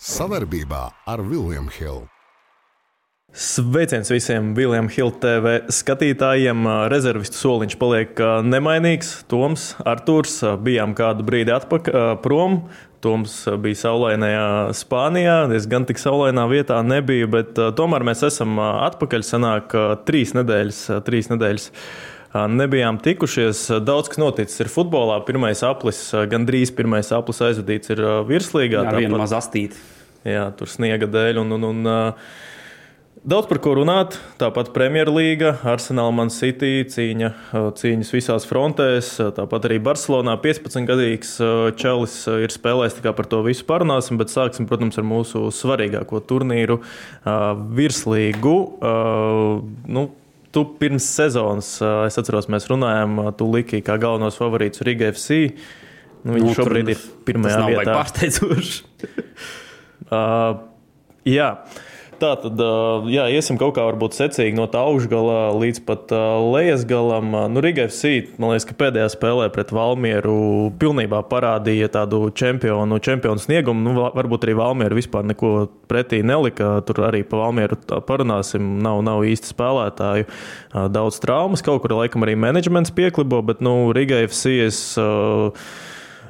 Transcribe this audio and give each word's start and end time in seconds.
Savarbībā 0.00 0.86
ar 1.12 1.20
Vilniņu 1.20 1.72
Hildu. 1.74 2.06
Sveiciens 3.36 4.08
visiem 4.08 4.54
Viljams 4.56 4.94
Hilda 4.96 5.18
TV 5.20 5.50
skatītājiem. 5.76 6.64
Rezervistu 6.88 7.36
soliņš 7.36 7.76
paliek 7.78 8.22
nemainīgs. 8.48 9.10
Toms, 9.28 9.74
Arthurs, 9.84 10.38
bijām 10.64 10.96
kādu 10.96 11.26
brīdi 11.28 11.52
atpakaļ 11.52 12.16
prom. 12.24 12.62
Toms 13.04 13.34
bija 13.60 13.80
saulainajā 13.82 14.46
Spānijā. 14.80 15.36
Es 15.52 15.68
gan 15.68 15.84
tik 15.84 16.00
saulainā 16.00 16.46
vietā 16.48 16.80
nebiju, 16.80 17.28
bet 17.36 17.60
tomēr 17.76 18.08
mēs 18.08 18.24
esam 18.30 18.56
atpakaļ. 18.56 19.26
Sanāk, 19.28 19.76
trīs 20.08 20.32
nedēļas. 20.32 20.80
Trīs 21.04 21.28
nedēļas. 21.28 21.68
Nebijām 22.30 23.00
tikušies. 23.02 23.64
Daudz 23.82 24.12
kas 24.12 24.20
noticis 24.22 24.62
ir 24.62 24.70
futbolā. 24.70 25.18
Pirmais 25.26 25.64
aplis, 25.66 26.04
gandrīz 26.30 26.70
pirmais 26.76 27.10
aplis 27.16 27.42
aizvadīts 27.42 27.90
ir 27.90 28.04
virslīgā. 28.28 28.84
Jā, 28.86 28.94
viena 29.02 29.18
maz 29.18 29.34
astīta. 29.34 29.80
Jā, 30.22 30.46
tur 30.54 30.70
sniega 30.70 31.08
dēļ. 31.10 31.42
Un, 31.42 31.56
un, 31.58 31.68
un, 31.72 31.90
Daudz 33.20 33.50
par 33.50 33.58
ko 33.60 33.74
runāt. 33.76 34.14
Tāpat 34.40 34.70
Premjerlīga, 34.72 35.50
Arsenāla, 35.68 36.12
Man 36.16 36.30
City 36.32 36.86
cīņa, 36.88 37.28
cīņas 37.76 38.12
visās 38.14 38.46
frontēs. 38.48 39.10
Tāpat 39.36 39.66
arī 39.68 39.76
Barcelonā 39.84 40.38
15-gadīgs 40.40 41.34
čalis 41.82 42.14
ir 42.30 42.54
spēlējis. 42.54 42.96
Tā 43.04 43.12
par 43.18 43.28
to 43.28 43.42
visu 43.44 43.66
parunāsim, 43.68 44.16
bet 44.22 44.32
sāksim, 44.32 44.70
protams, 44.70 44.96
ar 44.96 45.04
mūsu 45.04 45.50
svarīgāko 45.52 46.22
turnīru 46.30 46.78
virslīgu. 47.76 48.56
Nu, 49.92 50.06
Tu 50.50 50.64
pirms 50.80 51.04
sezonas, 51.14 51.76
es 52.08 52.18
atceros, 52.18 52.48
mēs 52.50 52.66
runājām, 52.70 53.20
tu 53.38 53.46
liki 53.52 53.82
kā 53.86 53.94
galvenos 54.02 54.38
favorītus 54.40 54.82
Riga 54.86 55.12
FC. 55.12 55.44
Nu, 56.24 56.34
viņš 56.34 56.48
nu, 56.48 56.54
šobrīd 56.58 56.90
ir 56.92 57.04
pirmajā 57.28 57.60
vietā. 57.68 57.84
Tas 57.84 57.90
nav 57.90 58.00
pārsteidzoši. 58.00 58.82
Uh, 60.10 60.56
jā. 61.28 61.50
Tā 62.20 62.34
tad, 62.36 62.58
jā, 63.08 63.22
iesim 63.32 63.56
kaut 63.56 63.72
kā 63.78 63.84
varbūt 63.86 64.12
secīgi 64.12 64.52
no 64.58 64.66
tā 64.68 64.82
augšgala 64.84 65.54
līdz 65.56 65.78
pat 65.86 66.10
lejas 66.52 66.82
galam. 66.88 67.32
Nu, 67.48 67.62
Riga 67.64 67.86
FC, 67.88 68.34
man 68.36 68.52
liekas, 68.52 68.66
ka 68.68 68.76
pēdējā 68.82 69.06
spēlē 69.14 69.46
pret 69.54 69.72
Valmieru 69.72 70.68
pilnībā 70.80 71.22
parādīja 71.30 71.88
tādu 71.94 72.26
čempionu, 72.36 72.98
čempionu 73.00 73.40
sniegumu. 73.40 73.84
Nu, 73.86 73.94
varbūt 74.12 74.44
arī 74.44 74.56
Valmiera 74.58 74.98
vispār 74.98 75.24
neko 75.30 75.52
pretī 75.88 76.20
nelika. 76.26 76.74
Tur 76.84 77.00
arī 77.08 77.22
pa 77.24 77.40
Valmieru 77.40 77.80
parunāsim. 78.04 78.68
Nav, 78.84 79.00
nav 79.06 79.24
īsti 79.24 79.54
spēlētāju. 79.54 80.28
Daudz 80.92 81.22
traumas, 81.24 81.64
kaut 81.64 81.80
kur 81.86 81.96
laikam 82.02 82.28
arī 82.28 82.36
menedžments 82.36 82.92
pieklibo, 83.00 83.40
bet 83.48 83.64
nu, 83.64 83.94
Riga 83.96 84.20
FC 84.26 84.58
es, 84.66 84.82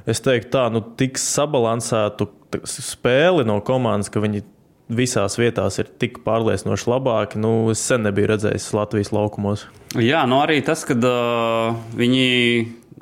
es 0.06 0.22
teiktu 0.22 0.55
tā, 0.55 0.69
nu, 0.70 0.87
tik 1.03 1.19
sabalansētu 1.19 2.31
spēli 2.78 3.43
no 3.47 3.59
komandas, 3.67 4.11
ka 4.11 4.22
viņi 4.22 4.47
visās 4.91 5.39
vietās 5.39 5.79
ir 5.81 5.89
tik 6.03 6.21
pārliecinoši 6.27 6.91
labāki. 6.91 7.41
Nu, 7.41 7.71
es 7.73 7.83
sen 7.87 8.05
nebiju 8.07 8.33
redzējis 8.33 8.71
Latvijas 8.77 9.13
laukumos. 9.15 9.67
Jā, 9.99 10.25
nu 10.31 10.41
arī 10.43 10.61
tas, 10.67 10.85
ka 10.87 10.97
uh, 10.99 11.79
viņi 11.99 12.27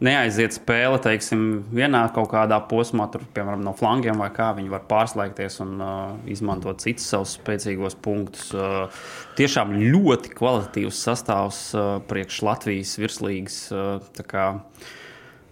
neaiziet 0.04 0.54
spēle, 0.54 1.00
teiksim, 1.02 1.44
vienā 1.74 2.04
kaut 2.14 2.30
kādā 2.30 2.60
posmā, 2.70 3.08
tur, 3.10 3.24
piemēram, 3.34 3.64
no 3.66 3.74
flangiem 3.76 4.20
vai 4.22 4.28
kā, 4.34 4.52
viņi 4.56 4.70
var 4.70 4.84
pārslēgties 4.90 5.58
un 5.64 5.72
uh, 5.82 5.94
izmantot 6.30 6.84
citus 6.84 7.08
savus 7.10 7.34
spēcīgos 7.40 7.98
punktus. 8.04 8.52
Uh, 8.54 9.00
tiešām 9.40 9.74
ļoti 9.80 10.34
kvalitatīvs 10.38 11.02
sastāvs 11.08 11.62
uh, 11.74 11.96
priekš 12.08 12.42
Latvijas 12.46 12.94
virslīgas. 13.00 13.60
Uh, 13.74 14.68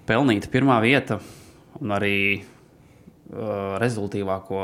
pelnīta 0.07 0.53
pirmā 0.53 0.79
vieta 0.85 1.19
un 1.81 1.97
arī 1.97 2.19
uh, 2.39 3.81
rezultīvāko 3.83 4.63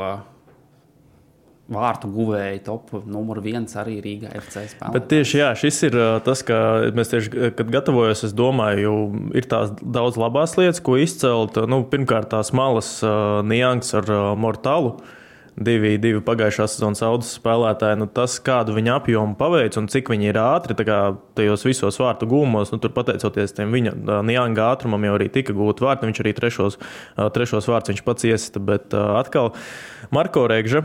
vārtu 1.75 2.09
guvēji, 2.13 2.61
top 2.67 2.93
numur 3.09 3.41
viens 3.43 3.73
arī 3.79 3.97
Rīgā 4.03 4.33
FC 4.39 4.67
spēlē. 4.71 4.93
Bet 4.95 5.09
tieši 5.11 5.41
jā, 5.41 5.49
šis 5.59 5.81
ir 5.89 5.97
tas, 6.25 6.43
ka 6.47 6.59
mēs 6.95 7.11
tieši, 7.13 7.33
kad 7.57 7.73
gatavojos, 7.73 8.23
es 8.27 8.35
domāju, 8.37 8.93
ir 9.37 9.49
tās 9.49 9.73
daudz 9.81 10.19
labās 10.21 10.55
lietas, 10.59 10.83
ko 10.83 10.99
izcelt. 11.01 11.59
Nu, 11.69 11.83
pirmkārt, 11.89 12.31
tās 12.33 12.53
malas 12.55 12.95
uh, 13.05 13.41
nianses 13.47 13.99
ar 14.01 14.09
uh, 14.13 14.23
mortālu. 14.39 14.95
Uh, 14.97 15.19
divi, 15.55 15.97
divi 16.01 16.21
pagājušās 16.25 16.75
sezonas 16.75 17.03
audas 17.05 17.33
spēlētāji. 17.37 17.99
Nu, 18.01 18.07
tas, 18.11 18.39
kādu 18.43 18.75
viņa 18.77 18.97
apjomu 18.99 19.37
paveic 19.39 19.77
un 19.79 19.89
cik 19.91 20.11
viņi 20.13 20.29
ir 20.31 20.39
ātri 20.41 20.77
tajos 20.77 21.65
visos 21.67 21.99
vārtu 22.01 22.27
gūmos, 22.29 22.73
nu, 22.73 22.79
tur 22.81 22.93
pateicoties 22.95 23.55
tam 23.57 23.73
viņa 23.75 23.95
nianga 24.25 24.69
ātrumam, 24.71 25.05
jau 25.07 25.17
arī 25.17 25.29
tika 25.33 25.55
gūti 25.57 25.85
vārti. 25.85 26.09
Viņš 26.09 26.23
arī 26.23 26.33
trešos, 26.37 26.79
trešos 27.35 27.69
vārdus 27.69 27.93
viņš 27.93 28.03
pats 28.07 28.29
iesita. 28.29 28.63
Bet 28.63 28.95
atkal 28.97 29.53
Marko 30.13 30.47
Rēgža 30.49 30.83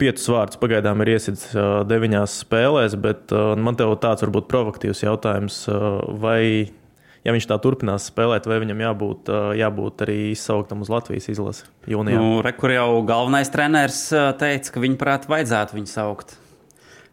piecus 0.00 0.30
vārdus 0.32 0.60
pagaidām 0.60 1.04
ir 1.04 1.14
iesitis 1.16 1.50
deviņās 1.88 2.40
spēlēs, 2.44 2.98
bet 3.00 3.34
man 3.34 3.78
te 3.78 3.88
tāds 4.00 4.24
varbūt 4.26 4.50
provokatīvs 4.50 5.04
jautājums. 5.06 5.64
Vai 6.22 6.42
ja 7.26 7.34
viņš 7.34 7.48
tā 7.50 7.58
turpinās 7.62 8.10
spēlēt, 8.12 8.48
vai 8.50 8.60
viņam 8.64 8.84
jābūt, 8.86 9.32
jābūt 9.58 10.04
arī 10.06 10.18
izsauktam 10.32 10.84
uz 10.84 10.92
Latvijas 10.92 11.30
izlasi 11.32 11.66
jūnijā? 11.90 12.18
Nu, 12.20 12.42
re, 12.44 12.52
kur 12.56 12.74
jau 12.74 12.90
galvenais 13.08 13.50
treneris 13.54 14.04
teica, 14.40 14.74
ka 14.74 14.84
viņu 14.84 15.00
prāt 15.00 15.30
vajadzētu 15.30 15.80
viņu 15.80 15.90
saukt. 15.92 16.38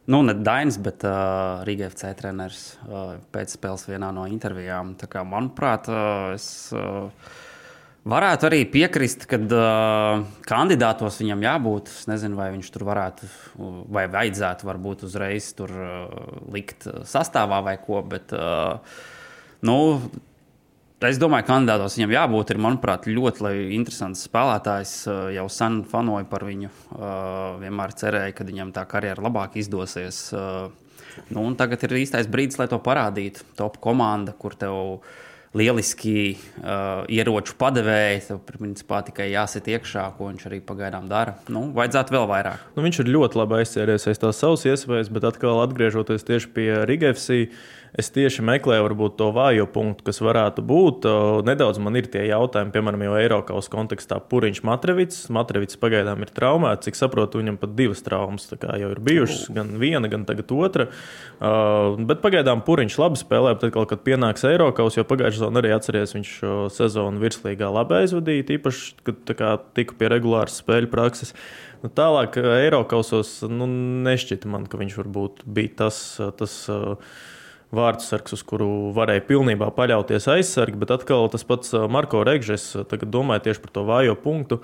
Nu, 0.06 0.22
ne 0.22 0.36
Dainis, 0.38 0.78
bet 0.78 1.02
uh, 1.08 1.64
Rīgas 1.66 1.96
FC 1.96 2.12
treneris 2.20 2.62
uh, 2.86 3.16
pēc 3.34 3.56
spēles 3.56 3.88
vienā 3.90 4.12
no 4.14 4.28
intervijām. 4.30 4.94
Kā, 5.10 5.24
manuprāt, 5.26 5.90
uh, 5.90 6.36
es 6.36 6.70
uh, 6.78 7.10
varētu 8.06 8.46
arī 8.46 8.60
piekrist, 8.70 9.26
ka 9.32 9.40
uh, 9.42 10.22
kandidātos 10.46 11.18
viņam 11.24 11.42
jābūt. 11.48 11.90
Es 11.90 12.06
nezinu, 12.12 12.38
vai 12.38 12.52
viņš 12.54 12.70
tur 12.76 12.86
varētu, 12.86 13.32
vai 13.98 14.06
vajadzētu 14.14 14.70
varbūt 14.70 15.08
uzreiz 15.10 15.50
tur 15.58 15.74
uh, 15.74 16.16
likt 16.54 16.86
sastāvā 17.10 17.64
vai 17.66 17.80
ko. 17.82 18.06
Bet, 18.06 18.36
uh, 18.38 19.02
Nu, 19.66 19.80
Es 21.04 21.20
domāju, 21.20 21.44
ka 21.44 21.52
kandidātos 21.52 21.98
viņam 21.98 22.14
jābūt. 22.16 22.54
Ir, 22.54 22.60
manuprāt, 22.64 23.04
ļoti 23.12 23.52
interesants 23.76 24.24
spēlētājs. 24.30 24.94
Jau 25.36 25.46
sen 25.52 25.82
fanoju 25.92 26.26
par 26.32 26.46
viņu. 26.48 26.72
Vienmēr 27.62 27.94
cerēju, 28.00 28.36
ka 28.38 28.48
viņam 28.48 28.72
tā 28.74 28.86
karjera 28.90 29.28
labāk 29.28 29.60
izdosies. 29.60 30.32
Nu, 31.36 31.46
tagad 31.60 31.84
ir 31.86 32.00
īstais 32.00 32.32
brīdis, 32.32 32.58
lai 32.62 32.70
to 32.72 32.80
parādītu. 32.80 33.44
Top 33.60 33.78
komanda, 33.84 34.34
kur 34.40 34.56
tev 34.56 35.04
lieliski 35.56 36.36
uh, 36.36 37.06
ieroču 37.12 37.56
padevēji. 37.60 38.26
Tev 38.30 38.42
principā 38.48 39.04
tikai 39.08 39.30
jāsit 39.32 39.70
iekšā, 39.72 40.10
ko 40.18 40.32
viņš 40.32 40.50
arī 40.50 40.60
pagaidām 40.64 41.08
dara. 41.12 41.38
Nu, 41.52 41.70
vajadzētu 41.76 42.16
vēl 42.16 42.28
vairāk. 42.32 42.68
Nu, 42.76 42.84
viņš 42.88 43.04
ir 43.04 43.14
ļoti 43.16 43.40
labi 43.40 43.62
aizsēries 43.62 44.08
aiz 44.12 44.20
tās 44.24 44.42
savas 44.44 44.68
iespējas, 44.68 45.12
bet 45.16 45.28
atkal 45.28 45.64
atgriežoties 45.64 46.28
tieši 46.28 46.52
pie 46.56 46.70
Rigafsijas 46.90 47.74
es 48.00 48.10
tieši 48.12 48.44
meklēju 48.46 48.86
varbūt, 48.86 49.16
to 49.20 49.30
vājo 49.36 49.66
punktu, 49.72 50.06
kas 50.08 50.20
varētu 50.24 50.64
būt. 50.66 51.08
Nedaudz 51.48 51.80
man 51.84 51.96
ir 52.00 52.10
tie 52.12 52.26
jautājumi, 52.28 52.74
piemēram, 52.76 53.04
jau 53.08 53.18
Eiropas 53.20 53.70
kontekstā 53.72 54.20
Puriņš 54.32 54.62
Matrevits. 54.68 55.22
Matrevits 55.34 55.80
pagaidām 55.80 56.26
ir 56.26 56.32
traumēts, 56.36 56.90
cik 56.90 57.00
saprotu, 57.00 57.42
viņam 57.42 57.60
pat 57.62 57.76
divas 57.78 58.04
traumas 58.06 58.50
jau 58.52 58.90
ir 58.92 59.02
bijušas, 59.06 59.46
gan 59.56 59.76
viena, 59.82 60.10
gan 60.12 60.26
tagad 60.28 60.52
otra. 60.56 60.88
Bet 61.40 62.24
pagaidām 62.24 62.64
Puriņš 62.68 62.98
labi 63.02 63.22
spēlē, 63.22 63.56
tad, 63.62 63.76
kad 63.76 64.04
pienāks 64.08 64.48
Eiropas, 64.50 64.98
jo 65.00 65.06
pagājušajā 65.08 65.40
sezonā 65.40 65.64
arī 65.64 65.76
atceries, 65.76 66.16
viņš 66.18 66.34
sezonu 66.76 67.24
virslīgā 67.24 67.70
labi 67.72 68.02
aizvadīja, 68.02 68.50
īpaši, 68.58 68.92
kad 69.08 69.36
kā, 69.40 69.54
tika 69.78 69.98
pie 70.00 70.12
regulāras 70.12 70.60
spēļu 70.64 70.92
prakses. 70.92 71.36
Nu, 71.84 71.92
tālāk, 71.94 72.40
Eiropasos 72.40 73.38
nu, 73.52 73.68
nešķita 74.08 74.50
man, 74.50 74.66
ka 74.70 74.80
viņš 74.82 75.00
varbūt 75.04 75.44
bija 75.46 75.76
tas. 75.84 76.00
tas 76.40 76.58
uh, 76.72 77.16
vārdsargs, 77.76 78.36
uz 78.38 78.44
kuru 78.48 78.92
varēja 78.96 79.26
pilnībā 79.30 79.72
paļauties 79.76 80.28
aizsargi, 80.36 80.80
bet 80.82 80.94
atkal 80.96 81.30
tas 81.34 81.46
pats 81.48 81.74
Marko 81.92 82.24
Regžs, 82.28 82.74
tagad 82.90 83.14
domāju 83.14 83.48
tieši 83.48 83.64
par 83.64 83.74
to 83.76 83.88
vājo 83.88 84.18
punktu. 84.20 84.62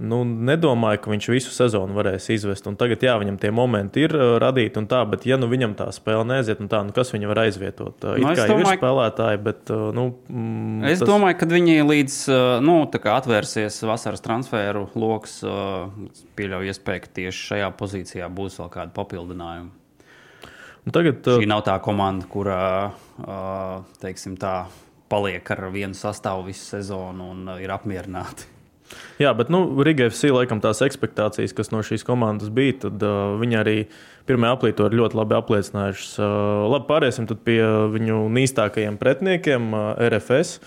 Nu, 0.00 0.22
nedomāju, 0.24 0.96
ka 1.04 1.10
viņš 1.12 1.26
visu 1.28 1.50
sezonu 1.52 1.92
varēs 1.92 2.30
izvest. 2.32 2.64
Un 2.70 2.76
tagad, 2.80 3.02
jā, 3.04 3.18
viņam 3.20 3.36
tie 3.42 3.50
momenti 3.52 4.06
ir 4.06 4.14
radīti 4.40 4.80
un 4.80 4.86
tā, 4.88 5.02
bet, 5.10 5.26
ja 5.28 5.36
nu 5.36 5.44
viņam 5.50 5.74
tā 5.76 5.90
spēle 5.92 6.24
neaiziet, 6.24 6.62
tā, 6.72 6.80
nu, 6.88 6.94
kas 6.96 7.12
viņu 7.12 7.28
var 7.28 7.42
aizvietot? 7.42 8.06
It 8.14 8.24
nu, 8.24 8.30
kā 8.32 8.46
domāju, 8.48 8.64
ir 8.64 8.80
spēlētāji, 8.80 9.42
bet. 9.44 9.72
Nu, 9.98 10.06
mm, 10.32 10.86
es 10.88 11.02
tas... 11.02 11.10
domāju, 11.10 11.36
ka 11.42 11.50
viņi 11.50 11.84
līdz 11.84 12.16
nu, 12.64 12.78
atvērsies 12.88 13.76
vasaras 13.90 14.24
transferu 14.24 14.86
lokus, 14.96 15.42
pieļauju 16.40 16.72
iespēju, 16.72 17.04
ka 17.04 17.12
tieši 17.20 17.44
šajā 17.50 17.68
pozīcijā 17.76 18.32
būs 18.32 18.56
vēl 18.62 18.72
kāda 18.72 18.96
papildinājuma. 18.96 19.79
Un 20.86 20.94
tagad, 20.96 21.26
Šī 21.26 21.48
nav 21.50 21.64
tā 21.66 21.74
komanda, 21.84 22.24
kurā 22.30 22.62
teiksim, 24.00 24.38
tā, 24.40 24.64
paliek 25.10 25.50
ar 25.52 25.66
vienu 25.74 25.96
sastāvu 25.98 26.48
visu 26.48 26.64
sezonu 26.76 27.32
un 27.34 27.52
ir 27.60 27.72
apmierināti. 27.74 28.48
Jā, 29.20 29.30
bet 29.36 29.50
nu, 29.52 29.62
Riga 29.84 30.08
FC 30.10 30.32
laikam 30.32 30.62
tās 30.62 30.80
expectācijas, 30.82 31.54
kas 31.54 31.70
no 31.70 31.82
šīs 31.86 32.04
komandas 32.06 32.50
bija, 32.54 32.78
tad 32.86 33.02
uh, 33.06 33.36
viņi 33.40 33.58
arī 33.60 33.76
pirmajā 34.28 34.56
aplī 34.56 34.72
to 34.76 34.88
ir 34.88 34.96
ļoti 34.98 35.18
labi 35.20 35.36
apliecinājuši. 35.38 36.06
Uh, 36.18 36.64
labi, 36.72 36.88
pāriesim 36.88 37.28
pie 37.44 37.60
viņu 37.94 38.22
nīstākajiem 38.34 38.98
pretiniekiem, 39.00 39.70
uh, 39.74 39.92
RFS. 40.10 40.58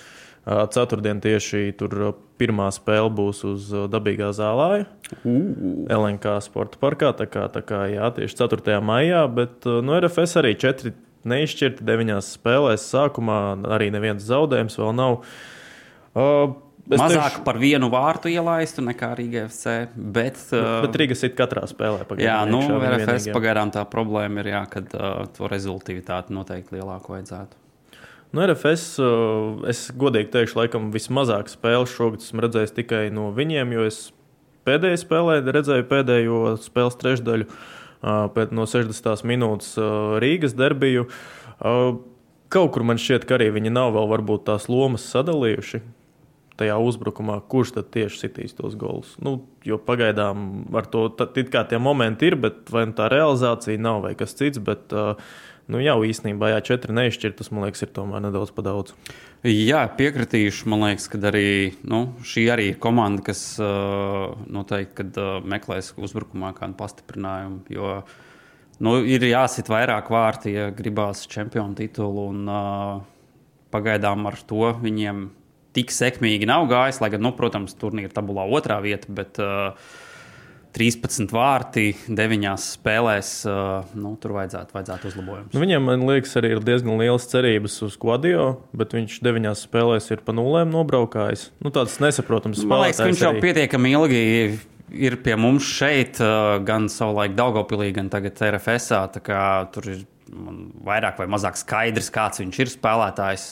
Ceturtdien 0.44 1.22
tieši 1.24 1.70
tur 1.80 2.18
pirmā 2.42 2.68
spēle 2.76 3.08
būs 3.16 3.44
uz 3.48 3.70
dabīgā 3.92 4.34
zālē. 4.36 4.84
LNK 5.24 6.36
sporta 6.44 6.82
parkā. 6.82 7.14
Tā 7.16 7.30
kā, 7.32 7.48
tā 7.54 7.64
kā 7.64 7.86
jā, 7.94 8.10
tieši 8.18 8.42
4. 8.42 8.82
maijā, 8.84 9.24
bet 9.32 9.64
no 9.64 9.96
RFS 10.02 10.42
arī 10.42 10.58
četri 10.60 10.92
neizšķirti 11.24 11.88
deviņās 11.88 12.34
spēlēs. 12.36 12.90
Sākumā 12.92 13.40
arī 13.72 13.88
neviens 13.96 14.28
zaudējums 14.28 14.80
vēl 14.82 14.94
nav. 15.00 15.24
Uh, 16.14 16.60
Es 16.84 17.00
Mazāk 17.00 17.38
teikšu, 17.38 17.44
par 17.48 17.58
vienu 17.62 17.88
vārtu 17.88 18.28
ielaistu 18.28 18.84
nekā 18.84 19.14
Rīgas 19.16 19.54
FC. 19.56 19.76
Bet, 19.96 20.42
uh, 20.52 20.82
bet 20.84 20.98
Rīgas 21.00 21.24
ir 21.24 21.32
katrā 21.38 21.64
spēlē. 21.70 22.04
Pagaidām, 22.10 22.28
jā, 22.28 22.40
nu, 22.52 22.60
RFS 22.76 23.30
pagaidām 23.32 23.72
tā 23.72 23.86
problēma 23.88 24.44
ir, 24.44 24.50
jā, 24.52 24.64
kad 24.74 24.92
uh, 24.98 25.22
to 25.32 25.48
rezultātu 25.48 26.36
noteikti 26.36 26.76
lielāku 26.76 27.16
vajadzētu. 27.16 27.63
Nu, 28.34 28.42
RFS, 28.42 28.96
uh, 28.98 29.60
es 29.70 29.86
godīgi 29.94 30.32
teikšu, 30.34 30.58
laikam 30.58 30.88
vismazāk 30.94 31.52
spēles 31.52 31.92
šogad 31.94 32.24
esmu 32.24 32.42
redzējis 32.42 32.74
tikai 32.74 33.04
no 33.14 33.28
viņiem, 33.36 33.76
jo 33.76 33.84
es 33.86 34.00
pēdējā 34.66 35.04
spēlē 35.04 35.36
redzēju 35.46 35.86
pēdējo 35.92 36.40
spēles 36.64 36.98
trešdaļu 36.98 37.46
uh, 37.46 38.50
no 38.58 38.66
60 38.66 39.30
minūtes 39.30 39.76
uh, 39.78 40.16
Rīgas 40.24 40.58
derbiju. 40.58 41.06
Uh, 41.62 42.00
kaut 42.54 42.74
kur 42.74 42.88
man 42.90 42.98
šķiet, 43.02 43.30
ka 43.30 43.38
arī 43.38 43.52
viņi 43.54 43.76
nav 43.76 43.94
vēl 44.00 44.10
varbūt 44.16 44.48
tās 44.50 44.66
lomas 44.66 45.06
sadalījuši 45.14 45.84
tajā 46.58 46.76
uzbrukumā, 46.82 47.40
kurš 47.50 47.76
tad 47.78 47.94
tieši 47.94 48.26
sitīs 48.26 48.58
tos 48.58 48.74
golus. 48.78 49.14
Nu, 49.22 49.40
jo 49.66 49.78
pagaidām 49.82 50.74
ar 50.78 50.90
to 50.90 51.08
it 51.38 51.54
kā 51.54 51.64
tie 51.70 51.80
momenti 51.82 52.30
ir, 52.30 52.38
bet 52.42 52.70
vai 52.74 52.88
nu 52.90 52.98
tā 52.98 53.10
realizācija 53.14 53.82
nav 53.82 54.04
vai 54.06 54.14
kas 54.18 54.34
cits. 54.38 54.62
Bet, 54.62 54.94
nu, 55.74 55.82
jau 55.84 56.00
īstenībā, 56.08 56.54
jā, 56.54 56.64
četri 56.72 56.96
neizšķirtas, 56.96 57.52
man 57.54 57.68
liekas, 57.68 57.84
ir 57.86 57.94
tomēr 57.96 58.24
nedaudz 58.24 58.54
par 58.56 58.68
daudz. 58.68 58.96
Jā, 59.44 59.82
piekritīšu. 59.98 60.70
Man 60.72 60.86
liekas, 60.86 61.10
ka 61.12 61.20
arī 61.28 61.48
nu, 61.84 62.06
šī 62.24 62.46
arī 62.54 62.70
ir 62.72 62.82
komanda, 62.84 63.26
kas 63.26 63.42
noteikti 63.60 65.02
kad, 65.02 65.18
meklēs 65.44 65.92
uzbrukumā 66.00 66.54
kādu 66.56 66.78
pastiprinājumu. 66.80 67.66
Jo, 67.74 67.98
nu, 68.86 69.00
ir 69.04 69.26
jāsit 69.28 69.72
vairāk 69.74 70.14
vārti, 70.14 70.56
ja 70.56 70.70
gribās 70.76 71.26
čempionu 71.28 71.76
titulu. 71.76 72.30
Un, 72.32 72.46
uh, 72.48 73.10
pagaidām 73.74 74.30
ar 74.30 74.38
to 74.48 74.70
viņiem 74.84 75.28
tik 75.74 75.94
sekmīgi 75.94 76.48
nav 76.50 76.68
gājis. 76.72 77.02
Lai 77.02 77.12
gan, 77.14 77.24
nu, 77.26 77.34
protams, 77.38 77.76
turnīra 77.80 78.14
tabulā 78.14 78.46
otrā 78.58 78.80
vieta, 78.84 79.10
bet 79.14 79.42
uh, 79.42 79.74
13 80.74 81.30
vārti 81.34 81.94
9 82.10 82.54
spēlēs. 82.58 83.32
Nu, 83.94 84.14
tur 84.22 84.34
vajadzētu, 84.40 84.74
vajadzētu 84.74 85.12
uzlabojumus. 85.12 85.54
Nu, 85.54 85.62
viņam, 85.62 85.86
man 85.92 86.06
liekas, 86.10 86.34
arī 86.42 86.56
ir 86.56 86.64
diezgan 86.66 86.98
liels 86.98 87.28
cerības 87.30 87.78
uz 87.86 87.98
Quadio, 88.02 88.48
bet 88.74 88.96
viņš 88.98 89.20
9 89.26 89.54
spēlēs 89.60 90.10
ir 90.16 90.24
pa 90.26 90.34
nulēm 90.34 90.74
nobraukājis. 90.74 91.52
Nu, 91.62 91.70
tāds 91.74 92.00
nesaprotams 92.02 92.64
spēlētājs. 92.64 92.74
Man 92.74 92.86
liekas, 92.88 93.04
viņš 93.12 93.22
jau 93.28 93.34
arī... 93.36 93.44
pietiekami 93.46 93.94
ilgi 93.94 94.24
ir 94.94 95.20
pie 95.26 95.38
mums 95.38 95.70
šeit, 95.78 96.20
gan 96.66 96.90
savulaik 96.90 97.38
Daugopilī, 97.38 97.92
gan 97.94 98.10
tagad 98.14 98.42
RFS. 98.50 98.92
Tur 99.74 99.94
ir 99.94 100.04
vairāk 100.86 101.22
vai 101.22 101.30
mazāk 101.30 101.58
skaidrs, 101.60 102.10
kāds 102.14 102.42
viņš 102.42 102.62
ir 102.64 102.74
spēlētājs. 102.74 103.52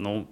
Nu, 0.00 0.22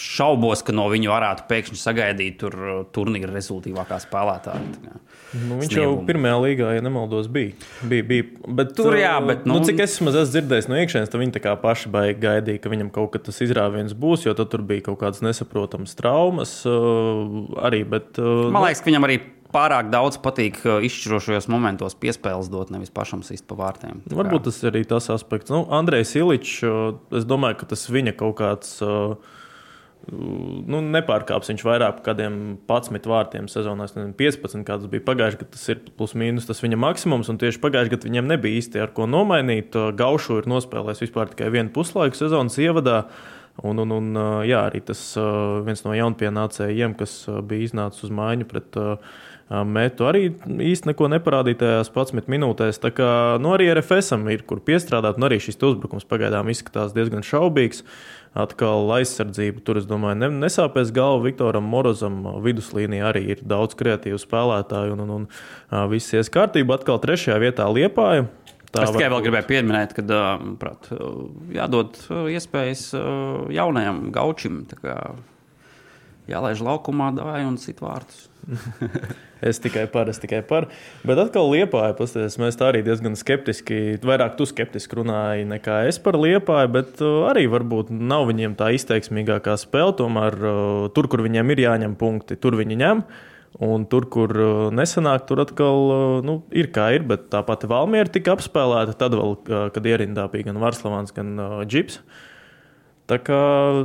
šaubos, 0.00 0.62
ka 0.66 0.74
no 0.74 0.86
viņa 0.90 1.10
varētu 1.12 1.46
pēkšņi 1.50 1.78
sagaidīt 1.80 2.38
tur, 2.40 2.56
uh, 2.56 2.82
turnīra 2.94 3.32
rezultātīvākā 3.34 4.00
spēlētāja. 4.02 4.60
Nu, 5.30 5.60
viņš 5.60 5.70
Sniegumu. 5.70 5.82
jau 5.84 6.06
pirmajā 6.08 6.38
līgā, 6.44 6.70
ja 6.74 6.84
nemaldos, 6.84 7.28
bija. 7.30 7.52
bija, 7.86 8.06
bija. 8.06 8.28
Bet, 8.48 8.72
tur, 8.78 8.96
jā, 8.98 9.16
uh, 9.20 9.26
bet 9.28 9.44
nu, 9.48 9.58
nu, 9.58 9.66
cik 9.66 9.82
es 9.84 9.98
esmu 9.98 10.14
dzirdējis 10.16 10.70
no 10.70 10.78
iekšienes, 10.80 11.12
tad 11.12 11.22
viņi 11.22 11.44
paši 11.62 11.92
gaidīja, 12.20 12.62
ka 12.62 12.72
viņam 12.72 12.92
kaut 12.94 13.12
kas 13.14 13.28
tas 13.28 13.42
izrāviens 13.46 13.94
būs, 13.94 14.26
jo 14.26 14.34
tur 14.40 14.64
bija 14.66 14.88
kaut 14.90 15.02
kādas 15.04 15.22
nesaprotamas 15.26 15.94
traumas 15.98 16.56
uh, 16.68 17.60
arī. 17.62 17.84
Bet, 17.88 18.18
Man 18.18 18.64
liekas, 18.64 18.82
ka 18.82 18.90
viņam 18.90 19.06
arī 19.06 19.20
pārāk 19.54 19.90
daudz 19.90 20.18
patīk 20.22 20.60
izšķirošajos 20.86 21.48
momentos 21.50 21.96
piespēles 21.98 22.50
dot, 22.52 22.70
nevis 22.74 22.92
pašam 22.94 23.24
sist 23.26 23.46
pa 23.50 23.58
vārtiem. 23.58 24.02
Varbūt 24.14 24.46
tas 24.48 24.62
ir 24.62 24.70
arī 24.72 24.84
tas 24.88 25.10
aspekts. 25.12 25.52
Nu, 25.52 25.64
Andrejs 25.74 26.14
Iličs, 26.18 26.60
es 27.18 27.26
domāju, 27.28 27.60
ka 27.62 27.70
tas 27.74 27.86
viņa 27.90 28.16
kaut 28.18 28.38
kāds. 28.40 28.78
Uh, 28.84 29.36
nu, 30.08 30.80
nepārkāps 30.94 31.50
viņš 31.52 31.64
vairāk 31.66 31.98
par 31.98 32.04
kādiem 32.10 32.36
11 32.68 33.08
vārtiem 33.10 33.48
sezonā, 33.50 33.86
nezinu, 33.86 34.14
15, 34.18 34.64
kāds 34.66 34.88
bija 34.90 35.04
pagājušajā 35.06 35.40
gadā. 35.42 35.50
Tas 35.56 35.66
ir 35.72 35.82
plus 35.98 36.14
mīnus 36.18 36.48
tas 36.48 36.62
viņa 36.64 36.78
maksimums, 36.80 37.30
un 37.32 37.40
tieši 37.40 37.60
pagājušajā 37.62 37.94
gadā 37.94 38.10
viņam 38.10 38.30
nebija 38.30 38.60
īsti 38.60 38.82
ar 38.82 38.94
ko 38.96 39.08
nomainīt. 39.10 39.76
Gaušu 39.98 40.40
ir 40.40 40.50
nospēlējis 40.50 41.04
vispār 41.06 41.32
tikai 41.32 41.50
vienu 41.54 41.72
puslaiku 41.74 42.18
sezonas 42.18 42.58
ievadā. 42.60 43.02
Un, 43.66 43.82
un, 43.82 43.90
un 43.92 44.20
jā, 44.48 44.62
arī 44.70 44.80
tas 44.88 45.00
viens 45.66 45.82
no 45.84 45.92
jaunpienācējiem, 45.92 46.94
kas 46.96 47.26
bija 47.44 47.66
iznācis 47.66 48.06
uz 48.06 48.14
mājiņu 48.16 48.46
pret 48.48 48.78
metu, 49.66 50.06
arī 50.06 50.28
īsti 50.30 50.92
neko 50.92 51.08
neparādīja 51.10 51.58
tajās 51.60 51.90
11 51.92 52.30
minūtēs. 52.30 52.78
Tā 52.80 52.92
kā 52.94 53.10
nu, 53.42 53.52
arī 53.56 53.68
RFSam 53.74 54.24
ir 54.32 54.46
kur 54.48 54.62
piestrādāt, 54.64 55.18
un 55.18 55.26
arī 55.28 55.40
šis 55.42 55.58
uzbrukums 55.58 56.08
pagaidām 56.08 56.48
izskatās 56.54 56.94
diezgan 56.96 57.26
šaubīgs. 57.26 57.82
Uh, 57.82 58.19
Atkal 58.30 58.86
aizsardzība, 58.94 59.58
tur 59.66 59.80
es 59.80 59.88
domāju, 59.90 60.20
ne, 60.20 60.28
nesāpēs 60.44 60.92
galva 60.94 61.24
Viktoram 61.24 61.66
Morozam. 61.66 62.20
Viduslīnijā 62.44 63.08
arī 63.08 63.24
ir 63.34 63.42
daudz 63.42 63.74
kreatīvu 63.78 64.20
spēlētāju, 64.22 64.94
un, 64.94 65.02
un, 65.02 65.26
un 65.26 65.90
viss 65.90 66.14
ies 66.14 66.30
kārtībā. 66.30 66.78
Atkal 66.78 67.02
trešajā 67.02 67.40
vietā 67.42 67.66
Liepāja. 67.66 68.28
Tā 68.70 68.84
es 68.86 68.94
tikai 68.94 69.10
vēl 69.10 69.24
gribēju 69.26 69.48
pieminēt, 69.48 69.96
ka 69.96 70.20
prāt, 70.62 70.92
jādod 71.56 71.98
iespējas 72.30 72.84
jaunajam 73.50 74.04
gaučim. 74.14 74.62
Jālaiž 76.30 76.62
laukumā, 76.62 77.10
dāvāj 77.16 77.48
un 77.48 77.58
sit 77.58 77.82
vārtus. 77.82 78.29
Es 79.40 79.56
tikai 79.62 79.86
par, 79.88 80.08
es 80.12 80.20
tikai 80.20 80.42
par. 80.44 80.66
Bet 81.06 81.18
atkal 81.20 81.48
liepāju, 81.48 81.94
pasties, 81.96 82.36
mēs 82.40 82.58
tā 82.60 82.68
arī 82.68 82.82
diezgan 82.84 83.16
skeptiski, 83.16 83.96
vairāk 84.04 84.36
tu 84.36 84.44
skeptiski 84.48 84.98
runāji 84.98 85.46
nekā 85.48 85.78
es 85.88 85.96
par 86.02 86.18
liepāju, 86.20 86.72
bet 86.74 87.00
uh, 87.00 87.24
arī 87.30 87.46
varbūt 87.48 87.88
nav 87.94 88.26
viņiem 88.28 88.56
tā 88.58 88.68
izteiksmīgākā 88.76 89.56
spēle. 89.60 89.96
Tomēr 89.96 90.36
uh, 90.36 90.88
tur, 90.96 91.08
kur 91.08 91.24
viņiem 91.24 91.54
ir 91.54 91.64
jāņem 91.64 91.96
punkti, 92.00 92.36
tur 92.40 92.58
viņi 92.60 92.80
ņem. 92.82 93.04
Un 93.66 93.86
tur, 93.90 94.06
kur 94.12 94.30
uh, 94.36 94.66
nesanāk, 94.76 95.24
tur 95.28 95.40
atkal 95.46 95.88
nu, 96.26 96.36
ir 96.52 96.68
kā 96.74 96.90
ir. 96.98 97.06
Bet 97.08 97.30
tā 97.32 97.40
pati 97.46 97.70
Valmiera 97.70 98.12
tika 98.12 98.36
apspēlēta. 98.36 98.98
Tad, 99.00 99.16
vēl, 99.16 99.38
kad 99.72 99.88
ierindā 99.88 100.28
bija 100.32 100.50
gan 100.50 100.60
Varslavāns, 100.60 101.16
gan 101.16 101.32
Džips. 101.64 102.02
Tā 103.10 103.18
kā 103.24 103.40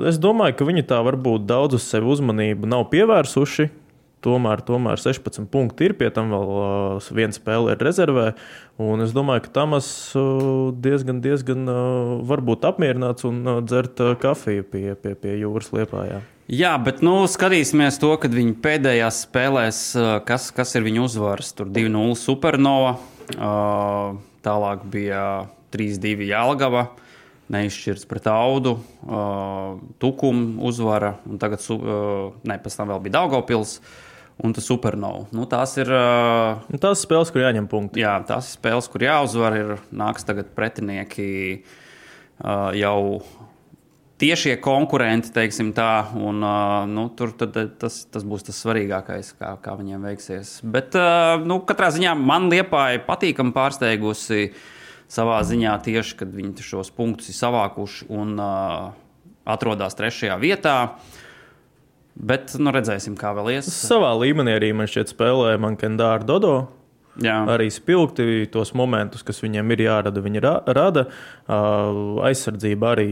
es 0.05 0.19
domāju, 0.21 0.59
ka 0.59 0.67
viņi 0.67 0.85
tā 0.91 0.99
varbūt 1.07 1.47
daudz 1.49 1.79
uz 1.79 1.87
sevi 1.87 2.11
uzmanību 2.11 2.67
nav 2.69 2.85
pievērsuši 2.91 3.71
tomēr, 4.25 4.63
tomēr 4.65 4.99
16 5.01 5.47
punkti 5.53 5.89
ir, 5.89 5.95
pie 5.99 6.09
tam 6.13 6.33
vēl 6.33 6.51
uh, 6.55 7.09
viena 7.15 7.35
spēle 7.35 7.75
ir 7.75 7.83
rezervē. 7.85 8.31
Es 9.05 9.13
domāju, 9.15 9.45
ka 9.45 9.53
Tamas 9.61 9.87
uh, 10.17 10.71
diezgan, 10.83 11.21
diezgan 11.23 11.69
uh, 11.71 12.15
varbūt 12.27 12.65
apmierināts 12.67 13.27
un 13.27 13.43
uh, 13.45 13.59
dzert 13.63 14.01
uh, 14.03 14.15
kafiju 14.19 14.65
pie, 14.71 14.87
pie, 14.99 15.13
pie 15.19 15.37
jūras 15.39 15.71
liepā. 15.75 16.05
Jā. 16.09 16.19
Jā, 16.51 16.75
bet 16.77 16.99
nu, 17.05 17.23
skatīsimies 17.29 17.97
to, 18.01 18.11
kad 18.21 18.33
viņi 18.35 18.57
pēdējās 18.61 19.23
spēlēs, 19.25 19.81
uh, 19.97 20.11
kas, 20.27 20.49
kas 20.55 20.75
ir 20.77 20.85
viņu 20.85 21.07
uzvaras. 21.07 21.53
Tur 21.57 21.69
2-0 21.73 22.17
Supernova, 22.19 22.97
uh, 23.37 24.19
tālāk 24.45 24.85
bija 24.91 25.23
3-2 25.75 26.29
Jālgava 26.29 26.89
neizšķirts 27.53 28.07
pret 28.09 28.25
audu, 28.31 28.79
uh, 29.05 29.77
tukuma 30.01 30.63
uzvara, 30.65 31.13
un 31.29 31.37
tagad, 31.41 31.61
uh, 31.69 32.33
ne, 32.41 32.57
pēc 32.57 32.77
tam 32.79 32.89
vēl 32.89 33.03
bija 33.05 33.19
Daugopils. 33.19 33.77
Uh, 33.77 34.01
un 34.43 34.53
tas 34.53 34.67
supernovs. 34.67 35.31
Nu, 35.35 35.45
tās 35.49 35.75
ir 35.79 35.89
uh, 35.91 36.61
nu, 36.67 36.79
tās 36.81 37.05
spēles, 37.05 37.31
kur 37.31 37.45
jāņem 37.45 37.69
punkti. 37.71 38.03
Jā, 38.03 38.17
tās 38.27 38.49
ir 38.49 38.59
spēles, 38.59 38.89
kur 38.91 39.05
jāuzvar. 39.05 39.57
Ir 39.59 39.73
nāks 39.95 40.27
tagad 40.27 40.51
pretinieki 40.57 41.27
uh, 41.61 42.71
jau 42.75 43.21
tiešie 44.19 44.57
konkurenti, 44.63 45.31
teiksim 45.35 45.71
tā. 45.75 46.07
Un, 46.19 46.43
uh, 46.43 46.83
nu, 46.91 47.07
tur 47.15 47.31
tad, 47.39 47.57
tas, 47.79 48.03
tas 48.11 48.27
būs 48.27 48.47
tas 48.49 48.59
svarīgākais, 48.65 49.33
kā, 49.39 49.55
kā 49.63 49.75
viņiem 49.79 50.07
veiksies. 50.11 50.57
Bet 50.63 50.97
uh, 50.99 51.39
nu, 51.43 51.61
katrā 51.67 51.93
ziņā 51.95 52.15
man 52.19 52.49
liepāja 52.51 53.03
patīkami 53.07 53.55
pārsteigusi 53.55 54.49
savā 55.11 55.39
ziņā 55.47 55.77
tieši, 55.85 56.19
kad 56.19 56.31
viņi 56.33 56.65
šos 56.65 56.89
punktus 56.95 57.31
ir 57.31 57.39
savākuši 57.39 58.09
un 58.11 58.35
uh, 58.35 58.89
atrodas 59.47 59.95
trešajā 59.95 60.35
vietā. 60.41 60.79
Uh, 60.83 61.21
Bet 62.15 62.55
nu, 62.61 62.71
redzēsim, 62.71 63.17
kā 63.19 63.33
vēl 63.35 63.57
ies. 63.57 63.67
Savā 63.67 64.13
līmenī 64.15 64.55
arī 64.55 64.71
man 64.77 64.87
šķiet, 64.87 65.11
spēlēja 65.11 65.59
Mankendāra 65.61 66.23
Dodo. 66.27 66.55
Jā. 67.23 67.41
Arī 67.47 67.69
spilgti 67.71 68.43
tos 68.51 68.73
momentus, 68.75 69.23
kas 69.23 69.39
viņiem 69.43 69.71
ir 69.71 69.85
jārada, 69.85 70.23
viņi 70.23 70.43
ra 70.43 70.57
rada. 70.75 71.05
Uh, 71.47 72.19
aizsardzība 72.27 72.91
arī 72.95 73.07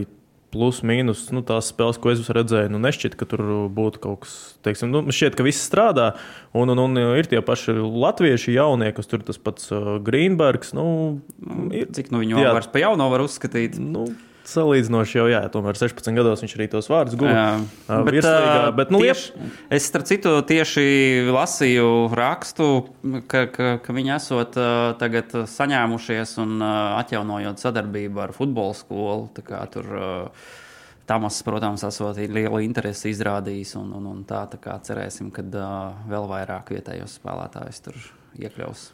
plus, 0.54 0.80
mīnus. 0.86 1.26
Nu, 1.34 1.42
tās 1.46 1.70
spēles, 1.72 1.98
ko 2.00 2.12
es 2.12 2.22
redzēju, 2.32 2.70
nu, 2.72 2.80
nešķiet, 2.84 3.16
ka 3.18 3.28
tur 3.28 3.42
būtu 3.74 4.02
kaut 4.04 4.22
kas 4.24 4.34
tāds. 4.64 4.84
Nu, 4.88 5.02
šķiet, 5.08 5.38
ka 5.38 5.46
viss 5.46 5.64
strādā. 5.66 6.12
Un, 6.56 6.72
un, 6.74 6.84
un 6.84 7.00
ir 7.18 7.28
tie 7.30 7.40
paši 7.44 7.76
latvieši 7.80 8.54
jaunie, 8.56 8.92
kas 8.96 9.10
tur 9.10 9.24
tas 9.26 9.40
pats 9.40 9.72
Greenbergs. 10.06 10.74
Nu, 10.76 10.86
ir, 11.74 11.90
Cik 11.94 12.12
nu 12.14 12.22
viņu 12.22 12.40
jā, 12.44 12.54
vairs 12.56 12.70
pa 12.70 12.84
jauno 12.84 13.10
var 13.12 13.24
uzskatīt? 13.26 13.80
Nu, 13.82 14.06
salīdzinoši 14.50 15.18
jau, 15.18 15.26
jā, 15.30 15.40
tomēr 15.52 15.78
16 15.78 16.16
gados 16.16 16.42
viņš 16.44 16.54
arī 16.58 16.66
tos 16.72 16.88
vārdus 16.90 17.18
guva. 17.20 17.44
Bet, 18.06 18.26
ā, 18.28 18.72
bet 18.76 18.92
nu, 18.94 19.00
tieši, 19.04 19.46
es 19.74 19.86
starp 19.90 20.08
citu 20.08 20.34
tieši 20.46 20.86
lasīju 21.34 21.88
rakstu, 22.16 22.68
ka, 23.30 23.46
ka, 23.52 23.70
ka 23.84 23.96
viņi 23.96 24.14
esot 24.16 24.58
ā, 24.60 24.72
tagad 25.00 25.32
saņēmušies 25.50 26.36
un 26.44 26.58
ā, 26.64 26.74
atjaunojot 27.02 27.64
sadarbību 27.64 28.24
ar 28.26 28.34
futbola 28.36 28.76
skolu. 28.76 29.30
Tā 29.36 29.46
kā 29.46 29.62
Tur 29.74 29.88
ā, 29.96 30.10
Tamas, 31.04 31.42
protams, 31.44 31.82
esot 31.84 32.16
lielu 32.16 32.62
interesi 32.64 33.10
izrādījis 33.12 33.74
un, 33.76 33.90
un, 33.98 34.06
un 34.08 34.22
tā, 34.28 34.46
tā 34.48 34.60
kā 34.60 34.78
cerēsim, 34.80 35.28
ka 35.34 35.44
vēl 36.08 36.28
vairāk 36.30 36.72
vietējos 36.72 37.18
spēlētājus 37.20 37.82
tur 37.84 37.98
iekļaus. 38.40 38.86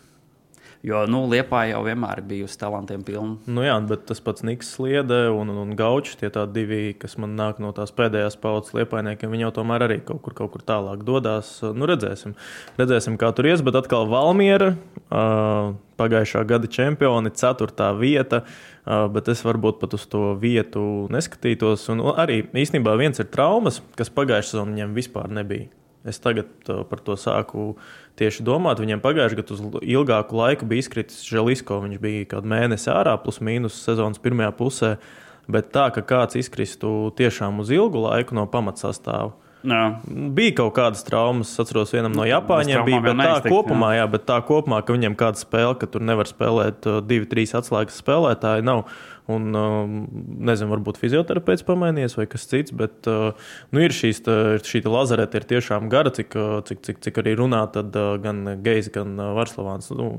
Jo 0.81 1.03
nu, 1.05 1.27
Liepā 1.29 1.67
jau 1.69 1.83
vienmēr 1.85 2.23
ir 2.23 2.27
bijusi 2.31 2.57
talantiem 2.61 3.03
pilna. 3.05 3.35
Nu 3.53 3.65
jā, 3.67 3.75
bet 3.85 4.07
tas 4.09 4.23
pats 4.25 4.45
Niks 4.47 4.71
Sliede 4.79 5.27
un, 5.29 5.51
un, 5.53 5.75
Gaučs, 5.77 6.15
tie 6.17 6.31
divi, 6.49 6.95
kas 6.97 7.19
man 7.21 7.35
nāk 7.37 7.61
no 7.61 7.75
tās 7.77 7.93
pēdējās 7.93 8.39
paudzes 8.41 8.73
liepainiekiem, 8.79 9.29
viņi 9.29 9.45
jau 9.45 9.53
tomēr 9.61 9.85
arī 9.85 9.99
kaut 10.09 10.23
kur, 10.25 10.35
kaut 10.39 10.55
kur 10.55 10.65
tālāk 10.65 11.03
dodas. 11.05 11.53
Nu, 11.77 11.85
redzēsim. 11.91 12.33
redzēsim, 12.81 13.19
kā 13.21 13.29
tur 13.37 13.51
ies, 13.51 13.61
bet 13.67 13.77
atkal 13.77 14.09
Valmiera, 14.09 14.73
uh, 15.11 15.75
pagājušā 16.01 16.47
gada 16.49 16.71
čempioni, 16.73 17.35
ceturtā 17.37 17.91
vieta. 17.99 18.47
Uh, 18.89 19.05
bet 19.13 19.29
es 19.29 19.45
varbūt 19.45 19.83
pat 19.83 19.99
uz 19.99 20.07
to 20.09 20.31
vietu 20.41 20.83
neskatītos. 21.13 21.85
Un 21.93 22.01
arī 22.17 22.41
īstenībā 22.57 22.97
viens 22.97 23.21
ir 23.21 23.29
traumas, 23.29 23.83
kas 24.01 24.09
pagājušajā 24.17 24.55
sezonā 24.55 24.79
viņam 24.79 24.97
vispār 24.97 25.29
nebija. 25.29 25.69
Es 26.09 26.21
tagad 26.23 26.49
uh, 26.73 26.81
par 26.89 27.03
to 27.05 27.17
sāku 27.21 27.75
tieši 28.21 28.45
domāt. 28.47 28.81
Viņam 28.81 29.03
pagājušajā 29.05 29.41
gadā 29.43 29.57
uz 29.57 29.83
ilgāku 29.85 30.39
laiku 30.39 30.69
bija 30.69 30.87
izkritis 30.87 31.21
Želisko. 31.29 31.83
Viņš 31.85 32.01
bija 32.01 32.25
kaut 32.25 32.39
kādu 32.39 32.53
mēnesi 32.55 32.89
ārā, 32.93 33.19
plus 33.21 33.43
mīnus 33.45 33.83
sezonas 33.85 34.23
pirmajā 34.23 34.55
pusē. 34.57 34.95
Bet 35.51 35.73
tā, 35.75 35.91
ka 35.93 36.05
kāds 36.07 36.39
izkristu 36.39 37.11
tiešām 37.19 37.61
uz 37.61 37.73
ilgu 37.75 38.07
laiku 38.07 38.37
no 38.39 38.47
pamatsastāvā. 38.49 39.33
Jā. 39.61 39.81
Bija 40.33 40.55
kaut 40.63 40.73
kādas 40.79 41.03
traumas, 41.05 41.51
atceros, 41.61 41.93
vienam 41.93 42.15
no 42.17 42.25
Japāņiem 42.25 42.81
bija, 42.87 43.01
bet 43.05 43.13
tā 43.13 43.19
neiztikt, 43.19 43.53
kopumā, 43.53 43.91
jā, 43.99 44.07
bet 44.09 44.25
tā 44.29 44.39
kopumā, 44.47 44.79
ka 44.81 44.97
viņam 44.97 45.17
kāda 45.21 45.41
spēle, 45.41 45.75
ka 45.77 45.89
tur 45.91 46.05
nevar 46.07 46.29
spēlēt 46.31 46.89
uh, 46.89 47.01
divi, 47.05 47.29
trīs 47.29 47.53
atslēgas 47.59 48.01
spēlētāji, 48.01 48.65
nav. 48.65 48.87
Un, 49.31 49.51
um, 49.55 49.97
nezinu, 50.49 50.71
varbūt 50.73 50.99
fizioterapeits 51.01 51.65
pamainījies 51.69 52.17
vai 52.19 52.27
kas 52.31 52.47
cits, 52.51 52.75
bet 52.77 53.09
uh, 53.11 53.37
nu, 53.71 53.83
ir 53.85 53.95
šīs, 53.95 54.23
šī 54.67 54.83
lazareta 54.89 55.41
ir 55.41 55.47
tiešām 55.53 55.91
gara, 55.93 56.13
cik, 56.15 56.35
uh, 56.39 56.59
cik, 56.67 56.83
cik, 56.87 57.01
cik 57.05 57.21
arī 57.23 57.37
runā, 57.39 57.63
tad 57.75 57.95
uh, 57.99 58.15
gan 58.23 58.43
Gejs, 58.65 58.91
gan 58.95 59.15
Varslavāns. 59.37 59.93
Nu, 59.97 60.13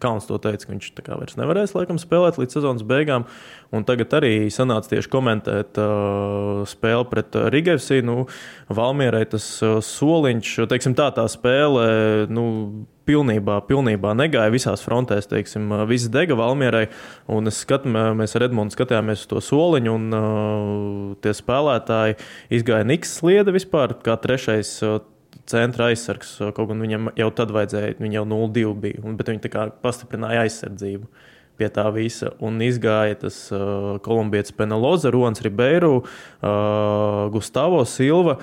Kauns 0.00 0.24
to 0.24 0.38
teica, 0.40 0.64
ka 0.64 0.72
viņš 0.72 0.86
tā 0.96 1.02
kā 1.04 1.16
vairs 1.20 1.36
nevarēs 1.36 1.74
laikam 1.76 1.98
spēlēt 2.00 2.38
līdz 2.40 2.56
sezonas 2.56 2.86
beigām. 2.88 3.26
Un 3.74 3.84
tagad 3.88 4.14
arī 4.16 4.48
sanāca 4.52 4.94
tieši 4.94 5.10
komentēt 5.12 5.80
uh, 5.80 6.62
spēli 6.68 7.08
pret 7.10 7.36
Rigevsi. 7.52 8.00
Nu, 8.06 8.24
Valmierai 8.72 9.26
tas 9.28 9.44
soliņš, 9.88 10.54
teiksim 10.72 10.96
tā, 10.98 11.10
tā 11.16 11.26
spēle. 11.30 11.84
Nu, 12.32 12.46
pilnībā, 13.08 13.58
pilnībā 13.68 14.12
negāja 14.18 14.52
visās 14.54 14.84
frontēs. 14.84 15.28
Teiksim, 15.30 15.70
viss 15.90 16.10
dega 16.12 16.36
Valmierai. 16.38 16.86
Un 17.32 17.50
es 17.50 17.62
skat, 17.64 17.86
mēs 17.88 18.36
ar 18.38 18.46
Edmundu 18.48 18.76
skatījāmies 18.76 19.24
uz 19.24 19.30
to 19.30 19.42
soliņu, 19.44 19.94
un 19.98 20.18
uh, 20.18 21.16
tie 21.24 21.34
spēlētāji 21.36 22.18
izgāja 22.58 22.88
Niks 22.88 23.18
sliede 23.20 23.54
vispār 23.54 23.96
kā 24.04 24.18
trešais. 24.20 24.76
Uh, 24.86 25.00
Centra 25.48 25.88
aizsargs, 25.90 26.36
kaut 26.54 26.68
gan 26.70 26.78
viņam 26.84 27.08
jau 27.18 27.26
tad 27.34 27.50
vajadzēja, 27.50 27.96
viņa 27.98 28.20
jau 28.20 28.24
0-2 28.30 28.74
bija, 28.78 29.14
bet 29.18 29.30
viņi 29.32 29.40
tā 29.42 29.50
kā 29.50 29.64
pastiprināja 29.82 30.44
aizsardzību 30.46 31.08
pie 31.58 31.68
tā 31.72 31.86
visa. 31.94 32.32
Un 32.42 32.60
izgāja 32.64 33.18
tas 33.24 33.38
uh, 33.54 33.96
kolumbietis 34.04 34.54
Peneloza, 34.56 35.10
Ronas 35.12 35.42
Ribeiro, 35.44 36.02
uh, 36.02 37.26
Gustavo 37.34 37.82
Silva. 37.88 38.38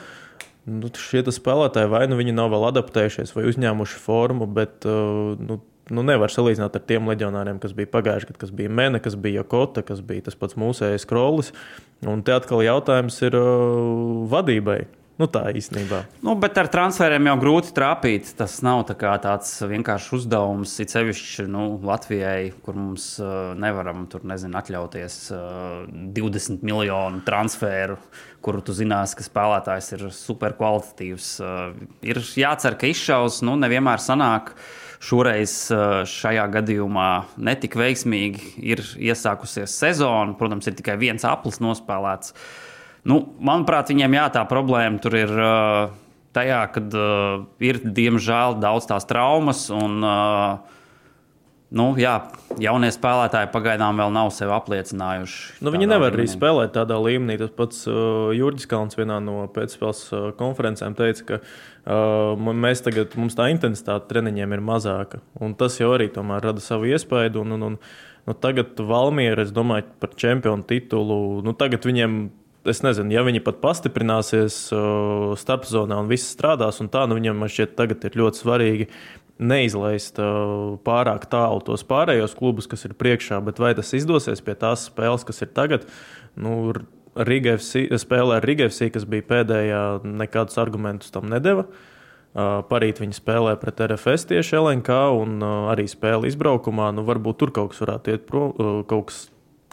Nu, 0.69 0.91
šie 0.93 1.23
spēlētāji 1.33 1.89
vai 1.91 2.05
nu 2.09 2.19
viņi 2.19 2.35
nav 2.37 2.51
vēl 2.53 2.69
adaptējušies 2.69 3.33
vai 3.35 3.47
uzņēmuši 3.49 3.99
formu, 4.03 4.47
bet 4.53 4.85
uh, 4.87 5.33
nu, 5.39 5.59
nu, 5.89 6.05
nevar 6.05 6.33
salīdzināt 6.33 6.77
ar 6.77 6.85
tiem 6.89 7.09
leģionāriem, 7.09 7.59
kas 7.63 7.73
bija 7.77 7.91
pagājuši 7.93 8.29
gadu, 8.29 8.41
kas 8.43 8.53
bija 8.55 8.71
Mene, 8.71 9.01
kas 9.03 9.17
bija 9.19 9.41
Jokota, 9.41 9.83
kas 9.85 10.03
bija 10.05 10.27
tas 10.29 10.37
pats 10.39 10.57
mūsējais 10.59 11.07
Krolis. 11.09 11.53
Un 12.07 12.23
te 12.23 12.35
atkal 12.35 12.63
jautājums 12.65 13.17
ir 13.25 13.35
uh, 13.39 14.25
vadībai. 14.31 14.83
Nu, 15.19 15.27
tā 15.27 15.49
īstenībā. 15.51 16.05
Nu, 16.23 16.31
bet 16.39 16.55
ar 16.61 16.69
transferiem 16.71 17.25
jau 17.27 17.33
grūti 17.41 17.73
trāpīt. 17.75 18.29
Tas 18.39 18.53
nav 18.63 18.85
tā 18.87 18.95
tāds 18.95 19.51
vienkāršs 19.67 20.13
uzdevums. 20.15 20.77
It 20.79 20.93
sevišķi 20.95 21.43
nu, 21.51 21.65
Latvijai, 21.83 22.53
kur 22.63 22.77
mums 22.79 23.09
uh, 23.19 23.51
nevaram 23.59 24.05
tur, 24.07 24.23
nezinu, 24.23 24.55
atļauties 24.61 25.17
uh, 25.35 25.89
20 26.15 26.63
miljonu 26.63 27.19
transferu, 27.27 27.97
kuru 28.45 28.63
tu 28.63 28.75
zinās, 28.77 29.17
ka 29.19 29.27
spēlētājs 29.27 29.91
ir 29.97 30.05
superkvalitatīvs. 30.15 31.33
Uh, 31.43 31.75
ir 32.07 32.21
jācer, 32.39 32.79
ka 32.79 32.87
izšaus, 32.87 33.41
nu, 33.43 33.57
nevienmēr 33.59 33.99
sanāk. 33.99 34.53
Šoreiz 35.03 35.51
šajā 36.11 36.47
gadījumā 36.51 37.09
netika 37.39 37.79
veiksmīgi. 37.79 38.55
Ir 38.71 38.83
iesākusies 39.11 39.75
sezona, 39.83 40.35
protams, 40.39 40.67
ir 40.67 40.75
tikai 40.79 40.97
viens 40.99 41.23
aplis 41.27 41.59
nospēlēts. 41.63 42.35
Uh, 42.35 42.65
Nu, 43.07 43.21
manuprāt, 43.39 43.93
viņiem 43.93 44.17
jā, 44.17 44.25
tā 44.35 44.43
problēma 44.49 44.99
tur 45.03 45.15
ir 45.15 45.31
uh, 45.31 45.93
tajā, 46.35 46.63
ka 46.73 46.83
uh, 46.83 47.45
ir 47.63 47.79
diemžēl 47.85 48.59
daudz 48.59 48.89
tās 48.89 49.07
traumas. 49.09 49.67
Un, 49.73 50.03
uh, 50.03 50.77
Nu, 51.69 51.91
jā, 52.01 52.15
jaunie 52.57 52.87
spēlētāji 52.89 53.51
pagaidām 53.53 53.99
vēl 54.01 54.09
nav 54.09 54.31
sevi 54.33 54.49
apliecinājuši. 54.55 55.59
Nu, 55.61 55.69
viņi 55.69 55.85
nevar 55.91 56.15
līmenī. 56.15 56.25
arī 56.25 56.31
spēlēt 56.31 56.71
tādā 56.73 56.97
līmenī. 56.97 57.35
Tas 57.37 57.51
pats 57.53 57.83
uh, 57.85 58.31
Jurģis 58.33 58.65
Kalns 58.71 58.97
vienā 58.97 59.19
no 59.21 59.43
pēcspēles 59.53 60.01
uh, 60.09 60.23
konferencēm 60.39 60.97
teica, 60.97 61.27
ka 61.27 61.37
uh, 61.43 62.49
mēs 62.57 62.81
tagad, 62.81 63.13
mums 63.21 63.37
tā 63.37 63.51
intensitāte 63.53 64.09
treniņiem 64.09 64.57
ir 64.57 64.65
mazāka. 64.65 65.21
Un 65.37 65.53
tas 65.59 65.77
jau 65.77 65.91
arī 65.93 66.09
rada 66.09 66.57
savu 66.57 66.89
iespaidu. 66.89 67.45
Un, 67.45 67.53
un, 67.59 67.67
un, 67.69 67.77
nu, 68.25 68.37
tagad 68.41 68.81
Valmiera, 68.81 69.45
es 69.45 69.53
domāju, 69.53 69.85
par 70.01 70.17
čempionu 70.17 70.65
titulu. 70.65 71.43
Nu, 71.45 71.53
tagad 71.53 71.85
viņiem 71.85 72.17
es 72.67 72.81
nezinu, 72.83 73.13
ja 73.15 73.23
viņi 73.23 73.43
pat 73.45 73.61
pastiprināsies 73.63 74.57
uh, 74.75 75.31
starpzonā 75.39 76.01
un 76.01 76.11
viss 76.11 76.33
strādās, 76.35 76.81
un 76.83 76.91
tā, 76.91 77.05
nu 77.07 77.19
viņam 77.19 77.47
šķiet, 77.47 77.75
tagad 77.79 78.03
ir 78.09 78.17
ļoti 78.19 78.41
svarīgi 78.43 78.89
neizlaist 79.39 80.19
uh, 80.19 80.75
pārāk 80.83 81.29
tālu 81.31 81.63
tos 81.63 81.85
pārējos 81.87 82.35
klubus, 82.35 82.67
kas 82.67 82.83
ir 82.87 82.95
priekšā, 82.99 83.39
bet 83.45 83.61
vai 83.63 83.71
tas 83.77 83.93
izdosies 83.95 84.43
pie 84.43 84.57
tās 84.59 84.89
spēles, 84.89 85.23
kas 85.27 85.45
ir 85.45 85.53
tagad? 85.55 85.87
Nu, 86.39 86.73
Riga 87.19 87.55
FC, 87.57 87.87
spēlē 87.99 88.37
ar 88.39 88.45
Riga 88.45 88.67
FC, 88.69 88.91
kas 88.93 89.07
bija 89.09 89.25
pēdējā, 89.31 89.79
nekādus 90.03 90.59
argumentus 90.61 91.11
tam 91.15 91.31
nedeva. 91.31 91.65
Uh, 92.29 92.59
parīt 92.69 92.99
viņi 93.01 93.17
spēlē 93.17 93.55
pret 93.57 93.79
RFS 93.87 94.27
tieši 94.29 94.59
LNK 94.59 94.99
un 95.17 95.39
uh, 95.41 95.71
arī 95.71 95.87
spēle 95.89 96.29
izbraukumā. 96.29 96.91
Nu, 96.93 97.03
varbūt 97.07 97.39
tur 97.41 97.53
kaut 97.55 97.73
kas 97.73 97.81
varētu 97.81 98.13
iet 98.13 98.27
prom, 98.29 98.51
uh, 98.53 98.75
kaut 98.87 99.09
kas, 99.09 99.23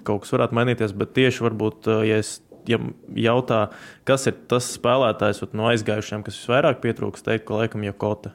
kaut 0.06 0.24
kas 0.24 0.32
varētu 0.32 0.56
mainīties, 0.56 0.94
bet 0.96 1.12
tieši 1.18 1.44
varbūt, 1.44 1.90
ja 2.08 2.22
es 2.22 2.38
ja 2.70 2.80
jautā, 3.26 3.60
kas 4.08 4.26
ir 4.30 4.36
tas 4.50 4.68
spēlētājs 4.76 5.44
no 5.52 5.70
aizgājušiem, 5.72 6.24
kas 6.26 6.40
visvairāk 6.40 6.82
pietrūkst, 6.84 7.26
teikt, 7.28 7.46
ka 7.48 7.62
laikam 7.62 7.86
Jokota. 7.86 8.34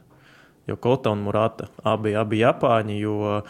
Jokota 0.70 1.10
un 1.10 1.24
Murata 1.26 1.66
abi, 1.82 2.12
abi 2.14 2.38
Japāņi. 2.38 3.00
Jo 3.02 3.40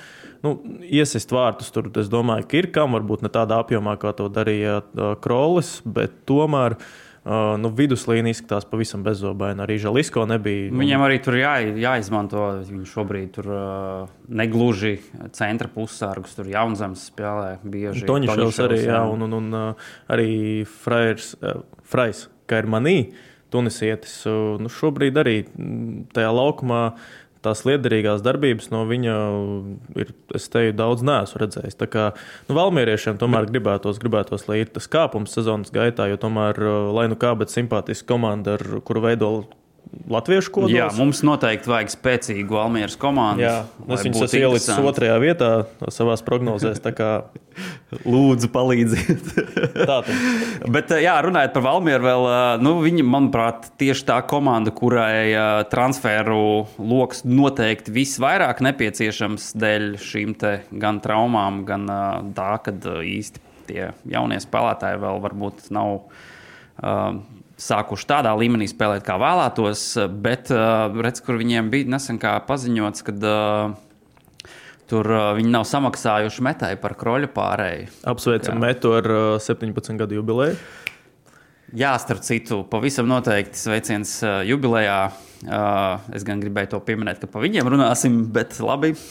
nu, 0.44 0.54
iesist 0.88 1.34
vārtus 1.34 1.68
tur, 1.74 1.90
es 2.00 2.08
domāju, 2.12 2.48
ka 2.48 2.60
ir 2.62 2.70
kam, 2.72 2.96
varbūt 2.96 3.26
ne 3.26 3.30
tādā 3.32 3.60
apjomā, 3.60 3.98
kā 4.00 4.14
to 4.16 4.30
darīja 4.32 4.80
uh, 4.80 5.12
Krolis, 5.20 5.80
bet 5.84 6.22
tomēr. 6.30 6.78
Uh, 6.78 7.11
nu, 7.22 7.70
viduslīnija 7.78 8.34
izskatās 8.34 8.64
pavisam 8.66 9.04
bezobaina. 9.06 9.62
Arī 9.62 9.76
Žalisko 9.82 10.24
nebija. 10.26 10.72
Nu... 10.72 10.80
Viņam 10.82 11.04
arī 11.06 11.20
tur 11.22 11.36
jā, 11.38 11.54
jāizmanto. 11.84 12.48
Viņš 12.66 12.94
šobrīd 12.96 13.30
tur 13.36 13.50
uh, 13.54 14.14
negluži 14.26 14.96
centra 15.36 15.70
pussārgus, 15.70 16.34
tur 16.38 16.50
jaunzemes 16.50 17.06
spēlē 17.12 17.52
bieži. 17.62 18.06
Toņšovs 18.08 18.62
arī, 18.66 18.80
jā, 18.88 19.04
un, 19.06 19.22
un, 19.28 19.38
un 19.38 19.58
uh, 19.58 19.92
arī 20.10 20.32
Frais, 20.66 21.32
uh, 21.38 21.62
Frais 21.86 22.26
kā 22.50 22.64
ir 22.64 22.70
manī, 22.74 22.96
tunisietis. 23.54 24.16
Uh, 24.26 24.58
nu, 24.58 24.72
šobrīd 24.72 25.22
arī 25.22 25.36
tajā 26.16 26.34
laukumā 26.34 26.84
tās 27.42 27.64
liederīgās 27.68 28.22
darbības 28.24 28.70
no 28.72 28.84
viņa 28.88 29.16
ir, 29.98 30.12
es 30.36 30.48
teiktu, 30.52 30.76
daudz 30.78 31.04
neesmu 31.06 31.42
redzējis. 31.42 31.78
Tā 31.80 31.88
kā 31.90 32.04
nu, 32.48 32.56
valmieriešiem 32.58 33.18
tomēr 33.20 33.48
gribētos, 33.50 34.00
gribētos, 34.02 34.46
lai 34.50 34.62
ir 34.62 34.72
tas 34.74 34.88
kāpums 34.90 35.34
sezonas 35.34 35.74
gaitā, 35.74 36.08
jo 36.10 36.20
tomēr, 36.22 36.58
lai 36.94 37.08
nu 37.10 37.18
kā, 37.20 37.34
bet 37.38 37.52
simpātiska 37.54 38.14
komanda, 38.14 38.56
ar 38.58 38.80
kuru 38.86 39.06
veido 39.08 39.32
latviešu 40.12 40.52
kodols. 40.54 40.74
Jā, 40.74 40.88
mums 40.96 41.20
noteikti 41.26 41.70
vajag 41.70 41.92
spēcīgu 41.92 42.58
Almīras 42.60 42.96
komandu. 43.00 43.44
Jā, 43.44 43.54
es 43.88 44.04
viņus 44.06 44.24
esmu 44.26 44.40
ielicis 44.40 44.80
otrajā 44.80 45.18
vietā 45.22 45.50
savā 45.92 46.16
prognozēs. 46.24 46.80
Lūdzu, 48.12 48.48
palīdziet. 48.52 49.26
Bet, 50.74 50.94
jā, 51.04 51.18
runājot 51.24 51.52
par 51.52 51.66
Valmieru, 51.66 52.06
vēl, 52.06 52.28
nu, 52.64 52.74
viņi, 52.84 53.04
manuprāt, 53.04 53.68
tieši 53.80 54.06
tā 54.08 54.18
komanda, 54.28 54.72
kurai 54.72 55.34
transferu 55.72 56.64
lokus 56.80 57.22
noteikti 57.28 57.92
visvairāk 57.92 58.64
nepieciešams 58.64 59.52
dēļ 59.60 59.88
šīm 60.00 60.36
gan 60.80 61.02
traumām, 61.04 61.62
gan 61.68 61.88
tā, 62.36 62.52
kad 62.64 62.88
īsti 63.04 63.48
tie 63.68 63.92
jaunie 64.08 64.40
spēlētāji 64.42 65.00
vēl 65.02 65.20
varbūt 65.22 65.68
nav 65.74 65.92
uh, 66.00 67.20
sākuši 67.62 68.08
tādā 68.10 68.32
līmenī 68.38 68.68
spēlēt, 68.70 69.04
kā 69.06 69.16
vēlētos. 69.22 69.86
Bet 70.24 70.52
uh, 70.54 70.90
redz, 71.04 71.22
kur 71.24 71.38
viņiem 71.40 71.70
bija 71.72 71.90
nesen 71.94 72.20
paziņots, 72.20 73.06
ka 73.06 73.16
uh, 73.16 73.74
tur 74.90 75.08
uh, 75.08 75.30
viņi 75.38 75.52
nav 75.54 75.66
samaksājuši 75.70 76.44
metai 76.44 76.74
par 76.82 76.96
kroļa 77.00 77.32
pārēju. 77.34 77.90
Apsveicam 78.12 78.62
metu 78.62 78.94
ar 78.98 79.10
uh, 79.10 79.24
17 79.42 80.00
gadu 80.00 80.20
jubileju. 80.20 80.58
Jā, 81.72 81.94
starp 81.96 82.20
citu, 82.26 82.60
pavisam 82.68 83.08
noteikti 83.08 83.56
sveiciens 83.56 84.18
uh, 84.26 84.40
jubilejā. 84.44 84.98
Es 85.42 86.26
gan 86.26 86.42
gribēju 86.42 86.74
to 86.74 86.80
pieminēt, 86.86 87.22
ka 87.22 87.30
par 87.30 87.42
viņiem 87.42 87.70
runāsim, 87.74 88.22
bet 88.34 88.60
labi. 88.62 88.94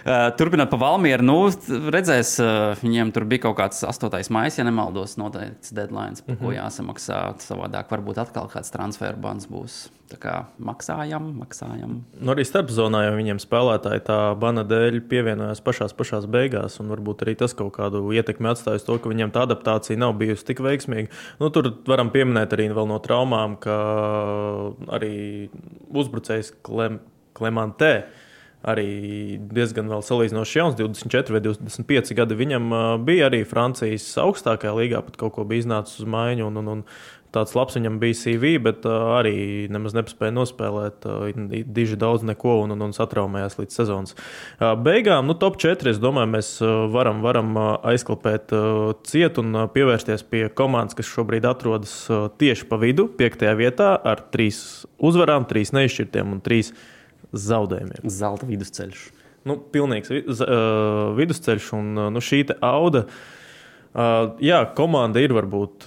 Uh, 0.00 0.30
turpinot 0.32 0.70
pa 0.72 0.78
Valmieru, 0.80 1.20
nu, 1.28 1.34
redzēs, 1.92 2.30
viņiem 2.80 3.10
tur 3.12 3.26
bija 3.28 3.42
kaut 3.44 3.58
kāds 3.58 3.82
8. 3.84 4.30
maija, 4.32 4.54
ja 4.56 4.64
nemaldos, 4.64 5.18
noteikts 5.20 5.74
deadline, 5.76 6.16
par 6.24 6.24
mm 6.24 6.38
-hmm. 6.38 6.40
ko 6.40 6.48
mhm. 6.48 6.56
jāsamaksā. 6.56 7.20
Savādāk 7.44 7.92
varbūt 7.92 8.22
atkal 8.24 8.48
kāds 8.48 8.72
transferu 8.72 9.20
bans 9.20 9.44
būs. 9.44 9.90
Tā 10.10 10.16
kā 10.18 10.32
maksājam, 10.58 11.28
maksājam. 11.38 11.92
Nu, 12.18 12.32
arī 12.32 12.42
starpzonā 12.42 13.04
jau 13.04 13.12
viņiem 13.14 13.38
spēlētāji 13.38 14.02
tā 14.08 14.16
bana 14.42 14.64
dēļ 14.66 14.98
pievienojās 15.06 15.62
pašās, 15.62 15.94
pašās 15.94 16.26
beigās, 16.26 16.80
un 16.82 16.90
varbūt 16.90 17.22
arī 17.22 17.36
tas 17.38 17.54
kaut 17.54 17.70
kādu 17.76 18.02
ietekmi 18.10 18.50
atstājis 18.50 18.88
to, 18.88 18.98
ka 18.98 19.12
viņiem 19.12 19.30
tā 19.30 19.44
adaptācija 19.46 20.00
nav 20.02 20.16
bijusi 20.18 20.48
tik 20.48 20.64
veiksmīga. 20.66 21.14
Nu, 21.38 21.52
tur 21.54 21.70
varam 21.86 22.10
pieminēt 22.10 22.56
arī 22.56 22.66
no 22.74 22.98
traumām, 22.98 23.54
ka 23.62 23.76
arī 24.92 25.14
uzbrucējs 25.90 26.54
Klem, 26.66 27.00
Klemantē 27.36 27.94
arī 28.60 29.38
diezgan 29.40 29.88
vēl 29.88 30.02
salīdzinoši 30.04 30.58
jauns, 30.58 30.76
24 30.76 31.32
vai 31.32 31.40
25 31.44 32.12
gadi. 32.18 32.36
Viņam 32.36 32.66
bija 33.06 33.30
arī 33.30 33.40
Francijas 33.48 34.10
augstākajā 34.20 34.74
līgā, 34.76 35.00
pat 35.06 35.16
kaut 35.20 35.38
ko 35.38 35.46
bija 35.48 35.64
iznācis 35.64 36.02
uz 36.02 36.10
maiņu. 36.10 36.50
Un, 36.50 36.60
un, 36.60 36.68
un 36.74 36.82
tāds 37.34 37.54
labs 37.56 37.76
viņam 37.78 37.98
bija 38.02 38.16
CV, 38.18 38.54
bet 38.62 38.86
uh, 38.88 39.14
arī 39.18 39.34
nemaz 39.72 39.94
nespēja 39.96 40.34
nospēlēt 40.34 41.06
uh, 41.08 41.40
diži 41.64 41.98
daudz 42.00 42.24
neko 42.26 42.58
un, 42.64 42.74
un, 42.74 42.84
un 42.88 42.94
satraumējās 42.96 43.58
līdz 43.60 43.78
sezonas 43.80 44.16
uh, 44.16 44.72
beigām. 44.80 45.28
Nu, 45.30 45.36
top 45.38 45.58
4. 45.62 45.92
Es 45.94 46.00
domāju, 46.02 46.32
mēs 46.34 46.52
uh, 46.64 46.86
varam, 46.92 47.22
varam 47.24 47.52
uh, 47.56 47.68
aizklāpēt 47.92 48.54
uh, 48.56 48.92
cietu 49.06 49.44
un 49.44 49.54
uh, 49.54 49.66
pievērsties 49.72 50.26
pie 50.30 50.46
komandas, 50.54 50.98
kas 50.98 51.10
šobrīd 51.10 51.46
atrodas 51.48 51.94
uh, 52.10 52.28
tieši 52.40 52.68
pa 52.70 52.80
vidu, 52.82 53.08
piektajā 53.20 53.54
vietā 53.58 53.92
ar 53.96 54.24
trīs 54.34 54.84
uzvarām, 54.98 55.48
trīs 55.50 55.74
neizšķirtiem 55.76 56.36
un 56.36 56.44
trīs 56.44 56.74
zaudējumiem. 57.30 58.08
Zelta 58.10 58.48
vidusceļš. 58.48 59.04
Nu, 59.48 59.56
pilnīgs 59.72 60.10
uh, 60.12 61.12
vidusceļš 61.16 61.68
un 61.78 61.92
uh, 61.96 62.08
nu, 62.12 62.22
šī 62.24 62.42
auga. 62.60 63.06
Uh, 63.90 64.36
jā, 64.44 64.60
komanda 64.76 65.22
ir 65.22 65.32
varbūt 65.34 65.86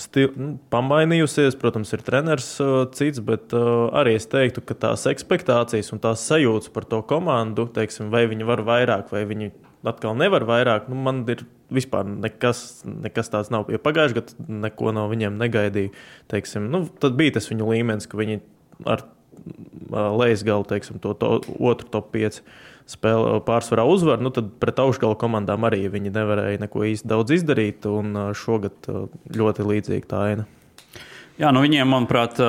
stil, 0.00 0.30
nu, 0.36 0.50
pamainījusies. 0.72 1.56
Protams, 1.60 1.92
ir 1.96 2.04
treneris 2.06 2.50
cits, 2.96 3.22
bet 3.24 3.54
arī 3.54 4.16
es 4.18 4.28
teiktu, 4.30 4.64
ka 4.66 4.76
tās 4.86 5.06
expectācijas 5.10 5.92
un 5.94 6.02
tās 6.02 6.24
sajūtas 6.28 6.72
par 6.74 6.88
to 6.90 7.02
komandu, 7.06 7.68
teiksim, 7.74 8.10
vai 8.12 8.26
viņi 8.30 8.48
var 8.48 8.64
vairāk, 8.66 9.12
vai 9.14 9.24
viņi 9.28 9.52
atkal 9.86 10.16
nevar 10.18 10.44
vairāk, 10.48 10.90
nu, 10.92 10.98
man 11.00 11.22
ir 11.32 11.44
vispār 11.72 12.04
nekas, 12.08 12.82
nekas 12.84 13.32
tāds 13.32 13.52
nav. 13.52 13.70
Ja 13.72 13.80
pagājušajā 13.80 14.18
gadā 14.18 14.58
neko 14.66 14.92
no 14.96 15.06
viņiem 15.12 15.38
negaidīju, 15.40 15.94
teiksim, 16.32 16.68
nu, 16.72 16.84
tad 17.00 17.16
bija 17.20 17.38
tas 17.38 17.48
viņu 17.52 17.70
līmenis, 17.70 18.08
ka 18.10 18.20
viņi 18.20 18.42
ar 18.90 19.06
lejas 19.90 20.44
galu, 20.46 20.66
teiksim, 20.68 21.00
to, 21.02 21.14
to 21.18 21.38
otru 21.58 21.90
top 21.92 22.10
5 22.14 22.40
spēli 22.90 23.40
pārsvarā 23.46 23.84
uzvar, 23.86 24.22
nu 24.22 24.32
tad 24.34 24.48
pret 24.62 24.80
augšgalu 24.82 25.18
komandām 25.20 25.66
arī 25.68 25.84
viņi 25.92 26.10
nevarēja 26.14 26.62
neko 26.64 26.86
īsti 26.88 27.10
daudz 27.10 27.36
izdarīt. 27.36 27.86
Un 27.86 28.16
šogad 28.34 28.88
ļoti 29.36 29.66
līdzīga 29.68 30.10
tā 30.10 30.24
aina. 30.32 30.48
Jā, 31.40 31.52
nu 31.54 31.62
viņiem, 31.62 31.86
manuprāt, 31.88 32.40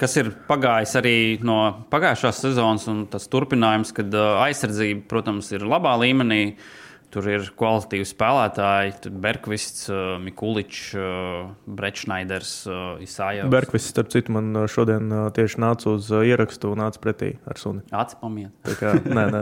kas 0.00 0.14
ir 0.20 0.30
pagājis 0.46 0.94
arī 1.00 1.16
no 1.44 1.58
pagājušās 1.92 2.44
sezonas, 2.46 2.86
un 2.92 3.02
tas 3.10 3.26
turpinājums, 3.32 3.90
kad 3.96 4.14
aizsardzība, 4.14 5.08
protams, 5.10 5.50
ir 5.56 5.66
labā 5.68 5.96
līmenī. 6.00 6.44
Uh, 6.54 6.78
Tur 7.10 7.26
ir 7.26 7.46
kvalitatīvi 7.58 8.06
spēlētāji, 8.06 9.10
Bergvists, 9.22 9.88
uh, 9.90 10.14
Mikuličs, 10.22 10.92
uh, 10.94 11.48
Brečnaiders, 11.66 12.52
uh, 12.70 13.00
Isāja. 13.02 13.48
Bergvists, 13.50 13.90
starp 13.90 14.12
citu, 14.14 14.30
man 14.36 14.54
šodien 14.70 15.10
tieši 15.34 15.58
nāca 15.58 15.88
uz 15.90 16.06
ierakstu 16.14 16.70
un 16.70 16.84
nāca 16.84 17.02
pretī 17.02 17.32
ar 17.50 17.58
suni. 17.58 17.82
Atspamiet. 17.90 18.54
Kā, 18.78 18.92
nē, 19.18 19.24
nē. 19.34 19.40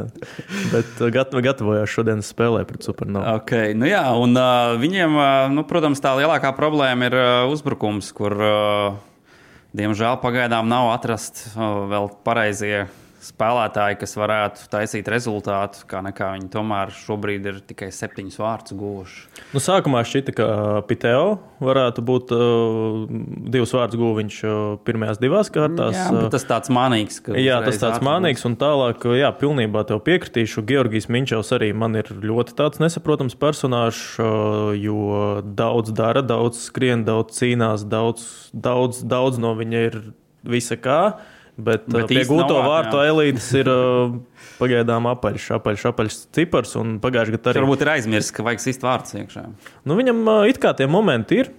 Bet 0.73 1.03
gat, 1.13 1.37
gatavojās 1.45 1.93
šodienas 1.93 2.31
spēlē 2.33 2.63
pret 2.69 2.89
Supernovu. 2.89 3.27
Okay, 3.43 3.77
nu 3.77 3.91
jā, 3.91 4.07
un 4.17 4.33
uh, 4.41 4.73
viņiem, 4.81 5.19
uh, 5.19 5.27
nu, 5.53 5.67
protams, 5.69 6.01
tā 6.01 6.15
lielākā 6.17 6.55
problēma 6.57 7.11
ir 7.11 7.19
uh, 7.19 7.53
uzbrukums, 7.53 8.09
kur, 8.17 8.33
uh, 8.33 9.37
diemžēl, 9.77 10.17
pagaidām 10.25 10.73
nav 10.73 10.95
atrast 10.95 11.51
uh, 11.51 11.85
vēl 11.93 12.09
pareizie 12.25 12.87
spēlētāji, 13.25 13.99
kas 14.01 14.15
varētu 14.19 14.67
taisīt 14.73 15.09
rezultātu, 15.11 15.83
kā 15.91 16.01
nekā 16.05 16.31
viņi 16.37 16.51
tomēr 16.53 16.93
šobrīd 16.95 17.49
ir 17.51 17.61
tikai 17.67 17.91
septiņus 17.95 18.39
vārdus 18.41 18.77
guvuši. 18.79 19.23
Nu, 19.55 19.63
sākumā 19.63 20.05
šķita, 20.07 20.35
ka 20.39 20.49
Piteo 20.89 21.39
varētu 21.65 22.05
būt 22.07 22.35
uh, 22.37 23.07
divus 23.51 23.75
vārdus 23.75 23.99
guvis 23.99 24.39
uh, 24.47 24.77
pirmajās 24.87 25.21
divās 25.23 25.51
kārtās. 25.55 25.97
Jā, 25.97 26.07
uh, 26.15 26.29
tas 26.33 26.47
tāds 26.49 26.73
mānīgs. 26.75 27.21
Jā, 27.39 27.59
tas 27.67 27.81
tāds 27.83 28.05
mānīgs, 28.07 28.45
un 28.49 28.55
tālāk, 28.61 29.07
uh, 29.09 29.17
jā, 29.19 29.33
pilnībā 29.41 29.83
tev 29.89 30.03
piekritīšu. 30.07 30.65
Georgijs 30.69 31.11
Minčevs 31.13 31.51
arī 31.57 31.73
man 31.77 31.99
ir 31.99 32.13
ļoti 32.23 32.55
tāds 32.59 32.83
nesaprotams 32.83 33.39
personāžs, 33.39 34.05
uh, 34.23 34.71
jo 34.79 35.43
daudz 35.43 35.95
dara, 35.97 36.23
daudz 36.23 36.63
skrien, 36.69 37.03
daudz 37.09 37.41
cīnās, 37.41 37.87
daudz, 37.89 38.29
daudz, 38.55 39.03
daudz 39.03 39.43
no 39.43 39.57
viņa 39.59 39.85
ir 39.91 40.01
visa 40.47 40.79
kā. 40.79 41.19
Bet, 41.59 41.89
bet 41.91 42.05
uh, 42.05 42.07
pie 42.07 42.23
gūto 42.29 42.61
vārtu 42.63 43.01
elites 43.03 43.49
ir 43.59 43.67
uh, 43.73 44.13
pagaidām 44.61 45.09
apaļš, 45.11 45.49
apaļš, 45.57 45.87
apaļš 45.91 46.19
cipars. 46.37 46.77
Pagājušajā 47.03 47.35
gadā 47.35 47.51
arī. 47.51 47.63
Varbūt 47.65 47.83
ir 47.83 47.91
aizmirsts, 47.97 48.35
ka 48.37 48.45
vajag 48.47 48.63
sist 48.63 48.87
vārds 48.87 49.17
iekšā. 49.19 49.43
Nu, 49.83 49.97
viņam 49.99 50.23
uh, 50.23 50.45
it 50.51 50.61
kā 50.63 50.71
tie 50.79 50.87
momenti 50.91 51.43
ir. 51.43 51.51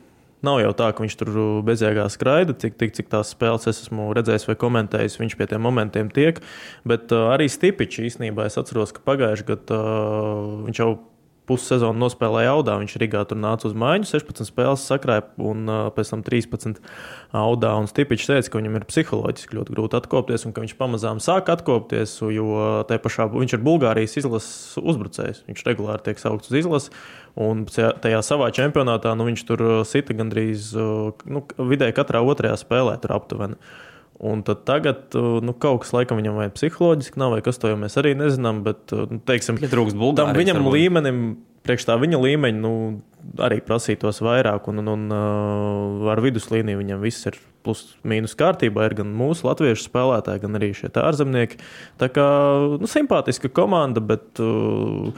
Nav 0.46 0.62
jau 0.64 0.72
tā, 0.72 0.94
ka 0.96 1.04
viņš 1.04 1.18
tur 1.20 1.34
bezjēgā 1.68 2.06
skraida, 2.14 2.54
cik, 2.56 2.78
cik, 2.80 2.94
cik 2.96 3.10
tās 3.12 3.34
spēles 3.36 3.68
es 3.68 3.82
esmu 3.84 4.08
redzējis 4.16 4.48
vai 4.48 4.56
komentējis. 4.62 5.20
Viņš 5.20 5.36
pie 5.36 5.50
tiem 5.52 5.66
momentiem 5.68 6.08
tiek. 6.16 6.40
Bet 6.88 7.12
uh, 7.12 7.34
arī 7.34 7.50
Stipičs 7.52 8.00
īstenībā 8.08 8.48
es 8.48 8.56
atceros, 8.62 8.96
ka 8.96 9.04
pagājušajā 9.04 9.50
gadā 9.52 9.84
uh, 9.84 10.54
viņš 10.70 10.80
jau 10.80 10.94
pussezonu 11.50 11.98
nospēlēja 12.06 12.54
Audā. 12.54 12.78
Viņš 12.82 12.96
Rīgā 13.02 13.24
tur 13.30 13.40
nāca 13.42 13.68
uz 13.70 13.76
mājiņu, 13.78 14.08
16 14.12 14.48
spēles 14.48 14.86
sakrāja, 14.86 15.26
un 15.42 15.66
uh, 15.66 15.88
pēc 15.96 16.14
tam 16.14 16.24
13 16.26 16.80
Audā. 17.36 17.74
Un 17.82 17.90
Stipičs 17.90 18.30
teica, 18.30 18.54
ka 18.54 18.62
viņam 18.62 18.78
ir 18.80 18.88
psiholoģiski 18.90 19.58
ļoti 19.58 19.76
grūti 19.76 20.00
atkopties, 20.00 20.46
un 20.48 20.56
ka 20.56 20.64
viņš 20.64 20.76
pamazām 20.80 21.22
sāk 21.24 21.52
atkopties, 21.54 22.16
jo 22.36 22.86
pašā, 22.90 23.28
viņš 23.34 23.58
ir 23.58 23.66
Bulgārijas 23.66 24.18
izlases 24.22 24.78
uzbrucējs. 24.80 25.44
Viņš 25.50 25.66
regulāri 25.68 26.06
tiek 26.08 26.22
saukts 26.22 26.54
uz 26.54 26.62
izlasi, 26.62 26.96
un 27.40 27.66
tajā 27.68 28.24
savā 28.26 28.50
čempionātā 28.56 29.14
nu, 29.18 29.28
viņš 29.30 29.46
tur 29.50 29.68
sita 29.90 30.16
gandrīz 30.18 30.72
nu, 30.78 31.46
vidēji 31.58 31.98
katrā 31.98 32.24
otrajā 32.26 32.58
spēlē, 32.62 33.00
tur 33.02 33.18
aptuveni. 33.18 33.60
Un 34.20 34.42
tad 34.44 34.66
tagad 34.68 35.16
nu, 35.16 35.54
kaut 35.56 35.86
kas 35.86 35.94
laikam 35.96 36.20
viņam 36.20 36.40
vai 36.42 36.50
psiholoģiski 36.52 37.22
nav, 37.22 37.38
vai 37.38 37.44
kas 37.44 37.62
to 37.62 37.72
jau 37.72 37.78
mēs 37.80 37.96
arī 38.02 38.18
nezinām. 38.20 38.66
Bet, 38.66 38.92
nu, 38.92 39.20
teiksim, 39.28 39.62
ja 39.64 39.70
trūks 39.72 39.96
Bulgārijas. 39.96 40.34
Tam 40.34 40.40
viņam 40.40 40.68
līmenim, 40.74 41.22
priekš 41.64 41.88
tā 41.88 41.96
viņa 42.02 42.20
līmeņa, 42.26 42.60
nu, 42.60 42.74
arī 43.40 43.62
prasītos 43.64 44.20
vairāk. 44.26 44.68
Un, 44.72 44.84
un, 44.84 44.92
un 44.96 45.06
uh, 45.16 46.10
ar 46.12 46.20
viduslīniju 46.26 46.82
viņam 46.82 47.04
viss 47.06 47.32
ir 47.32 47.40
plus 47.64 47.86
mīnus 48.04 48.36
kārtībā. 48.40 48.90
Ir 48.90 48.98
gan 49.00 49.16
mūsu 49.16 49.48
latviešu 49.48 49.88
spēlētāji, 49.88 50.44
gan 50.44 50.60
arī 50.60 50.74
šie 50.76 50.92
ārzemnieki. 51.00 51.62
Tā 52.02 52.12
kā 52.12 52.32
nu, 52.76 52.92
simpātiska 52.92 53.52
komanda, 53.56 54.04
bet. 54.04 54.34
Uh, 54.44 55.16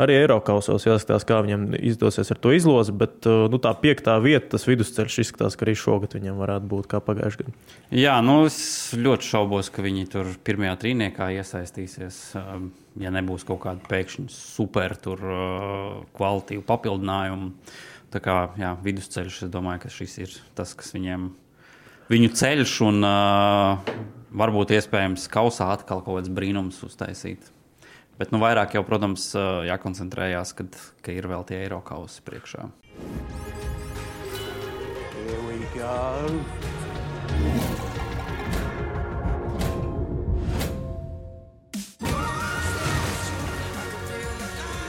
arī 0.00 0.16
Eiropausos 0.20 0.86
jāskatās, 0.86 1.26
kā 1.28 1.40
viņam 1.44 1.66
izdosies 1.78 2.32
ar 2.32 2.40
to 2.42 2.52
izlozi. 2.56 2.94
Bet 2.96 3.28
uh, 3.28 3.46
nu, 3.52 3.60
tā 3.62 3.74
piektā 3.78 4.16
vieta, 4.22 4.54
tas 4.54 4.66
vidusceļš 4.68 5.18
izskatās, 5.24 5.56
ka 5.58 5.66
arī 5.66 5.76
šogad 5.78 6.16
viņam 6.16 6.40
varētu 6.42 6.70
būt 6.70 6.88
kā 6.92 7.02
pagājušajā 7.04 7.48
gadā. 7.48 7.76
Jā, 8.02 8.16
nu 8.24 8.38
es 8.48 8.58
ļoti 8.98 9.28
šaubos, 9.28 9.72
ka 9.72 9.84
viņi 9.84 10.08
tur 10.12 10.32
pirmajā 10.46 10.78
trīniekā 10.84 11.32
iesaistīsies. 11.38 12.22
Um, 12.40 12.70
ja 13.00 13.12
nebūs 13.14 13.46
kaut 13.48 13.62
kāda 13.64 13.84
pēkšņa 13.88 14.28
super 14.32 14.96
tur, 15.00 15.22
uh, 15.24 16.02
kvalitīva 16.16 16.66
papildinājuma. 16.68 17.52
Jā, 18.12 18.74
vidusceļš, 18.84 19.46
es 19.46 19.52
domāju, 19.52 19.86
ka 19.86 19.90
šis 19.92 20.18
ir 20.20 20.32
tas, 20.52 20.74
kas 20.76 20.92
viņiem 20.92 21.30
viņu 22.12 22.28
ceļš 22.36 22.74
un 22.84 23.06
uh, 23.08 23.94
varbūt 24.36 24.74
iespējams 24.76 25.28
kausā 25.32 25.70
atkal 25.72 26.02
kaut 26.04 26.18
kāds 26.18 26.32
brīnums 26.32 26.80
uztaisīt. 26.84 27.48
Bet 28.22 28.30
nu, 28.30 28.38
vairāk 28.38 28.76
jau, 28.76 28.84
protams, 28.86 29.32
jākoncentrējās, 29.66 30.52
kad, 30.54 30.76
ka 31.02 31.10
ir 31.10 31.26
vēl 31.26 31.42
tie 31.48 31.58
eiro 31.64 31.80
kausi 31.82 32.22
priekšā. 32.22 32.68
Here 35.18 35.40
we 35.48 35.58
go. 35.74 36.62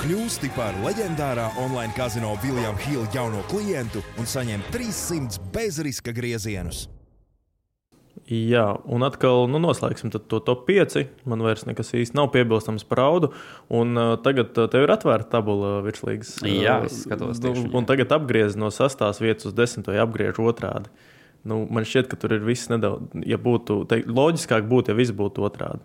kļūsti 0.04 0.50
par 0.52 0.76
leģendārā 0.84 1.46
online 1.63 1.96
kazino 1.96 2.34
Viljama 2.43 2.78
Hila 2.84 3.08
jauno 3.15 3.39
klientu 3.48 4.04
un 4.19 4.28
saņem 4.28 4.65
300 4.74 5.39
bezriska 5.56 6.12
griezienus. 6.12 6.89
Jā, 8.34 8.65
un 8.89 9.04
atkal 9.06 9.46
nu, 9.52 9.60
noslēgsim 9.62 10.12
to 10.13 10.39
top 10.41 10.65
5. 10.69 10.96
Man 11.30 11.43
vairs 11.46 11.65
nekas 11.67 11.91
īsti 11.98 12.17
nav 12.17 12.32
piebilstams 12.34 12.86
par 12.88 13.04
audu. 13.04 13.30
Un, 13.74 13.93
uh, 14.00 14.13
tagad 14.24 14.56
uh, 14.58 14.69
tev 14.72 14.88
ir 14.88 14.93
atvērta 14.93 15.36
tabula 15.36 15.76
virslīgas. 15.86 16.38
Jā, 16.48 16.80
es 16.88 17.04
skatos. 17.04 17.41
Nu, 17.43 17.54
un 17.78 17.89
tagad 17.89 18.13
apgriez 18.15 18.58
no 18.60 18.72
sastās 18.74 19.22
vietas 19.22 19.52
uz 19.52 19.58
desmito, 19.58 19.93
apgriež 19.93 20.39
otrādi. 20.41 20.91
Nu, 21.43 21.65
man 21.67 21.84
šķiet, 21.84 22.08
ka 22.08 22.17
tur 22.17 22.38
ir 22.38 22.46
viss 22.48 22.72
nedaudz. 22.72 23.12
Ja 23.28 23.38
būtu 23.41 23.82
te, 23.91 24.00
loģiskāk, 24.08 24.63
būtu, 24.72 24.93
ja 24.93 24.98
viss 24.98 25.13
būtu 25.13 25.43
otrādi. 25.43 25.84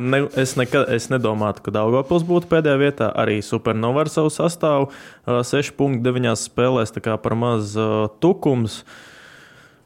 Ne, 0.00 0.22
es, 0.40 0.54
nekad, 0.56 0.88
es 0.92 1.10
nedomātu, 1.12 1.62
ka 1.64 1.74
Dārgopils 1.76 2.24
būtu 2.28 2.48
pēdējā 2.50 2.80
vietā. 2.80 3.10
Arī 3.12 3.42
Supernova 3.44 4.06
ar 4.06 4.12
savu 4.12 4.32
sastāvu 4.32 4.88
uh, 4.88 5.42
6,9 5.44 6.32
spēlēs, 6.40 6.96
tā 6.96 7.04
kā 7.04 7.18
par 7.20 7.36
maz 7.36 7.76
uh, 7.76 8.08
tukums. 8.24 8.80
Uh, 8.80 9.05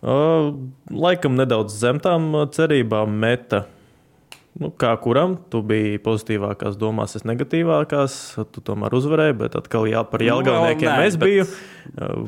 laikam 0.02 1.36
nedaudz 1.36 1.76
zem 1.80 2.00
tām 2.00 2.30
cerībām 2.54 3.12
meta. 3.20 3.66
Nu, 4.60 4.72
kā 4.74 4.90
kuram, 5.00 5.36
tu 5.52 5.60
biji 5.62 6.00
pozitīvākās 6.02 6.74
domās, 6.80 7.14
es 7.16 7.22
negatīvākās. 7.28 8.14
Tu 8.50 8.60
tomēr 8.66 8.96
uzvarēji, 8.98 9.36
bet 9.44 9.54
atkal 9.60 9.86
jā, 9.88 10.02
par 10.10 10.20
Jālgauniekiem 10.26 10.90
Nu, 10.90 11.02
es 11.06 11.16
bet- 11.16 11.28
biju. 11.28 11.44
Uh, 11.94 12.26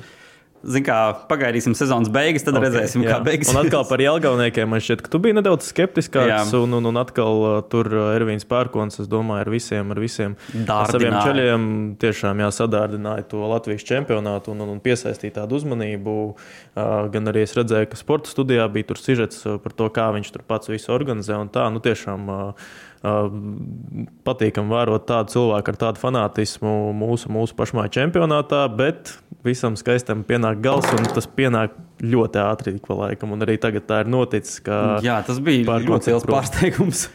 Ziniet, 0.62 0.86
kā 0.86 0.96
pagaidīsim 1.26 1.74
sezonas 1.74 2.10
beigas, 2.12 2.44
tad 2.46 2.54
okay, 2.54 2.68
redzēsim, 2.68 3.02
jā. 3.02 3.16
kā 3.16 3.24
beigsies. 3.26 3.50
Un 3.50 3.64
atkal 3.64 3.82
par 3.88 4.02
Jālgauniekiem 4.02 4.70
man 4.70 4.82
šķiet, 4.82 5.02
ka 5.02 5.10
tu 5.10 5.18
biji 5.22 5.34
nedaudz 5.34 5.66
skeptiskāks. 5.72 6.52
Un, 6.58 6.76
un, 6.78 6.86
un 6.92 7.00
atkal 7.00 7.42
uh, 7.42 7.56
tur 7.66 7.90
uh, 7.90 8.10
Ervīns 8.14 8.46
Pērkons, 8.46 9.00
es 9.02 9.10
domāju, 9.10 9.42
ar 9.42 9.50
visiem, 9.50 9.90
ar 9.90 10.02
visiem 10.02 10.36
ar 10.62 10.92
saviem 10.94 11.16
ceļiem 11.18 11.66
tiešām 12.02 12.44
jāsadārdināja 12.44 13.26
to 13.32 13.42
Latvijas 13.50 13.86
čempionātu 13.88 14.54
un, 14.54 14.62
un, 14.62 14.76
un 14.76 14.84
piesaistīja 14.84 15.40
tādu 15.40 15.58
uzmanību. 15.58 16.16
Uh, 16.30 16.94
Gan 17.12 17.32
arī 17.32 17.42
es 17.46 17.56
redzēju, 17.58 17.90
ka 17.90 17.98
sporta 17.98 18.30
studijā 18.30 18.68
bija 18.70 18.92
tur 18.92 19.02
sižets 19.02 19.42
uh, 19.48 19.58
par 19.62 19.74
to, 19.74 19.90
kā 19.94 20.12
viņš 20.14 20.30
tur 20.36 20.46
pats 20.46 20.70
visu 20.70 20.94
organizē. 20.94 21.42
Un 21.42 21.50
tā, 21.52 21.66
nu 21.74 21.82
tiešām 21.82 22.30
uh, 22.30 22.72
patīkami 23.02 24.70
vērot 24.70 25.06
tādu 25.08 25.34
cilvēku 25.34 25.72
ar 25.72 25.78
tādu 25.80 26.02
fanātismu 26.02 26.92
mūsu, 26.94 27.30
mūsu 27.34 27.56
pašmāju 27.58 27.90
čempionātā, 27.96 28.62
bet 28.78 29.16
visam 29.42 29.74
skaistam 29.78 30.22
pienāk 30.26 30.60
gals, 30.62 30.86
un 30.94 31.08
tas 31.10 31.26
pienāk 31.26 31.74
ļoti 32.02 32.42
ātri 32.42 32.76
ik 32.76 32.86
pa 32.86 32.98
laikam. 33.00 33.34
Un 33.34 33.42
arī 33.42 33.58
tagad 33.62 33.88
tā 33.88 34.02
ir 34.04 34.12
noticis. 34.12 34.60
Jā, 35.02 35.18
tas 35.26 35.42
bija 35.42 35.80
ļoti 35.82 36.12
liels 36.12 36.28
pārsteigums. 36.30 37.08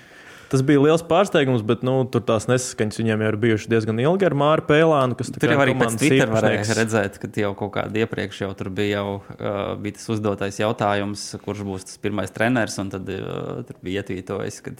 Tas 0.48 0.62
bija 0.64 0.80
liels 0.80 1.04
pārsteigums, 1.04 1.64
bet 1.68 1.82
nu, 1.84 1.98
tur 2.12 2.24
tās 2.24 2.46
nesaskaņas 2.48 3.02
viņiem 3.02 3.24
jau 3.24 3.32
ir 3.34 3.38
bijušas 3.42 3.72
diezgan 3.72 4.00
ilgi 4.00 4.28
ar 4.30 4.36
Māru 4.40 4.64
Pēlānu. 4.70 5.18
Tur 5.20 5.52
jau 5.52 5.60
arī 5.60 5.74
pēc 5.76 5.98
Twitter 6.00 6.32
varēja 6.32 6.78
redzēt, 6.78 7.18
ka 7.20 7.30
jau 7.42 7.52
kaut 7.60 7.74
kādā 7.76 8.06
iepriekš 8.06 8.46
jau 8.46 8.52
tur 8.56 8.70
bija, 8.72 9.02
jau, 9.02 9.18
uh, 9.36 9.74
bija 9.84 9.98
tas 9.98 10.08
uzdotais 10.16 10.60
jautājums, 10.62 11.26
kurš 11.44 11.66
būs 11.68 11.88
tas 11.90 12.00
pirmais 12.04 12.32
treneris. 12.32 12.78
Un 12.80 12.92
tad 12.94 13.12
uh, 13.12 13.60
tur 13.68 13.80
bija 13.84 14.06
ietvītojis, 14.06 14.62
ka 14.64 14.76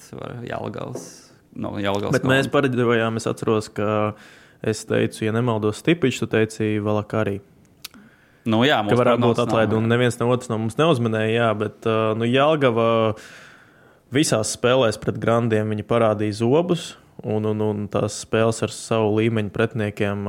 Jālgals. 0.48 1.08
No, 1.58 1.74
Jālgals 1.82 2.16
Bet 2.16 2.28
mēs 2.30 2.48
pareģojām, 2.54 3.20
es 3.20 3.28
atceros, 3.28 3.68
ka 3.74 3.90
es 4.64 4.86
teicu, 4.88 5.26
ja 5.26 5.34
nemaldos, 5.36 5.82
Stipičs, 5.84 6.22
tu 6.24 6.30
teici, 6.32 6.78
vēl 6.84 7.02
kā 7.10 7.26
arī. 7.26 7.40
nu, 8.48 8.62
jā, 8.64 8.80
mums 8.86 8.96
varētu 8.96 9.26
būt 9.26 9.44
atlaide, 9.44 9.76
un 9.76 9.90
neviens 9.92 10.16
no 10.22 10.30
otras 10.32 10.48
no 10.52 10.62
mums 10.62 10.80
neuzminēja, 10.80 11.34
jā, 11.34 11.50
bet 11.60 11.90
uh, 11.90 12.14
nu, 12.16 12.30
Jālgava 12.30 12.88
visās 14.14 14.54
spēlēs 14.56 15.00
pret 15.02 15.20
grandiem 15.22 15.74
viņa 15.74 15.86
parādīja 15.88 16.40
zobus. 16.44 16.96
Un, 17.26 17.48
un, 17.50 17.62
un 17.66 17.86
tās 17.90 18.20
spēles 18.22 18.62
ar 18.62 18.70
savu 18.70 19.16
līmeņu 19.18 19.50
pretiniekiem 19.50 20.28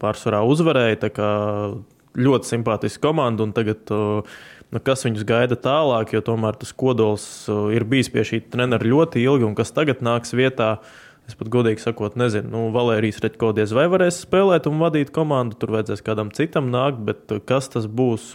pārsvarā 0.00 0.40
uzvarēja. 0.48 1.10
Ļoti 2.16 2.48
simpātiska 2.48 3.02
komanda, 3.04 3.44
un 3.44 3.52
tagad 3.52 3.90
nu, 3.90 4.80
kas 4.80 5.04
viņus 5.04 5.26
gaida 5.28 5.58
tālāk, 5.60 6.14
jo 6.16 6.22
tomēr 6.24 6.56
tas 6.56 6.72
kodols 6.72 7.26
ir 7.76 7.84
bijis 7.84 8.08
pie 8.14 8.24
šī 8.24 8.40
trenera 8.48 8.88
ļoti 8.88 9.20
ilgi, 9.20 9.44
un 9.44 9.58
kas 9.58 9.74
tagad 9.76 10.00
nāks 10.00 10.32
vietā, 10.32 10.78
es 11.28 11.36
pat 11.36 11.50
godīgi 11.52 11.84
sakot, 11.84 12.16
nezinu. 12.16 12.48
Nu, 12.54 12.64
Valērijas 12.72 13.20
Reģko 13.26 13.52
diez 13.58 13.76
vai 13.76 13.84
varēs 13.92 14.22
spēlēt 14.24 14.70
un 14.70 14.80
vadīt 14.80 15.12
komandu, 15.14 15.58
tur 15.60 15.76
vajadzēs 15.76 16.04
kādam 16.06 16.32
citam 16.32 16.72
nākt, 16.72 17.04
bet 17.04 17.36
kas 17.44 17.68
tas 17.76 17.84
būs, 17.90 18.34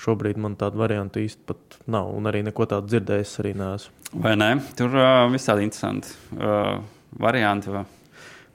šobrīd 0.00 0.40
man 0.40 0.56
tādu 0.60 0.80
variantu 0.80 1.22
īsti 1.22 1.46
pat 1.48 1.78
nav, 1.90 2.10
un 2.16 2.28
arī 2.30 2.42
neko 2.46 2.66
tādu 2.70 2.90
dzirdējis 2.90 3.38
arī 3.42 3.54
neesmu. 3.60 3.96
Vai 4.24 4.34
ne? 4.40 4.52
Tur 4.78 4.94
uh, 4.96 5.24
visādi 5.32 5.66
interesanti 5.68 6.14
uh, 6.38 6.78
varianti. 7.20 7.72
va, 7.74 7.86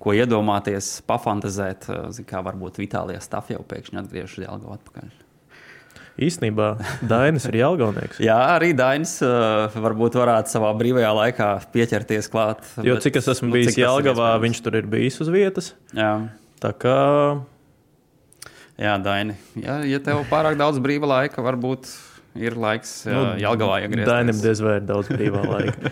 Ko 0.05 0.11
iedomāties, 0.13 0.99
pafantazēt, 1.07 1.87
zin 2.13 2.25
kā 2.27 2.41
varbūt 2.45 2.75
Vitālijā 2.81 3.21
stāv 3.23 3.47
jau 3.53 3.61
pēkšņi 3.65 4.01
atgriežas 4.01 4.43
Jālgava 4.43 4.75
atpakaļ. 4.75 5.13
Īsnībā 6.27 6.67
Dainis 7.09 7.47
ir 7.49 7.57
Jālgaunieks. 7.61 8.19
Jā, 8.27 8.35
arī 8.53 8.73
Dainis 8.77 9.15
uh, 9.25 9.71
varbūt 9.71 10.19
varētu 10.19 10.51
savā 10.51 10.69
brīvajā 10.77 11.11
laikā 11.15 11.49
pieķerties 11.73 12.29
klāt. 12.31 12.67
Jo 12.85 12.99
bet, 12.99 13.07
cik 13.07 13.21
es 13.23 13.31
esmu 13.33 13.49
nu, 13.49 13.57
bijis 13.57 13.79
Jālgavā, 13.79 14.35
viņš 14.43 14.61
tur 14.67 14.77
ir 14.79 14.91
bijis 14.91 15.19
uz 15.23 15.31
vietas. 15.33 15.73
Jā, 15.95 16.11
Tā 16.63 16.71
kā 16.79 16.99
jā 18.81 18.97
Daini. 19.01 19.37
Ja, 19.61 19.79
ja 19.87 20.01
tev 20.03 20.23
pārāk 20.31 20.57
daudz 20.59 20.81
brīva 20.83 21.09
laika, 21.09 21.43
varbūt 21.45 21.89
ir 22.35 22.55
laiks 22.59 22.91
Nu, 23.07 23.15
uh, 23.21 23.35
Jālgavā 23.39 23.77
iegriezties. 23.85 24.09
Dainim 24.09 24.39
diez 24.43 24.61
vai 24.63 24.73
ir 24.79 24.85
daudz 24.87 25.07
brīvā 25.11 25.43
laika. 25.47 25.91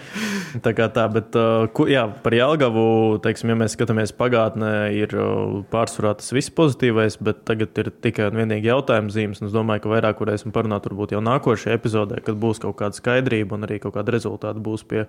tā 0.65 0.73
kā 0.77 0.87
tā, 0.93 1.05
bet 1.13 1.35
uh, 1.39 1.67
ku, 1.75 1.85
jā, 1.89 2.03
par 2.23 2.35
Jālgavu, 2.35 2.83
teiksim, 3.23 3.53
ja 3.53 3.57
mēs 3.63 3.75
skatāmies 3.77 4.11
pagātnē, 4.17 4.71
ir 4.97 5.13
uh, 5.15 5.61
pārsvarā 5.71 6.15
tas 6.19 6.31
viss 6.35 6.51
pozitīvais, 6.53 7.15
bet 7.23 7.43
tagad 7.47 7.77
ir 7.79 7.91
tikai 8.03 8.27
un 8.31 8.41
vienīgi 8.43 8.69
jautājums 8.71 9.15
zīmes. 9.15 9.39
un 9.41 9.47
Es 9.49 9.55
domāju, 9.55 9.85
ka 9.85 9.93
vairāk 9.93 10.19
varēsim 10.23 10.53
parunāt 10.55 10.87
varbūt 10.89 11.15
jau 11.15 11.21
nākošajā 11.23 11.77
epizodē, 11.79 12.19
kad 12.25 12.35
būs 12.41 12.59
kaut 12.63 12.75
kāda 12.81 12.97
skaidrība 12.99 13.55
un 13.57 13.67
arī 13.67 13.79
kaut 13.83 13.95
kāda 13.97 14.15
rezultāta 14.17 14.59
būs 14.63 14.83
pie, 14.87 15.05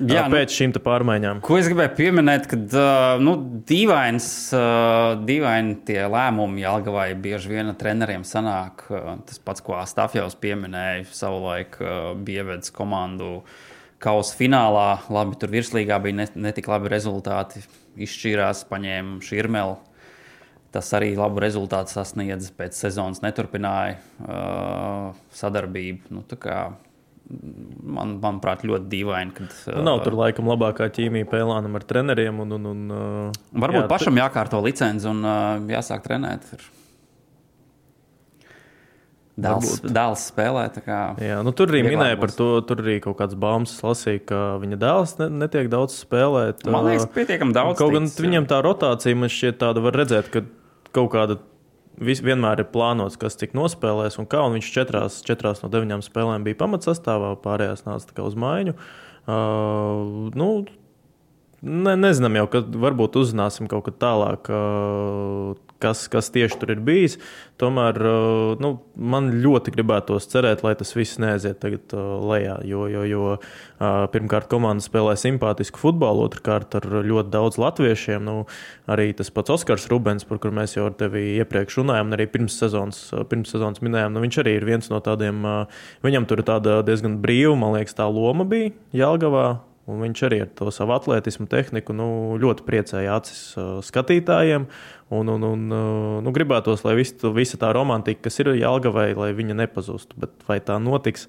Jā, 0.00 0.22
jā, 0.22 0.24
nu- 0.28 0.36
pēc 0.38 0.54
šīm 0.56 0.72
te 0.76 0.82
pārmaiņām. 0.84 1.42
Ko 1.44 1.58
es 1.60 1.68
gribēju 1.68 1.94
pieminēt, 1.98 2.48
kad 2.50 2.78
uh, 2.78 3.20
nu, 3.22 3.36
dīvains, 3.68 4.28
uh, 4.56 5.18
dīvaini 5.28 5.78
tie 5.88 6.00
lēmumi 6.08 6.64
Jālgavai 6.64 7.08
bieži 7.20 7.52
vien 7.52 7.74
treneriem 7.78 8.24
sanāk. 8.28 8.86
Uh, 8.88 9.16
tas 9.28 9.38
pats, 9.44 9.60
ko 9.64 9.76
Astafjovs 9.82 10.36
pieminēja, 10.40 10.76
savulaik 11.14 11.78
uh, 11.82 12.12
bija 12.14 12.44
ievedis 12.44 12.72
komandu 12.74 13.42
kausa 14.02 14.36
finālā. 14.38 14.88
Labi, 15.12 15.38
tur 15.40 15.52
virslīgā 15.52 15.98
bija 16.04 16.22
ne, 16.22 16.28
ne 16.38 16.54
tik 16.56 16.70
labi 16.70 16.90
rezultāti. 16.92 17.64
Izšķīrās, 17.98 18.64
paņēma 18.70 19.18
šķirmeli. 19.26 19.78
Tas 20.74 20.90
arī 20.94 21.14
labu 21.16 21.40
rezultātu 21.40 21.94
sasniedz, 21.96 22.50
pēc 22.54 22.76
sezonas 22.76 23.22
neturpināja 23.24 23.96
uh, 24.20 25.16
sadarbību. 25.34 26.12
Nu, 26.12 26.24
man, 27.28 28.16
manuprāt, 28.22 28.64
ļoti 28.68 28.88
dīvaini. 28.92 29.34
Kad, 29.36 29.54
Nu, 29.74 29.84
nav 29.90 30.02
tur 30.04 30.16
laikam 30.18 30.48
labākā 30.52 30.88
ķīmija 30.94 31.28
pēlānam 31.30 31.76
ar 31.78 31.86
treneriem. 31.88 32.42
Un, 32.44 32.56
un, 32.58 32.72
un, 32.72 32.84
uh, 32.92 33.38
Varbūt 33.52 33.82
jā, 33.82 33.86
jā, 33.86 33.92
pašam 33.92 34.20
jākārto 34.20 34.60
licenci 34.64 35.08
un 35.10 35.24
uh, 35.24 35.70
jāsāk 35.72 36.04
trenēt. 36.06 36.52
Ir. 36.56 36.68
Dēls, 39.38 39.76
dēls 39.86 40.22
spēlē. 40.32 40.64
Jā, 41.22 41.36
nu, 41.46 41.52
tur 41.54 41.70
arī 41.70 41.84
minēja 41.86 42.16
par 42.18 42.32
būs. 42.32 42.38
to, 42.40 42.48
tur 42.66 42.80
arī 42.82 42.96
kaut 43.04 43.20
kāds 43.20 43.36
baumas 43.38 43.76
lasīja, 43.84 44.22
ka 44.26 44.40
viņa 44.62 44.78
dēls 44.82 45.12
ne, 45.20 45.28
netiek 45.44 45.70
daudz 45.70 45.94
spēlēt. 46.00 46.64
Man 46.66 46.88
liekas, 46.88 47.06
Uh, 47.06 47.12
pietiekami 47.14 47.54
daudz. 47.54 47.78
Kaut 47.78 47.94
gan 47.94 48.08
viņam 48.10 48.48
tā 48.50 48.58
rotācija 48.66 49.18
man 49.18 49.30
šķiet 49.30 49.60
tāda 49.62 49.84
var 49.84 49.94
redzēt, 50.00 50.32
ka 50.34 50.42
kaut 50.96 51.12
kāda 51.14 51.38
vis, 52.02 52.22
vienmēr 52.24 52.64
ir 52.64 52.70
plānots, 52.72 53.18
kas 53.20 53.38
tik 53.38 53.54
nospēlēs 53.58 54.18
un 54.18 54.26
kā. 54.26 54.42
Un 54.42 54.58
viņš 54.58 54.72
četrās, 54.74 55.20
četrās 55.26 55.62
no 55.62 55.70
deviņām 55.70 56.02
spēlēm 56.02 56.46
bija 56.48 56.58
pamatsastāvā, 56.64 57.36
pārējās 57.44 57.86
nāca 57.86 58.26
uz 58.26 58.38
maiņu. 58.38 58.74
Uh, 59.28 60.34
nu, 60.34 60.50
Ne, 61.58 61.96
nezinām, 61.98 62.36
jau 62.38 62.44
kad 62.52 62.68
varbūt 62.70 63.16
uzzināsim 63.18 63.66
kaut 63.70 63.88
kad 63.88 63.96
tālāk, 63.98 64.46
ā, 64.46 64.58
kas, 65.82 66.06
kas 66.10 66.30
tieši 66.34 66.58
tur 66.60 66.72
ir 66.74 66.80
bijis. 66.84 67.16
Tomēr 67.58 67.98
ā, 67.98 68.14
nu, 68.62 68.70
man 68.94 69.30
ļoti 69.42 69.72
gribētos 69.74 70.28
cerēt, 70.30 70.62
lai 70.66 70.74
tas 70.78 70.94
viss 70.96 71.18
neaiziet 71.22 71.60
tagad 71.62 71.94
ā, 71.94 72.04
lejā. 72.32 72.56
Jo, 72.68 72.86
jo, 72.90 73.04
jo 73.08 73.22
ā, 73.34 73.92
pirmkārt, 74.14 74.48
komanda 74.50 74.84
spēlē 74.84 75.16
simpātisku 75.18 75.82
futbolu, 75.82 76.26
otrkārt, 76.28 76.76
ar 76.78 76.88
ļoti 77.06 77.32
daudz 77.34 77.60
latviešiem. 77.62 78.24
Nu, 78.26 78.36
arī 78.90 79.10
tas 79.18 79.32
pats 79.34 79.54
Oskars 79.58 79.88
Rubens, 79.92 80.26
par 80.28 80.42
kuru 80.42 80.58
mēs 80.60 80.76
jau 80.78 80.88
ar 80.90 80.98
tevi 80.98 81.38
iepriekš 81.38 81.80
runājām, 81.82 82.10
un 82.10 82.18
arī 82.18 82.28
pirms 82.30 82.58
sezonas, 82.62 83.04
pirms 83.30 83.54
sezonas 83.54 83.82
minējām, 83.84 84.14
nu, 84.14 84.24
viņš 84.26 84.42
arī 84.44 84.58
ir 84.58 84.68
viens 84.68 84.92
no 84.92 85.02
tādiem. 85.04 85.46
Viņam 86.04 86.28
tur 86.28 86.42
ir 86.42 86.50
tāda 86.50 86.80
diezgan 86.86 87.18
brīva, 87.22 87.56
man 87.58 87.78
liekas, 87.78 87.98
tā 87.98 88.06
loma 88.10 88.46
bija 88.48 88.74
Jālgavā. 88.96 89.67
Un 89.88 90.02
viņš 90.04 90.22
arī 90.26 90.42
ar 90.44 90.50
to 90.52 90.68
savu 90.74 90.92
atletismu 90.92 91.46
tehniku 91.48 91.94
nu, 91.96 92.08
ļoti 92.40 92.64
priecēja 92.66 93.14
acis 93.16 93.38
skatītājiem. 93.88 94.66
Un, 95.16 95.30
un, 95.32 95.46
un, 95.48 95.62
nu, 96.24 96.32
gribētos, 96.36 96.84
lai 96.84 96.98
vis, 96.98 97.14
visa 97.32 97.56
tā 97.60 97.70
romantika, 97.72 98.26
kas 98.26 98.36
ir 98.42 98.52
Jālgavai, 98.58 99.14
lai 99.16 99.30
viņa 99.36 99.56
nepazustu. 99.62 100.18
Bet 100.20 100.44
vai 100.48 100.58
tā 100.60 100.76
notiks, 100.82 101.24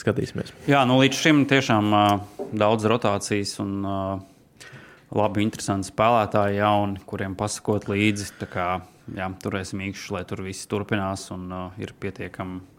skatīsimies. 0.00 0.50
Jā, 0.66 0.82
nu 0.88 0.98
līdz 0.98 1.20
šim 1.20 1.44
tiešām 1.50 1.94
uh, 1.94 2.48
daudz 2.58 2.88
rotācijas 2.90 3.54
un 3.62 3.76
uh, 3.86 4.72
labi, 5.14 5.44
interesanti 5.46 5.92
spēlētāji, 5.92 6.58
jauni, 6.58 7.02
kuriem 7.06 7.38
pasakot 7.38 7.86
līdzi. 7.92 8.32
Kā, 8.50 8.68
jā, 9.14 9.30
turēsim 9.46 9.86
īkšķi, 9.92 10.14
lai 10.16 10.26
tur 10.26 10.42
viss 10.46 10.66
turpinās 10.70 11.28
un 11.34 11.46
uh, 11.54 11.66
ir 11.78 11.94
pietiekami 12.02 12.73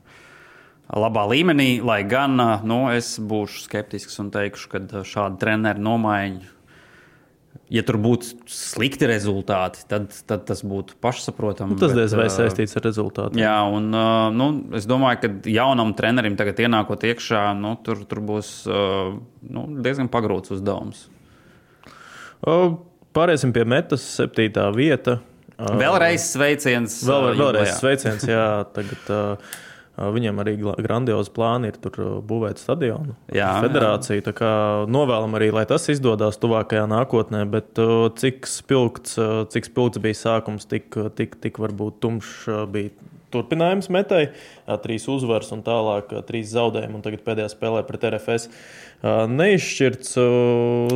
labā 0.89 1.25
līmenī. 1.31 1.69
Lai 1.85 2.01
gan 2.07 2.37
nu, 2.67 2.81
es 2.93 3.15
būšu 3.19 3.65
skeptisks 3.65 4.19
un 4.23 4.33
teikšu, 4.33 4.69
ka 4.71 5.05
šāda 5.07 5.39
treneru 5.41 5.87
nomaiņa 5.89 6.55
ja 7.71 7.81
tur 7.85 7.97
būtu 8.01 8.45
slikti 8.51 9.07
rezultāti, 9.09 9.83
tad, 9.89 10.13
tad 10.29 10.45
tas 10.47 10.61
būtu 10.65 10.97
pašsaprotami. 11.03 11.75
Nu, 11.75 11.81
tas 11.81 11.95
diezgan 11.97 12.21
vai 12.21 12.29
saistīts 12.33 12.77
ar 12.77 12.85
rezultātu. 12.85 13.39
Jā, 13.41 13.55
un 13.71 13.89
nu, 14.35 14.49
es 14.77 14.87
domāju, 14.89 15.21
ka 15.23 15.51
jaunam 15.51 15.95
trenerim 15.97 16.37
tagad 16.39 16.61
ienākot 16.65 17.05
iekšā, 17.09 17.47
nu, 17.57 17.75
tur, 17.85 18.03
tur 18.09 18.21
būs 18.25 18.51
nu, 18.69 19.67
diezgan 19.85 20.11
pagrūts 20.13 20.53
uzdevums. 20.55 21.07
Pāriesim 23.15 23.55
pie 23.55 23.63
metas, 23.67 24.03
septītā 24.19 24.67
vieta. 24.75 25.19
Vēlreiz 25.55 26.25
sveiciens. 26.33 26.99
Vēl, 27.07 27.31
vēlreiz 27.39 27.77
sveiciens, 27.79 28.25
jā, 28.27 28.49
tagad. 28.75 29.07
Uh, 29.07 29.61
Viņiem 29.95 30.39
arī 30.43 30.57
grandiozi 30.83 31.31
plāni 31.31 31.69
ir 31.71 31.79
tur 31.79 31.95
būvēt 32.27 32.59
stadionu. 32.59 33.15
Jā, 33.31 33.53
federācija. 33.63 34.19
Jā. 34.27 34.51
Novēlam 34.91 35.37
arī, 35.39 35.47
lai 35.55 35.63
tas 35.69 35.87
izdodas 35.91 36.39
tuvākajā 36.41 36.83
nākotnē, 36.91 37.45
bet 37.47 37.79
cik 38.19 38.49
spilgts, 38.51 39.15
cik 39.55 39.69
spilgts 39.69 40.03
bija 40.03 40.19
sākums, 40.19 40.67
tik, 40.67 40.91
tik, 41.15 41.39
tik 41.43 41.61
varbūt 41.63 42.01
tumšs 42.03 42.49
bija 42.73 42.91
turpinājums 43.35 43.87
metai. 43.93 44.25
Trīs 44.83 45.07
uzvaras 45.11 45.51
un 45.55 45.63
tālāk 45.65 46.11
trīs 46.27 46.51
zaudējumi, 46.51 46.99
un 46.99 47.05
tagad 47.05 47.23
pēdējā 47.25 47.49
spēlē 47.55 47.83
pret 47.87 48.07
RFS. 48.11 48.51
Neizšķirts. 49.31 50.15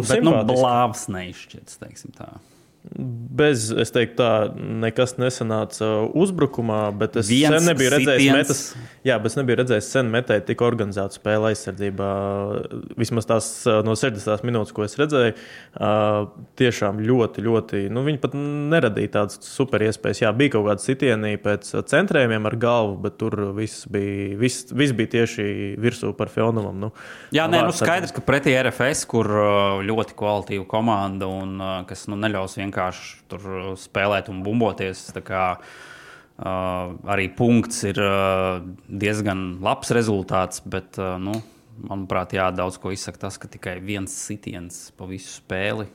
Bet, 0.03 0.23
nu, 0.27 0.35
blāvs 0.51 1.07
neizšķirts, 1.11 1.79
teiksim 1.83 2.15
tā. 2.19 2.33
Bez, 2.79 3.67
es 3.75 3.91
teiktu, 3.91 4.15
tā 4.19 4.29
nekas 4.55 5.17
nesanāca 5.19 5.85
uzbrukumā, 6.15 6.89
bet 6.95 7.17
es 7.19 7.27
Viens 7.27 7.59
sen 7.59 7.67
nebiju 7.67 7.91
redzējis 7.91 8.31
metas. 8.33 8.61
Jā, 9.05 9.17
es 9.27 9.35
nebiju 9.35 9.57
redzējis 9.59 9.89
sen 9.93 10.07
metēt 10.11 10.45
tik 10.47 10.63
organizētu 10.63 11.19
spēli 11.19 11.51
aizsardzībā. 11.51 12.09
Vismaz 12.99 13.27
tās 13.27 13.49
no 13.85 13.95
60 13.99 14.47
minūtes, 14.47 14.71
ko 14.75 14.85
es 14.87 14.95
redzēju, 14.99 15.35
tiešām 16.59 17.01
ļoti, 17.03 17.43
ļoti. 17.45 17.81
Nu, 17.93 18.05
viņi 18.07 18.21
pat 18.23 18.37
neradīja 18.39 19.13
tādas 19.17 19.43
super 19.43 19.83
iespējas. 19.85 20.23
Jā, 20.23 20.33
bija 20.39 20.55
kaut 20.55 20.69
kāda 20.71 20.83
sitienī 20.83 21.33
pēc 21.43 21.69
centrējumiem 21.91 22.47
ar 22.47 22.57
galvu, 22.59 22.97
bet 23.05 23.19
tur 23.19 23.37
viss 23.59 23.87
bija, 23.91 24.39
viss, 24.39 24.71
viss 24.71 24.95
bija 24.95 25.13
tieši 25.19 25.49
virsū 25.79 26.13
par 26.17 26.31
Fionovam. 26.31 26.79
Nu, 26.87 26.91
Jā, 27.35 27.47
nē, 27.51 27.61
nu 27.67 27.75
skaidrs, 27.75 28.15
ka 28.15 28.23
pretī 28.25 28.55
RFS, 28.63 29.05
kur 29.11 29.29
ļoti 29.85 30.19
kvalitīva 30.19 30.67
komanda 30.71 31.27
un 31.29 31.59
kas 31.87 32.07
nu, 32.11 32.19
neļaus 32.19 32.55
vienkārši 32.57 32.68
vienkārši 32.69 33.23
tur 33.27 33.75
spēlēt 33.79 34.31
un 34.31 34.43
bumboties. 34.45 35.09
Uh, 36.39 36.95
arī 37.11 37.27
punkts 37.35 37.83
ir 37.83 37.99
uh, 37.99 38.61
diezgan 38.87 39.57
labs 39.59 39.91
rezultāts, 39.91 40.61
bet, 40.63 40.95
uh, 40.95 41.17
nu, 41.19 41.33
manuprāt, 41.83 42.31
jā, 42.37 42.45
daudz 42.55 42.79
ko 42.79 42.93
izsaka 42.95 43.25
tas, 43.25 43.35
ka 43.35 43.51
tikai 43.51 43.81
viens 43.83 44.15
sitiens 44.15 44.85
pa 44.95 45.09
visu 45.09 45.33
spēli 45.33 45.89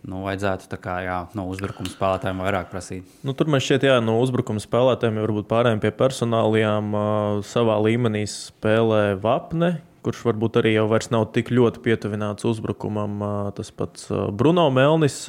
Nu, 0.00 0.22
vajadzētu 0.24 0.78
kā, 0.80 0.94
jā, 1.04 1.16
no 1.36 1.44
uzbrukuma 1.52 1.90
spēlētājiem 1.92 2.40
vairāk 2.40 2.70
prasīt. 2.72 3.08
Nu, 3.26 3.34
tur 3.36 3.50
man 3.52 3.60
šķiet, 3.60 3.84
ka 3.84 3.98
no 4.00 4.16
uzbrukuma 4.22 4.62
spēlētājiem 4.62 5.20
varbūt 5.20 5.48
pārējiem 5.50 5.82
pie 5.82 5.90
personālajām 5.92 6.94
uh, 6.96 7.02
savā 7.44 7.76
līmenī 7.84 8.22
spēlē 8.30 9.18
Vapne, 9.20 9.74
kurš 10.04 10.22
varbūt 10.28 10.58
arī 10.60 10.74
jau 10.74 10.86
nav 11.12 11.26
tik 11.34 11.50
ļoti 11.54 11.82
pietuvināts 11.84 12.46
uzbrukumam. 12.48 13.20
Tas 13.56 13.70
pats 13.74 14.08
Bruno 14.32 14.66
Melnis, 14.74 15.22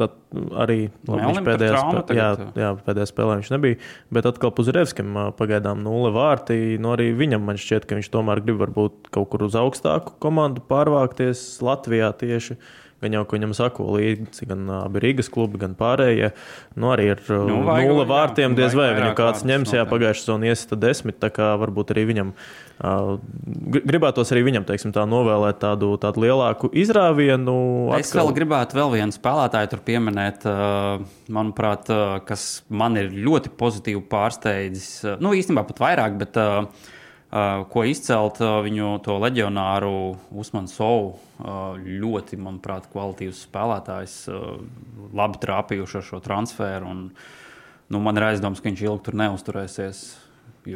tad 0.00 0.18
arī 0.54 0.78
labi, 1.08 1.22
viņš 1.26 1.40
pēdējā, 1.46 1.80
spē, 1.80 2.16
jā, 2.18 2.28
jā, 2.58 2.72
pēdējā 2.86 3.08
spēlē 3.10 3.38
viņš 3.40 3.52
nebija. 3.54 3.80
Bet 4.14 4.28
atkal 4.30 4.52
Puzirevskim 4.54 5.16
pagaidām 5.38 5.82
nulle 5.86 6.12
vārti. 6.14 6.78
Nu, 6.82 6.94
arī 6.96 7.10
viņam 7.18 7.46
man 7.46 7.60
šķiet, 7.60 7.88
ka 7.88 7.98
viņš 7.98 8.12
tomēr 8.14 8.42
grib 8.44 8.60
varbūt 8.62 9.10
kaut 9.14 9.32
kur 9.32 9.46
uz 9.48 9.58
augstāku 9.58 10.18
komandu 10.22 10.62
pārvākties 10.70 11.42
Latvijā 11.64 12.12
tieši. 12.20 12.58
Gan 13.00 13.14
jau, 13.16 13.22
ka 13.24 13.36
viņam 13.38 13.54
sako 13.56 13.86
līdzi 13.96 14.48
gan 14.50 14.66
abi 14.82 15.00
Rīgas 15.00 15.30
klubi, 15.32 15.60
gan 15.62 15.76
pārējie. 15.78 16.32
Nu, 16.76 16.90
arī 16.92 17.10
ar 17.14 17.22
nu, 17.30 17.62
nulle 17.64 18.04
vārtiem 18.08 18.56
diez 18.58 18.76
vai 18.76 18.90
viņu 18.98 19.14
kāds 19.18 19.46
ņems. 19.48 19.72
Jā, 19.78 19.86
pagājušā 19.88 20.26
sezonā 20.26 20.50
iesita 20.50 20.76
desmit, 20.80 21.16
tā 21.22 21.32
kā 21.32 21.54
varbūt 21.60 21.94
arī 21.94 22.04
viņam 22.12 22.34
gribētos 22.80 24.30
arī 24.32 24.42
viņam, 24.46 24.64
teiksim, 24.68 24.92
tā 24.96 25.02
novēlēt 25.08 25.58
tādu, 25.60 25.90
tādu 26.00 26.22
lielāku 26.24 26.70
izrāvienu. 26.80 27.56
Atkal. 27.90 28.04
Es 28.04 28.12
vēl 28.16 28.32
gribētu 28.38 28.78
vēl 28.78 28.94
vienu 28.94 29.16
spēlētāju 29.16 29.72
tur 29.74 29.82
pieminēt, 29.84 30.46
manuprāt, 31.28 31.92
kas 32.28 32.46
man 32.72 32.96
ir 33.00 33.12
ļoti 33.12 33.52
pozitīvi 33.60 34.00
pārsteidzis. 34.08 35.20
Nu, 35.20 35.34
īstenībā 35.36 35.66
pat 35.68 35.84
vairāk, 35.84 36.16
bet 36.24 36.40
Uh, 36.40 36.64
ko 37.30 37.84
izcelt 37.86 38.40
uh, 38.42 38.58
viņu 38.64 38.96
to 39.06 39.18
leģionāru 39.22 39.92
Usmanu 40.42 40.70
Sovu. 40.70 41.12
Uh, 41.40 41.76
ļoti, 41.78 42.38
manuprāt, 42.40 42.88
kvalitīvs 42.92 43.44
spēlētājs, 43.46 44.16
labi 45.16 45.40
trāpījuši 45.44 46.00
ar 46.00 46.08
šo 46.08 46.20
transferu. 46.24 46.90
Un, 46.90 47.04
nu, 47.90 48.02
man 48.02 48.18
ir 48.18 48.30
aizdoms, 48.32 48.60
ka 48.60 48.70
viņš 48.70 48.82
ilgi 48.88 49.06
tur 49.08 49.20
neusturēsies. 49.22 50.02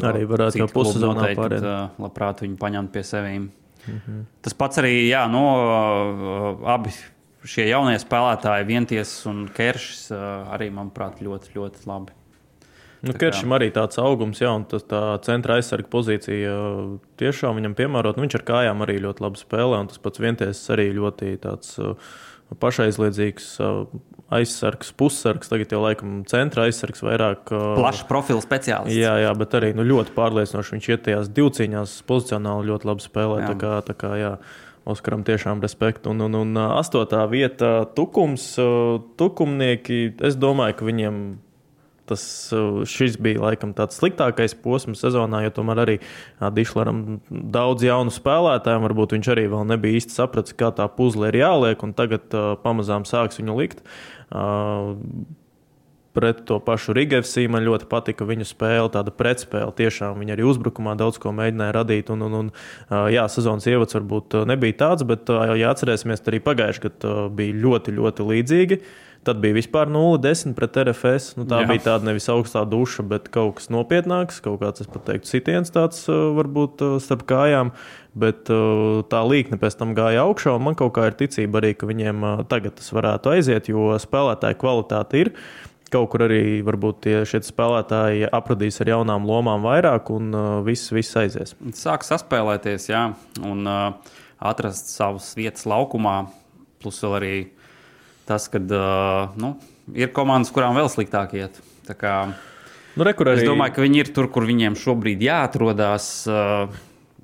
Arī 0.00 0.24
varētu 0.28 0.62
jau 0.62 0.70
pussezonā 0.72 1.34
pārēt. 1.36 1.66
Labprāt 2.00 2.40
viņu 2.46 2.56
paņemt 2.60 2.94
pie 2.94 3.02
sevīm. 3.04 3.50
Mm 3.84 3.98
-hmm. 4.00 4.22
Tas 4.40 4.54
pats 4.56 4.80
arī, 4.80 4.94
jā, 5.10 5.26
no, 5.28 5.44
abi 6.64 6.94
šie 7.44 7.68
jaunie 7.68 7.98
spēlētāji, 8.00 8.66
Vienties 8.68 9.12
un 9.26 9.48
Keršs, 9.54 10.10
arī, 10.54 10.70
manuprāt, 10.72 11.20
ļoti, 11.24 11.52
ļoti 11.56 11.88
labi. 11.90 12.12
Nu, 13.04 13.14
Keršam 13.20 13.54
arī 13.56 13.70
tāds 13.74 13.98
augums, 14.00 14.40
jā, 14.42 14.52
un 14.56 14.66
tas, 14.68 14.84
tā 14.88 15.02
centra 15.26 15.58
aizsarga 15.60 15.90
pozīcija 15.92 16.54
tiešām 17.20 17.60
viņam 17.60 17.76
piemērot. 17.78 18.16
Nu, 18.16 18.24
viņš 18.26 18.38
ar 18.40 18.46
kājām 18.48 18.84
arī 18.86 18.98
ļoti 19.04 19.24
labi 19.24 19.40
spēlē, 19.40 19.82
un 19.84 19.90
tas 19.92 20.00
pats 20.02 20.22
vienties 20.22 20.62
arī 20.74 20.88
ļoti 20.96 21.36
tāds 21.44 21.76
pašaizliedzīgs 22.60 23.48
aizsargs, 24.34 24.90
pussargs, 24.96 25.50
tagad 25.50 25.72
jau 25.74 25.80
laikam 25.84 26.22
centra 26.28 26.66
aizsargs 26.68 27.02
vairāk. 27.04 27.50
Plašs 27.50 28.04
profils 28.08 28.46
speciālists. 28.46 28.96
Jā, 28.96 29.14
jā, 29.24 29.32
bet 29.38 29.56
arī 29.58 29.72
nu, 29.76 29.86
ļoti 29.86 30.14
pārliecinoši. 30.16 30.76
Viņš 30.76 30.90
iet 30.90 31.04
tajās 31.08 31.32
divcīņās 31.36 31.96
pozicionāli 32.08 32.70
ļoti 32.72 32.90
labi 32.90 33.04
spēlē. 33.04 33.40
Jā. 33.42 33.50
Tā 33.52 33.58
kā, 33.60 33.74
tā 33.90 33.98
kā, 33.98 34.14
jā. 34.20 34.36
Oskaram 34.84 35.22
tiešām 35.24 35.62
respektu. 35.64 36.12
Un, 36.12 36.26
un, 36.26 36.34
un 36.42 36.58
astotā 36.60 37.22
vieta- 37.30 37.86
tukums. 37.96 38.50
Tukumnieki, 39.16 40.00
es 40.28 40.36
domāju, 40.36 40.76
ka 40.80 40.88
viņiem 40.88 41.20
Tas, 42.08 42.24
šis 42.90 43.14
bija 43.22 43.40
laikam 43.46 43.72
tāds 43.76 43.96
sliktākais 44.00 44.56
posms 44.60 45.00
sezonā, 45.00 45.40
jo 45.46 45.52
tomēr 45.56 45.84
arī 45.86 45.94
Dišleram 46.56 47.04
daudz 47.30 47.86
jaunu 47.86 48.12
spēlētāju, 48.12 48.82
varbūt 48.84 49.16
viņš 49.16 49.30
arī 49.32 49.46
vēl 49.52 49.64
nebija 49.72 50.02
īsti 50.02 50.18
sapratis, 50.18 50.56
kā 50.58 50.68
tā 50.76 50.84
puzle 50.92 51.32
ir 51.32 51.40
jāliek, 51.40 51.80
un 51.86 51.96
tagad 51.96 52.36
uh, 52.36 52.52
pamazām 52.60 53.08
sāks 53.08 53.40
viņu 53.40 53.56
likt. 53.62 53.80
Uh, 54.28 54.92
pret 56.14 56.44
to 56.46 56.60
pašu 56.62 56.94
Rigevsī. 56.96 57.44
Man 57.50 57.66
ļoti 57.66 57.88
patika 57.90 58.26
viņu 58.28 58.46
spēle, 58.48 58.86
tāda 58.94 59.12
pretspēle. 59.14 59.74
Tiešām 59.76 60.22
viņi 60.22 60.36
arī 60.36 60.46
uzbrukumā 60.46 60.94
daudz 60.98 61.18
ko 61.20 61.34
mēģināja 61.34 61.74
radīt. 61.74 62.12
Un, 62.14 62.22
un, 62.28 62.36
un, 62.38 62.52
jā, 63.12 63.26
sezonas 63.32 63.66
ievads 63.70 63.98
varbūt 63.98 64.38
nebija 64.48 64.78
tāds, 64.86 65.06
bet, 65.08 65.32
ja 65.58 65.72
atcerēsimies, 65.74 66.22
arī 66.30 66.40
pagājušajā 66.46 66.86
gadā 66.86 67.16
bija 67.34 67.58
ļoti, 67.66 67.96
ļoti 67.98 68.28
līdzīgi. 68.30 68.80
Tad 69.24 69.40
bija 69.40 69.56
vispār 69.56 69.88
0,10 69.88 70.52
pret 70.56 70.76
RFS. 70.84 71.34
Nu, 71.38 71.46
tā 71.48 71.62
Jā. 71.62 71.68
bija 71.70 71.84
tāda 71.86 72.10
nevis 72.10 72.28
augstā 72.28 72.66
duša, 72.68 73.06
bet 73.08 73.30
kaut 73.32 73.56
kas 73.58 73.70
nopietnāks, 73.72 74.42
kaut 74.44 74.60
kāds, 74.60 74.84
es 74.84 74.90
pat 74.90 75.06
teiktu, 75.08 75.30
sitiens 75.30 75.72
tāds 75.72 76.02
varbūt 76.08 76.84
starp 77.00 77.24
kājām. 77.30 77.72
Bet 78.14 78.46
tā 78.46 79.20
līnija 79.26 79.58
pēc 79.58 79.78
tam 79.80 79.94
gāja 79.96 80.26
augšā, 80.28 80.52
un 80.54 80.68
man 80.68 80.76
kaut 80.78 80.92
kā 80.98 81.08
ir 81.08 81.16
ticība 81.18 81.62
arī, 81.62 81.72
ka 81.74 81.88
viņiem 81.88 82.20
tagad 82.52 82.76
tas 82.78 82.92
varētu 82.94 83.32
aiziet, 83.32 83.72
jo 83.72 83.94
spēlētāju 83.98 84.60
kvalitāte 84.60 85.24
ir 85.24 85.32
kaut 85.94 86.10
kur 86.12 86.24
arī 86.26 86.62
varbūt 86.66 87.02
tie 87.06 87.22
spēlētāji 87.24 88.28
apradīs 88.34 88.80
ar 88.82 88.90
jaunām 88.94 89.28
lomām 89.28 89.64
vairāk, 89.66 90.10
un 90.14 90.34
uh, 90.34 90.46
viss, 90.66 90.90
viss 90.94 91.14
aizies. 91.20 91.54
Sāk 91.76 92.06
saspēlēties, 92.06 92.88
jā, 92.90 93.04
un 93.44 93.68
uh, 93.70 94.16
atrast 94.42 94.90
savas 94.94 95.30
vietas 95.38 95.68
laukumā. 95.70 96.24
Plus 96.82 96.98
vēl 97.04 97.14
arī 97.20 97.34
tas, 98.28 98.48
ka 98.52 98.60
uh, 98.60 99.36
nu, 99.40 99.54
ir 99.96 100.12
komandas, 100.16 100.52
kurām 100.54 100.76
vēl 100.78 100.90
sliktāk 100.92 101.36
iet. 101.38 101.60
Kā, 101.84 102.16
nu, 102.96 103.04
re, 103.04 103.12
arī... 103.12 103.36
Es 103.42 103.48
domāju, 103.48 103.76
ka 103.76 103.84
viņi 103.84 104.02
ir 104.04 104.12
tur, 104.16 104.30
kur 104.32 104.48
viņiem 104.48 104.78
šobrīd 104.80 105.24
jāatrodas. 105.24 106.08
Uh, 106.28 106.72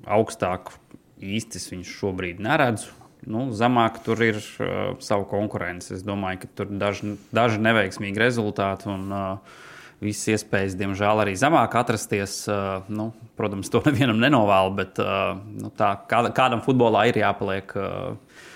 augstāk 0.01 0.73
īstis 1.21 1.69
viņš 1.73 1.95
šobrīd 1.99 2.41
neredz. 2.41 2.89
Nu, 3.29 3.51
zemāk 3.53 3.99
tur 4.05 4.21
ir 4.25 4.39
uh, 4.41 4.93
sava 5.01 5.25
konkurence. 5.29 5.93
Es 5.97 6.05
domāju, 6.05 6.43
ka 6.43 6.53
tur 6.61 6.71
daži, 6.73 7.15
daži 7.33 7.61
neveiksmīgi 7.61 8.21
rezultāti 8.21 8.89
un 8.89 9.09
uh, 9.13 9.59
visas 10.01 10.37
iespējas, 10.37 10.77
diemžēl, 10.79 11.21
arī 11.21 11.35
zemāk 11.37 11.75
atrasties. 11.77 12.43
Nu, 12.89 13.11
protams, 13.37 13.69
to 13.73 13.83
nevienam 13.87 14.21
nenovēlu, 14.21 14.73
bet 14.77 15.01
nu, 15.01 15.69
tā, 15.77 15.93
kāda, 16.09 16.33
kādam 16.37 16.65
futbolā 16.65 17.07
ir 17.11 17.21
jāpaliek. 17.21 17.77
Uh, 17.77 18.47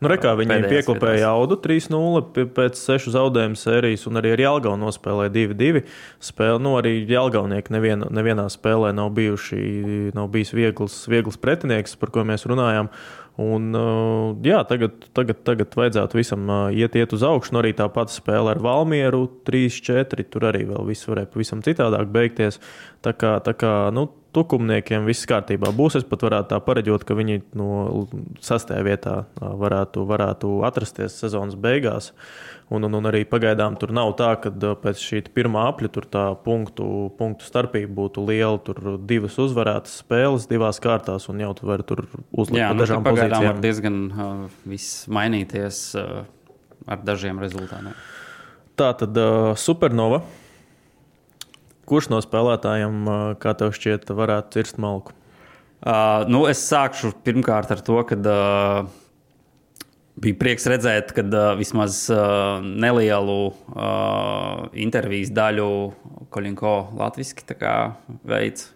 Nu, 0.00 0.08
rekā 0.08 0.30
viņi 0.32 0.48
pēdējās 0.48 0.70
pieklāpēja 0.72 1.18
jaudu 1.26 1.58
3-0 1.60 2.22
pie- 2.32 2.46
pēc 2.56 2.78
sešu 2.80 3.12
zaudējumu 3.12 3.58
sērijas, 3.60 4.06
un 4.08 4.16
arī 4.16 4.30
ar 4.32 4.40
Jālgaunu 4.40 4.86
nospēlēja 4.86 5.32
2-2 5.34 5.82
spēli. 6.24 6.62
Nu, 6.64 6.72
arī 6.80 6.94
Jālgaunieki 7.04 7.74
nevien, 7.76 8.06
nevienā 8.08 8.46
spēlē 8.48 8.94
nav, 8.96 9.10
bijuši, 9.18 10.14
nav 10.16 10.30
bijis 10.32 10.54
viegls, 10.56 10.96
viegls 11.04 11.36
pretinieks, 11.36 11.98
par 12.00 12.08
ko 12.16 12.24
mēs 12.24 12.48
runājām. 12.48 12.88
Un, 13.40 13.70
uh, 13.72 14.36
jā, 14.44 14.58
tagad, 14.68 15.06
tagad, 15.16 15.38
tagad 15.46 15.74
vajadzētu 15.78 16.18
visam 16.18 16.42
uh, 16.50 16.66
iet, 16.76 16.96
iet 16.98 17.14
uz 17.16 17.22
augšu. 17.24 17.54
Arī 17.60 17.72
tā 17.76 17.86
pati 17.92 18.12
spēle 18.12 18.52
ar 18.52 18.60
Valmieru 18.60 19.22
3-4. 19.48 20.26
Tur 20.28 20.48
arī 20.50 20.66
vēl 20.68 20.88
viss 20.90 21.08
varēja 21.08 21.30
pavisam 21.32 21.62
citādāk 21.64 22.10
beigties. 22.12 22.60
Tā 23.04 23.14
kā, 23.16 23.38
tā 23.46 23.54
kā 23.56 23.72
nu, 23.96 24.10
tukumniekiem 24.36 25.08
viss 25.08 25.28
kārtībā 25.30 25.72
būs. 25.76 25.96
Es 26.00 26.06
pat 26.10 26.26
varētu 26.26 26.52
tā 26.52 26.60
pareģot, 26.66 27.06
ka 27.08 27.16
viņi 27.16 27.40
no 27.58 28.04
sastajā 28.44 28.84
vietā 28.86 29.16
uh, 29.24 29.54
varētu, 29.62 30.04
varētu 30.10 30.54
atrasties 30.68 31.16
sezonas 31.22 31.56
beigās. 31.56 32.12
Un, 32.70 32.86
un, 32.86 32.92
un 32.94 33.08
arī 33.10 33.24
pagaidām 33.26 33.74
tur 33.80 33.90
nav 33.90 34.12
tā, 34.14 34.28
ka 34.38 34.52
pēc 34.78 35.00
šī 35.02 35.24
pirmā 35.34 35.64
apļa 35.72 35.88
tur 35.90 36.04
tā 36.06 36.22
punktu, 36.44 36.84
punktu 37.18 37.48
starpība 37.48 37.90
būtu 37.96 38.22
liela. 38.28 38.60
Tur 38.62 38.94
divas 39.10 39.34
uzvarētas 39.42 39.96
spēles 40.04 40.46
divās 40.50 40.78
kārtās, 40.82 41.26
un 41.32 41.42
jau 41.42 41.50
tu 41.58 41.66
vari 41.66 41.86
tur 41.88 42.04
uzlikt 42.30 42.60
Jā, 42.60 42.68
nu, 42.70 42.84
dažām 42.84 43.02
pagaidām 43.02 43.42
pozīcijām. 43.42 43.56
var 43.56 43.64
diezgan 43.64 43.98
uh, 44.06 44.60
viss 44.70 45.08
mainīties 45.10 45.82
uh, 45.98 46.22
ar 46.86 47.02
dažiem 47.02 47.42
rezultātiem. 47.42 47.90
Tā 48.78 48.92
tad 49.02 49.18
uh, 49.18 49.50
supernova. 49.58 50.22
Kurš 51.90 52.12
no 52.14 52.22
spēlētājiem, 52.22 53.02
uh, 53.02 53.20
kā 53.42 53.56
tev 53.58 53.74
šķiet, 53.74 54.06
varētu 54.14 54.60
cirst 54.60 54.78
malku? 54.78 55.18
Uh, 55.80 56.22
nu, 56.30 56.44
es 56.46 56.62
sākšu 56.70 57.16
pirmkārt 57.26 57.74
ar 57.74 57.82
to, 57.82 57.98
ka 58.06 58.14
uh, 58.20 58.90
bija 60.20 60.38
prieks 60.40 60.66
redzēt, 60.70 61.14
ka 61.16 61.24
uh, 61.26 61.52
vismaz 61.58 62.02
uh, 62.12 62.60
nelielu 62.60 63.38
uh, 63.50 64.66
intervijas 64.76 65.32
daļu 65.36 65.70
Kolinko 66.30 66.74
latviešu 66.98 67.46
veids. 68.28 68.70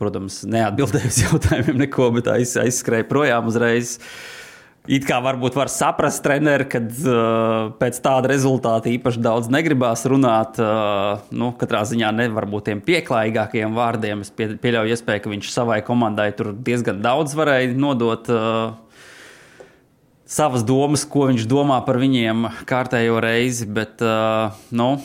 Protams, 0.00 0.42
neatbildēju 0.50 1.10
uz 1.12 1.20
jautājumiem 1.28 1.84
neko, 1.84 2.10
bet 2.16 2.32
aiz, 2.32 2.56
aizskrēju 2.60 3.10
projām 3.10 3.50
uzreiz. 3.50 3.98
It 4.84 5.06
kā 5.08 5.16
varbūt 5.24 5.54
var 5.56 5.70
saprast, 5.72 6.20
treneri, 6.26 6.66
kad 6.68 6.90
uh, 7.08 7.70
pēc 7.78 8.00
tāda 8.04 8.28
rezultāta 8.28 8.90
īpaši 8.92 9.22
daudz 9.24 9.48
negribās 9.52 10.02
runāt. 10.10 10.58
Uh, 10.60 11.22
nu, 11.32 11.54
katrā 11.56 11.80
ziņā 11.88 12.10
nevar 12.12 12.44
būt 12.50 12.68
tiem 12.68 12.82
pieklājīgākajiem 12.84 13.76
vārdiem. 13.78 14.26
Es 14.26 14.32
pie, 14.34 14.50
pieļauju 14.60 14.92
iespēju, 14.92 15.24
ka 15.24 15.32
viņš 15.32 15.52
savai 15.54 15.78
komandai 15.86 16.28
tur 16.36 16.52
diezgan 16.52 17.00
daudz 17.04 17.32
varēja 17.38 17.72
nodot. 17.80 18.28
Uh, 18.28 18.83
savas 20.34 20.64
domas, 20.66 21.04
ko 21.06 21.28
viņš 21.30 21.46
domā 21.50 21.78
par 21.86 22.00
viņiem 22.02 22.48
kārtējo 22.68 23.20
reizi. 23.22 23.68
Bet, 23.70 24.02
uh, 24.02 24.54
nu, 24.74 24.96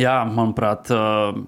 jā, 0.00 0.18
manuprāt, 0.28 0.92
uh, 0.92 1.38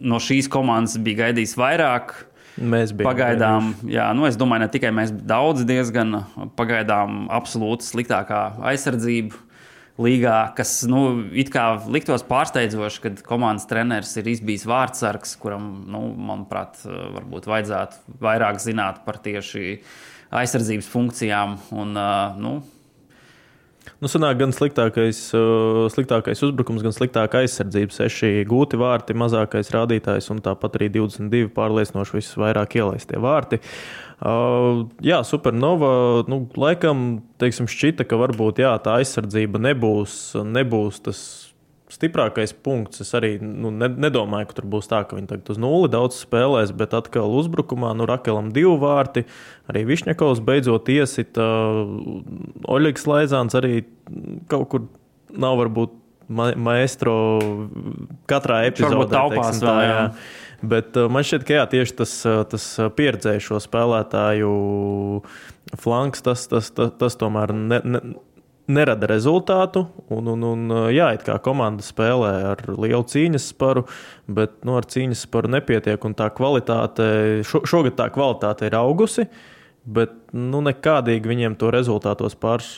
no 0.00 0.22
šīs 0.22 0.50
komandas 0.52 0.96
bija 1.02 1.26
gaidījis 1.26 1.56
vairāk. 1.60 2.16
Mēs 2.56 2.94
bijām 2.96 3.10
Pagaidām, 3.10 3.72
jā, 3.92 4.06
nu, 4.16 4.24
es 4.24 4.38
domāju, 4.40 4.64
ne 4.64 4.70
tikai 4.72 4.88
mēs, 4.96 5.10
bet 5.12 5.26
daudz 5.28 5.66
diezgan 5.68 6.22
pagaidām 6.56 7.26
absolūti 7.36 7.84
sliktākā 7.84 8.46
aizsardzība. 8.72 9.42
Līgā, 9.96 10.50
kas 10.52 10.82
nu, 10.84 10.98
it 11.32 11.48
kā 11.48 11.70
liktos 11.88 12.20
pārsteidzoši, 12.28 12.98
kad 13.00 13.20
komandas 13.24 13.64
treneris 13.68 14.10
ir 14.20 14.26
izbijis 14.28 14.66
vārdsargs, 14.68 15.32
kuram, 15.40 15.70
nu, 15.88 16.02
manuprāt, 16.20 16.82
varbūt 16.84 17.48
vajadzētu 17.48 18.18
vairāk 18.20 18.60
zināt 18.60 19.00
par 19.06 19.16
tieši 19.24 19.78
aizsardzības 20.34 20.88
funkcijām. 20.90 21.58
Un, 21.76 21.94
nu, 22.40 22.56
Nu, 24.02 24.10
sanāk 24.12 24.36
gan 24.40 24.50
sliktākais, 24.52 25.18
sliktākais 25.94 26.42
uzbrukums, 26.44 26.82
gan 26.84 26.92
sliktākā 26.92 27.44
aizsardzība. 27.44 27.94
Seši 27.94 28.42
gūti 28.48 28.76
vārti, 28.80 29.16
mazākais 29.16 29.70
rādītājs 29.72 30.28
un 30.34 30.42
tāpat 30.44 30.76
arī 30.76 30.90
22 30.98 31.48
pārliecinoši 31.56 32.18
visvairāk 32.18 32.76
ielaistie 32.76 33.20
vārti. 33.22 33.60
Uh, 34.16 34.84
jā, 35.04 35.22
supernova. 35.24 35.88
Nu, 36.28 36.42
laikam, 36.60 37.22
teiksim, 37.40 37.70
šķita, 37.70 38.04
ka 38.08 38.20
varbūt 38.20 38.60
jā, 38.64 38.74
tā 38.84 38.98
aizsardzība 39.00 39.62
nebūs, 39.70 40.18
nebūs 40.44 41.00
tas 41.06 41.20
stiprākais 41.92 42.54
punkts. 42.66 43.02
Es 43.04 43.12
arī 43.16 43.36
nu, 43.42 43.70
ne, 43.70 43.88
nedomāju, 44.06 44.48
ka 44.50 44.58
tur 44.58 44.68
būs 44.76 44.90
tā, 44.90 45.02
ka 45.06 45.18
viņi 45.18 45.30
tagad 45.30 45.52
uz 45.54 45.60
nulli 45.62 45.90
daudz 45.92 46.18
spēlēs, 46.24 46.72
bet 46.76 46.96
atkal 46.98 47.34
uzbrukumā, 47.38 47.92
nu, 47.98 48.08
Rakelam 48.10 48.50
divi 48.54 48.74
vārti, 48.82 49.26
arī 49.70 49.84
Višņakovs 49.90 50.42
beidzot 50.46 50.90
iesita. 50.92 51.46
Oļegs 52.66 53.06
Laizāns 53.10 53.58
arī 53.58 53.84
kaut 54.50 54.68
kur 54.72 54.88
nav 55.36 55.60
varbūt 55.62 55.94
ma 56.26 56.50
maestro 56.58 57.14
katrā 58.30 58.64
epizodē. 58.66 59.06
taupās 59.12 59.52
teiksim 59.52 59.62
tā, 59.62 59.74
vēl, 59.74 59.86
jā. 59.86 60.04
Bet 60.66 60.96
uh, 60.98 61.10
man 61.12 61.26
šķiet, 61.26 61.44
ka 61.46 61.58
jā, 61.60 61.66
tieši 61.70 61.98
tas, 62.00 62.14
uh, 62.26 62.40
tas 62.50 62.64
pieredzējušo 62.96 63.60
spēlētāju 63.62 64.54
flanks, 65.78 66.24
tas, 66.26 66.46
tas, 66.50 66.72
tas, 66.74 66.94
tas 66.98 67.18
tomēr 67.20 67.52
ne, 67.54 67.80
ne, 67.84 68.02
nerada 68.72 69.08
rezultātu. 69.10 69.86
Un, 70.12 70.30
un, 70.32 70.44
un, 70.46 70.74
jā, 70.94 71.10
it 71.16 71.24
kā 71.26 71.38
komanda 71.42 71.84
spēlē 71.84 72.32
ar 72.52 72.64
lielu 72.74 73.04
cīņas 73.06 73.50
sparu, 73.52 73.86
bet 74.26 74.58
nu, 74.66 74.76
ar 74.78 74.88
cīņas 74.90 75.26
sparu 75.28 75.52
nepietiek. 75.56 76.02
Un 76.08 76.16
tā 76.18 76.28
kvalitāte, 76.34 77.08
šo, 77.46 77.62
šogad 77.68 77.98
tā 77.98 78.10
kvalitāte 78.14 78.68
ir 78.68 78.78
augusi, 78.78 79.28
bet 79.86 80.14
nu, 80.34 80.62
nekādīgi 80.66 81.32
viņiem 81.32 81.58
to 81.60 81.72
rezultātos 81.74 82.38
pārs. 82.38 82.76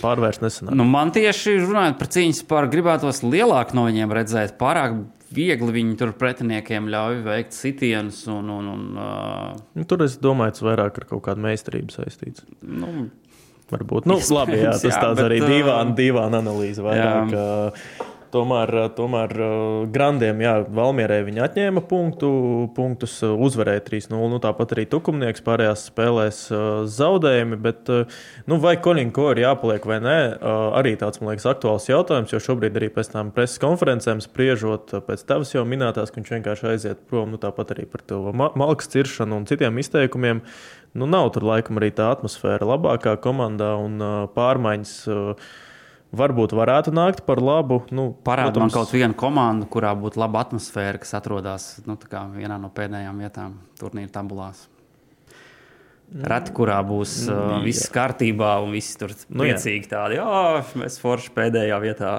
Pārvērst 0.00 0.40
nesenāk. 0.40 0.72
Nu, 0.72 0.86
man 0.88 1.10
tieši 1.12 1.58
runājot 1.66 1.98
par 2.00 2.08
cīņas 2.14 2.38
par 2.48 2.66
gribētos 2.72 3.20
lielāku 3.26 3.76
no 3.76 3.84
viņiem 3.90 4.14
redzēt. 4.16 4.54
Pārāk 4.56 4.96
viegli 5.36 5.74
viņi 5.76 5.98
tur 6.00 6.14
pretiniekiem 6.16 6.88
ļauj 6.92 7.20
veikt 7.26 7.56
sitienus. 7.56 8.22
Un, 8.32 8.48
un, 8.52 8.70
un, 8.72 8.86
uh, 8.96 9.84
tur 9.88 10.04
es 10.06 10.16
domāju, 10.22 10.56
tas 10.56 10.64
vairāk 10.64 11.02
ar 11.02 11.08
kaut 11.10 11.24
kādu 11.28 11.44
meistarību 11.44 11.94
saistīts. 11.94 12.46
nu, 12.64 13.10
Varbūt. 13.72 14.08
Nu, 14.10 14.18
labi, 14.36 14.58
jā, 14.60 14.74
tas 14.76 14.84
jā, 14.84 14.98
tāds 15.00 15.16
bet, 15.16 15.26
arī 15.30 15.38
uh, 15.40 15.48
dīvaini 15.48 15.94
dīvān 15.96 16.36
analīze. 16.36 16.82
Vairāk, 16.84 17.32
uh, 17.32 18.10
tomēr, 18.32 18.72
tomēr 18.96 19.32
uh, 19.36 19.52
Grandiem, 19.92 20.40
jā, 20.42 20.54
Valmierē 20.72 21.20
viņi 21.26 21.42
atņēma 21.44 21.82
punktu, 21.88 22.30
punktus, 22.76 23.18
uh, 23.26 23.36
uzvarēja 23.46 23.84
3-0. 23.86 24.18
Nu, 24.32 24.40
tāpat 24.42 24.74
arī 24.76 24.86
Tukumnieks 24.90 25.44
pārējās 25.44 25.86
spēlēs 25.90 26.40
uh, 26.50 26.82
zaudējumi. 26.88 27.58
Bet, 27.62 27.90
nu, 28.50 28.58
vai 28.62 28.74
Kolinko 28.82 29.30
ir 29.32 29.42
jāpaliek 29.44 29.86
vai 29.88 29.98
nē, 30.02 30.18
arī 30.78 30.94
tāds, 31.00 31.20
man 31.20 31.32
liekas, 31.32 31.46
aktuāls 31.52 31.88
jautājums. 31.90 32.32
Jo 32.34 32.40
šobrīd 32.42 32.78
arī 32.80 32.90
pēc 32.92 33.12
tam 33.14 33.32
preses 33.34 33.60
konferencēm 33.62 34.22
spriežot, 34.24 34.94
pēc 35.06 35.24
tavas 35.28 35.52
jau 35.54 35.64
minētās, 35.68 36.10
ka 36.10 36.20
viņš 36.20 36.32
vienkārši 36.36 36.70
aiziet 36.72 37.02
prom. 37.10 37.34
Nu, 37.34 37.40
tāpat 37.42 37.74
arī 37.76 37.86
par 37.90 38.04
to 38.06 38.22
ma 38.36 38.50
malkas 38.58 38.90
ciršanu 38.92 39.40
un 39.40 39.48
citiem 39.50 39.78
izteikumiem. 39.82 40.42
Nu, 40.98 41.08
nav 41.08 41.30
tur 41.36 41.46
laikam 41.48 41.80
arī 41.80 41.92
tā 41.96 42.10
atmosfēra 42.12 42.68
labākā 42.68 43.14
komandā 43.22 43.74
un 43.80 44.00
pārmaiņas. 44.34 44.96
Varbūt 46.12 46.52
varētu 46.52 46.92
nākt 46.92 47.22
par 47.24 47.40
labu. 47.40 47.80
Nu, 47.94 48.10
Parāda 48.26 48.60
man 48.60 48.72
kaut 48.72 48.90
vienu 48.92 49.16
komandu, 49.16 49.64
kurā 49.72 49.94
būtu 49.96 50.20
laba 50.20 50.42
atmosfēra, 50.44 51.00
kas 51.00 51.14
atrodas 51.16 51.70
nu, 51.88 51.96
vienā 52.36 52.58
no 52.60 52.68
pēdējām 52.74 53.22
vietām 53.24 53.56
turnīra 53.80 54.12
tabulās. 54.12 54.66
Reti, 56.12 56.52
kurā 56.52 56.76
būs 56.84 57.14
uh, 57.32 57.56
viss 57.64 57.88
kārtībā 57.92 58.58
un 58.60 58.74
viss 58.76 58.98
tur 59.00 59.14
Nu, 59.32 59.46
priecīgi 59.46 59.88
tādi, 59.88 60.18
jā, 60.20 60.60
mēs 60.76 61.00
forši 61.00 61.32
pēdējā 61.32 61.78
vietā. 61.80 62.12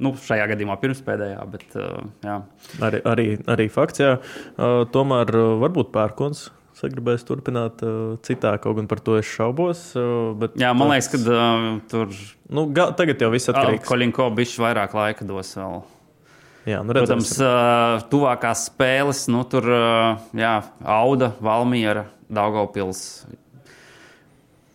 Nu, 0.00 0.14
šajā 0.16 0.46
gadījumā 0.54 0.78
pirms 0.80 1.02
pēdējā, 1.04 1.44
bet 1.52 1.76
uh, 1.76 2.00
jā. 2.24 2.38
Arī, 2.88 3.02
arī, 3.12 3.26
arī 3.52 3.68
fakts, 3.72 4.00
jā. 4.00 4.14
Uh, 4.56 4.86
tomēr 4.92 5.36
uh, 5.36 5.50
varbūt 5.60 5.92
pērkons 5.92 6.46
sagribēs 6.76 7.24
turpināt 7.24 7.80
uh, 7.86 8.16
citā, 8.26 8.54
kaut 8.60 8.76
gan 8.80 8.88
par 8.90 9.00
to 9.04 9.16
es 9.20 9.28
šaubos. 9.28 9.88
Uh, 9.96 10.34
bet, 10.40 10.58
jā, 10.60 10.72
man 10.76 10.92
liekas, 10.92 11.08
ka 11.14 11.20
uh, 11.24 11.68
tur 11.90 12.12
Nu, 12.46 12.68
ga, 12.70 12.90
tagad 12.94 13.20
jau 13.22 13.30
viss 13.32 13.50
atkarīgs. 13.50 13.86
Kolinko 13.88 14.28
bišķi 14.36 14.62
vairāk 14.62 14.92
laika 14.94 15.26
dos 15.26 15.50
vēl. 15.58 15.80
Jā, 16.66 16.82
nu, 16.82 16.94
Protams, 16.94 17.32
redzēsim. 17.32 17.46
uh, 17.46 18.04
tuvākās 18.10 18.66
spēles, 18.68 19.24
nu, 19.30 19.42
tur 19.50 19.66
uh, 19.70 20.22
jā, 20.34 20.54
Auda, 20.82 21.32
Valmiera, 21.42 22.06
Daugopils. 22.30 23.02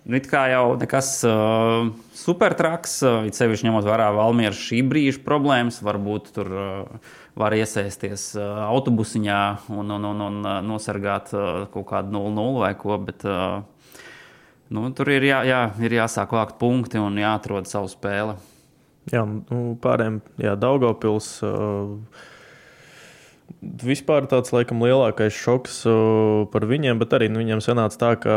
Nu, 0.02 0.18
it 0.18 0.28
kā 0.32 0.46
jau 0.52 0.64
nekas 0.82 1.14
uh, 1.28 1.92
super 2.18 2.56
traks, 2.60 2.98
uh, 3.06 3.28
it 3.28 3.38
sevišķi 3.40 3.68
ņemot 3.68 3.88
vērā 3.88 4.08
Valmiera 4.16 4.56
šī 4.56 4.82
brīža 4.88 5.24
problēmas, 5.24 5.82
varbūt 5.84 6.32
tur 6.36 6.52
uh, 6.52 7.12
var 7.38 7.56
iesaisties 7.56 8.32
uh, 8.36 8.64
autobusiņā 8.68 9.42
un, 9.72 9.94
un, 9.96 10.08
un, 10.12 10.24
un 10.28 10.40
uh, 10.44 10.58
nosargāt 10.66 11.32
uh, 11.36 11.66
kaut 11.74 11.88
kādu 11.94 12.14
0-0 12.18 12.60
vai 12.64 12.74
ko, 12.80 12.98
bet 13.00 13.26
nu, 14.72 14.88
tur 14.96 15.12
ir, 15.14 15.28
jā, 15.30 15.42
jā, 15.48 15.62
ir 15.84 15.96
jāsāk 16.00 16.36
vākt 16.36 16.60
punkti 16.62 17.00
un 17.02 17.20
jāatrod 17.20 17.70
savu 17.70 17.92
spēli. 17.92 18.36
Jā, 19.12 19.24
nu, 19.26 19.64
pārējiem, 19.82 20.22
Daugopils. 20.62 21.40
Uh, 21.46 21.98
Vispār 23.62 24.26
tāds 24.32 24.54
laikam 24.56 24.80
lielākais 24.82 25.36
šoks 25.36 25.82
uh, 25.90 26.48
par 26.54 26.66
viņiem, 26.70 27.02
bet 27.02 27.14
arī 27.18 27.28
nu, 27.30 27.42
viņiem 27.44 27.60
sanāca 27.62 28.00
tā, 28.00 28.12
ka 28.24 28.36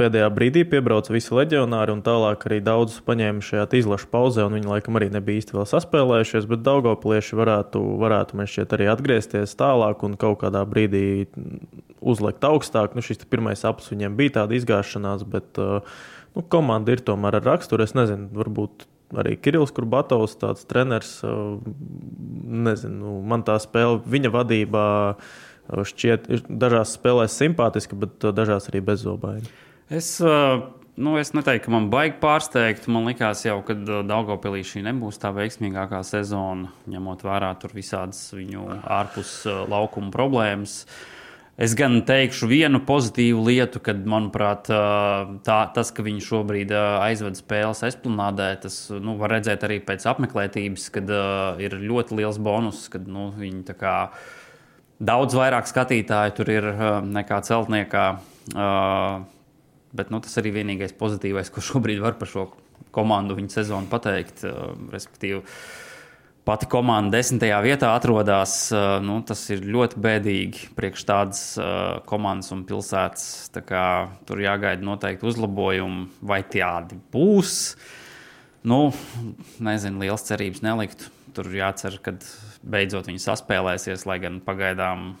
pēdējā 0.00 0.28
brīdī 0.32 0.64
piebrauca 0.68 1.12
visi 1.12 1.34
leģionāri, 1.36 1.92
un 1.92 2.02
tālāk 2.04 2.46
arī 2.48 2.60
daudzus 2.64 3.02
paņēma 3.04 3.44
šajā 3.44 3.66
izlaša 3.82 4.08
pauzē, 4.12 4.46
un 4.48 4.56
viņi 4.56 4.70
laikam 4.70 4.96
arī 4.98 5.10
nebija 5.12 5.42
īsti 5.42 5.56
vēl 5.58 5.66
saspēlējušies. 5.68 6.48
Bet 6.50 6.64
Daugoplieši 6.66 7.38
varētu, 7.38 7.82
varētu 8.00 8.38
man 8.40 8.48
šķiet, 8.50 8.76
arī 8.76 8.88
atgriezties 8.92 9.56
tālāk 9.60 10.04
un 10.06 10.16
kaut 10.20 10.40
kādā 10.44 10.64
brīdī 10.68 11.04
uzlikt 12.00 12.46
augstāk. 12.48 12.96
Nu, 12.96 13.04
šis 13.04 13.26
pirmais 13.28 13.66
aplis 13.68 13.92
viņiem 13.92 14.16
bija 14.18 14.40
tāda 14.40 14.56
izgāšanās, 14.56 15.26
bet 15.28 15.60
nu, 15.60 16.46
komanda 16.48 16.96
ir 16.96 17.04
tomēr 17.04 17.40
ar 17.40 17.48
raksturu. 17.52 17.84
Es 17.84 17.96
nezinu, 17.98 18.30
varbūt 18.40 18.88
arī 19.20 19.36
Kirillis 19.42 19.74
Kurbatovs, 19.76 20.38
tāds 20.40 20.66
treneris. 20.70 21.18
Nezinu, 22.66 23.20
man 23.26 23.44
tā 23.46 23.60
spēle 23.62 24.00
viņa 24.08 24.32
vadībā 24.34 24.84
šķiet, 25.70 26.30
dažās 26.50 26.96
spēlēs 26.96 27.36
simpātiski, 27.38 27.98
bet 27.98 28.30
dažās 28.34 28.70
arī 28.70 28.82
bezzobaini. 28.90 29.50
Es, 29.90 30.20
nu, 30.94 31.14
es 31.18 31.32
neteiktu, 31.34 31.64
ka 31.66 31.72
man 31.74 31.88
baigi 31.90 32.20
pārsteigt. 32.22 32.84
Man 32.92 33.08
liekas, 33.10 33.42
jau, 33.42 33.56
ka 33.66 33.74
Daugopilī 34.06 34.62
šī 34.66 34.84
nebūs 34.86 35.18
tā 35.18 35.32
veiksmīgākā 35.34 36.04
sezona, 36.06 36.70
ņemot 36.90 37.24
vērā 37.26 37.48
tur 37.58 37.74
visādas 37.74 38.28
viņu 38.36 38.68
ārpus 38.86 39.40
laukuma 39.70 40.12
problēmas. 40.14 40.84
Es 41.60 41.74
gan 41.76 41.98
teikšu 42.06 42.46
vienu 42.48 42.78
pozitīvu 42.86 43.42
lietu, 43.50 43.82
kad, 43.84 43.98
manuprāt, 44.08 44.70
tā, 45.44 45.58
tas, 45.74 45.90
ka 45.92 46.04
viņi 46.06 46.22
šobrīd 46.24 46.70
aizved 46.78 47.36
spēles 47.36 47.82
esplanādē, 47.90 48.52
tas 48.62 48.78
nu, 48.94 49.18
var 49.20 49.34
redzēt 49.34 49.66
arī 49.66 49.80
pēc 49.84 50.06
apmeklētības, 50.08 50.86
kad 50.94 51.10
uh, 51.12 51.58
ir 51.60 51.76
ļoti 51.82 52.16
liels 52.22 52.38
bonus, 52.40 52.86
kad 52.94 53.10
nu, 53.10 53.32
viņi 53.36 53.66
tā 53.72 53.76
kā 53.82 53.96
Daudz 55.00 55.32
vairāk 55.32 55.64
skatītāju 55.64 56.32
tur 56.36 56.48
ir 56.52 56.66
nekā 57.08 57.38
celtniekā. 57.46 58.02
Uh, 58.52 59.22
bet 59.96 60.10
nu, 60.14 60.22
tas 60.24 60.36
arī 60.40 60.54
vienīgais 60.60 60.96
pozitīvais, 60.98 61.52
ko 61.52 61.64
šobrīd 61.64 62.02
var 62.02 62.18
par 62.20 62.30
šo 62.30 62.48
komandu 62.94 63.36
viņa 63.38 63.60
sezonu 63.60 63.90
pateikt. 63.90 64.44
Uh, 64.46 64.74
respektīvi, 64.92 65.44
pati 66.50 66.66
komanda 66.70 67.18
desmitajā 67.18 67.60
vietā 67.64 67.92
atrodas. 67.94 68.54
Nu, 69.04 69.20
tas 69.26 69.42
ir 69.52 69.64
ļoti 69.66 70.00
bēdīgi 70.02 70.70
priekš 70.76 71.06
tādas 71.08 71.42
komandas 72.10 72.50
un 72.54 72.64
pilsētas. 72.68 73.50
Kā, 73.66 73.86
tur 74.28 74.42
jāgaida 74.42 74.84
noteikti 74.86 75.28
uzlabojumi, 75.30 76.08
vai 76.26 76.42
tādi 76.46 76.98
būs. 77.12 77.56
Nu, 78.66 78.90
nezinu, 79.62 80.02
liels 80.04 80.26
cerības 80.28 80.64
neliktu. 80.64 81.10
Tur 81.36 81.46
jācer, 81.54 82.00
ka 82.02 82.16
beidzot 82.66 83.06
viņi 83.08 83.22
saspēlēsies, 83.22 84.06
lai 84.08 84.18
gan 84.22 84.40
pagaidām. 84.44 85.12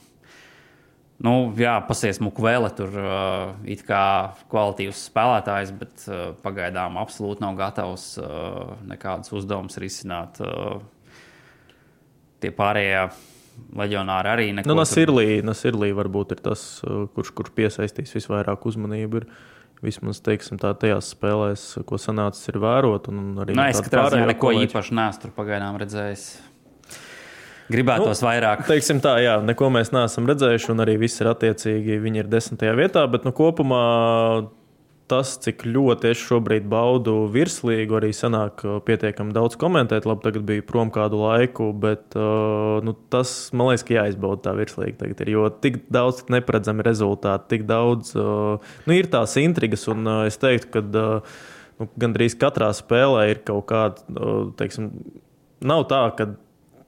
Nu, 1.20 1.32
jā, 1.60 1.74
pasies 1.84 2.16
Mukvēle, 2.24 2.70
tur 2.72 2.94
uh, 2.96 3.50
it 3.68 3.82
kā 3.84 4.04
kvalitīvs 4.48 5.02
spēlētājs, 5.10 5.72
bet 5.76 6.06
uh, 6.08 6.30
pagaidām 6.40 6.96
absolūti 7.00 7.44
nav 7.44 7.58
gatavs 7.58 8.14
uh, 8.22 8.72
nekādus 8.88 9.34
uzdevumus 9.36 9.76
risināt. 9.82 10.40
Uh, 10.40 10.80
tie 12.40 12.52
pārējie 12.56 13.10
leģionāri 13.76 14.32
arī 14.32 14.48
neko. 14.56 14.72
Nu, 14.72 14.78
Nasirlī, 14.80 15.42
Nasirlī 15.44 15.92
varbūt 15.96 16.32
ir 16.38 16.44
tas, 16.48 16.64
uh, 16.88 17.04
kurš, 17.12 17.34
kurš 17.36 17.52
piesaistīs 17.58 18.16
visvairāk 18.16 18.64
uzmanību. 18.72 19.20
Ir. 19.20 19.32
Vismaz 19.80 20.18
teiksim, 20.20 20.58
tā, 20.60 20.74
tajās 20.76 21.06
spēlēs, 21.14 21.62
ko 21.88 21.96
sanācis, 21.96 22.50
ir 22.52 22.58
vērot. 22.60 23.06
Arī 23.44 23.54
Nē, 23.56 23.70
es 23.72 23.80
katrā 23.80 24.10
ziņā 24.12 24.26
neko 24.28 24.52
īpaši 24.66 24.96
neesmu 24.96 25.30
pagaidām 25.36 25.78
redzējis. 25.80 26.26
Gribētos 27.70 28.22
nu, 28.22 28.28
vairāk. 28.28 28.64
Teiksim 28.68 29.02
tā, 29.04 29.16
jā, 29.22 29.36
neko 29.46 29.68
mēs 29.72 29.92
neesam 29.94 30.26
redzējuši, 30.30 30.72
un 30.72 30.82
arī 30.84 30.96
viss 31.00 31.22
ir 31.22 31.30
attiecīgi. 31.30 32.00
Viņi 32.02 32.24
ir 32.24 32.30
desmitajā 32.30 32.72
vietā, 32.78 33.04
bet 33.10 33.26
nu, 33.28 33.34
kopumā 33.36 33.84
tas, 35.10 35.32
cik 35.42 35.64
ļoti 35.66 36.12
es 36.12 36.20
šobrīd 36.22 36.66
baudu 36.70 37.24
virslīgu, 37.34 37.96
arī 37.98 38.12
sanāk 38.14 38.62
uh, 38.66 38.78
pietiekami 38.86 39.34
daudz 39.34 39.58
komentēt. 39.60 40.06
Labi, 40.06 40.22
tagad 40.26 40.44
bija 40.46 40.64
prom 40.66 40.92
kādu 40.94 41.22
laiku, 41.24 41.70
bet 41.74 42.14
uh, 42.18 42.78
nu, 42.86 42.94
tas, 43.12 43.32
man 43.56 43.72
liekas, 43.72 43.86
ka 43.88 43.96
jāizbauda 43.96 44.44
tā 44.46 44.54
virslīga 44.58 45.00
tagad 45.02 45.24
ir, 45.24 45.32
jo 45.34 45.48
tik 45.62 45.80
daudz 45.92 46.22
neparedzami 46.30 46.86
rezultāti, 46.86 47.56
tik 47.56 47.66
daudz, 47.70 48.12
uh, 48.18 48.76
nu, 48.86 48.96
ir 48.96 49.10
tās 49.10 49.34
intrigas, 49.42 49.88
un 49.90 50.06
es 50.28 50.38
teiktu, 50.42 50.70
ka 50.76 50.84
nu, 50.86 51.90
gandrīz 51.98 52.38
katrā 52.38 52.70
spēlē 52.76 53.26
ir 53.32 53.42
kaut 53.46 53.66
kāda, 53.72 54.22
teiksim, 54.60 54.92
nav 55.66 55.88
tā, 55.90 56.04
ka 56.14 56.30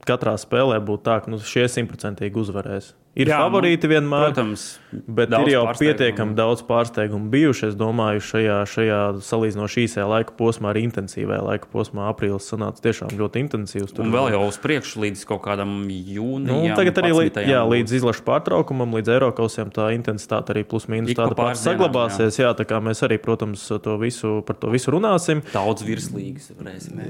katrā 0.08 0.34
spēlē 0.40 0.80
būtu 0.82 1.06
tā, 1.08 1.20
ka 1.22 1.32
nu, 1.32 1.38
šie 1.38 1.68
simtprocentīgi 1.70 2.42
uzvarēs. 2.42 2.92
Ir 3.12 3.28
Jā, 3.28 3.42
favorīti 3.44 3.84
nu, 3.84 3.92
vienmēr, 3.92 4.30
protams, 4.30 4.62
bet 4.88 5.34
ir 5.36 5.50
jau 5.52 5.66
pietiekami 5.76 6.32
daudz 6.32 6.62
pārsteigumu 6.64 7.26
bijuši. 7.32 7.66
Es 7.68 7.74
domāju, 7.76 8.22
šajā, 8.24 8.54
šajā 8.72 9.00
salīdzinoši 9.26 9.82
īsajā 9.84 10.06
laika 10.08 10.32
posmā, 10.38 10.70
arī 10.70 10.86
intensīvajā 10.86 11.42
laika 11.44 11.68
posmā, 11.74 12.06
aprīlis 12.08 12.46
sanāca 12.48 12.80
tiešām 12.86 13.12
ļoti 13.18 13.42
intensīvs. 13.44 13.92
Tur 13.92 14.06
un 14.06 14.14
vēl 14.16 14.30
jau 14.32 14.40
uz 14.46 14.56
priekšu 14.62 15.02
līdz 15.04 15.24
kaut 15.28 15.42
kādam 15.44 15.74
jūnijam. 15.92 16.48
Nu, 16.48 16.76
tagad 16.78 17.02
arī 17.02 17.10
līdz, 17.18 17.42
jā, 17.52 17.60
līdz 17.68 17.96
izlašu 17.98 18.24
pārtraukumam, 18.30 18.96
līdz 18.96 19.12
Eiropausiem 19.18 19.74
tā 19.76 19.90
intensitāte 19.92 20.56
arī 20.56 20.64
plus 20.70 20.88
mīnus 20.88 21.12
tāda 21.18 21.36
pati 21.36 21.60
saglabāsies. 21.60 22.40
Jā. 22.40 22.48
jā, 22.48 22.54
tā 22.62 22.64
kā 22.70 22.80
mēs 22.80 23.04
arī, 23.04 23.20
protams, 23.20 23.66
to 23.84 23.98
visu, 24.00 24.38
par 24.48 24.56
to 24.56 24.72
visu 24.72 24.96
runāsim. 24.96 25.44
Daudz 25.52 25.84
virslīgas. 25.84 26.48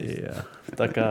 Jā. 0.03 0.43
Tā 0.79 0.89
kā 0.91 1.07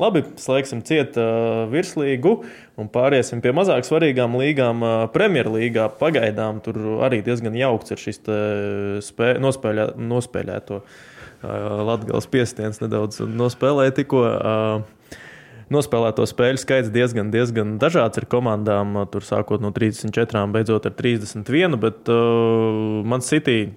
labi, 0.00 0.24
slēgsim 0.40 0.82
ciet 0.86 1.14
uh, 1.20 1.68
virslīgu 1.70 2.40
un 2.80 2.88
pāriesim 2.92 3.42
pie 3.44 3.52
mazāk 3.60 3.86
svarīgām 3.86 4.34
līgām. 4.40 4.82
Premjerlīgā 5.14 5.86
pagaidām 6.00 6.58
tur 6.64 6.80
arī 7.06 7.20
diezgan 7.26 7.56
jaukts 7.58 7.94
ir 7.94 8.02
šis 8.02 8.22
spē, 9.06 9.34
nospēlē, 9.42 9.92
nospēlēto 10.00 10.82
Latvijas 11.40 12.26
piestiens 12.28 12.80
nedaudz 12.82 13.22
nospēlēja 13.24 14.00
tikko. 14.02 14.24
Nospēlēto 15.70 16.24
spēļu 16.26 16.58
skaits 16.58 16.88
diezgan, 16.90 17.28
diezgan 17.30 17.76
dažāds 17.78 18.18
ir 18.18 18.26
komandām. 18.30 18.96
Tur 19.12 19.22
sākot 19.22 19.62
no 19.62 19.70
34, 19.70 20.42
beidzot 20.50 20.88
ar 20.90 20.96
31. 20.98 21.76
Bet 21.78 22.10
uh, 22.10 23.04
man 23.06 23.22
City 23.22 23.70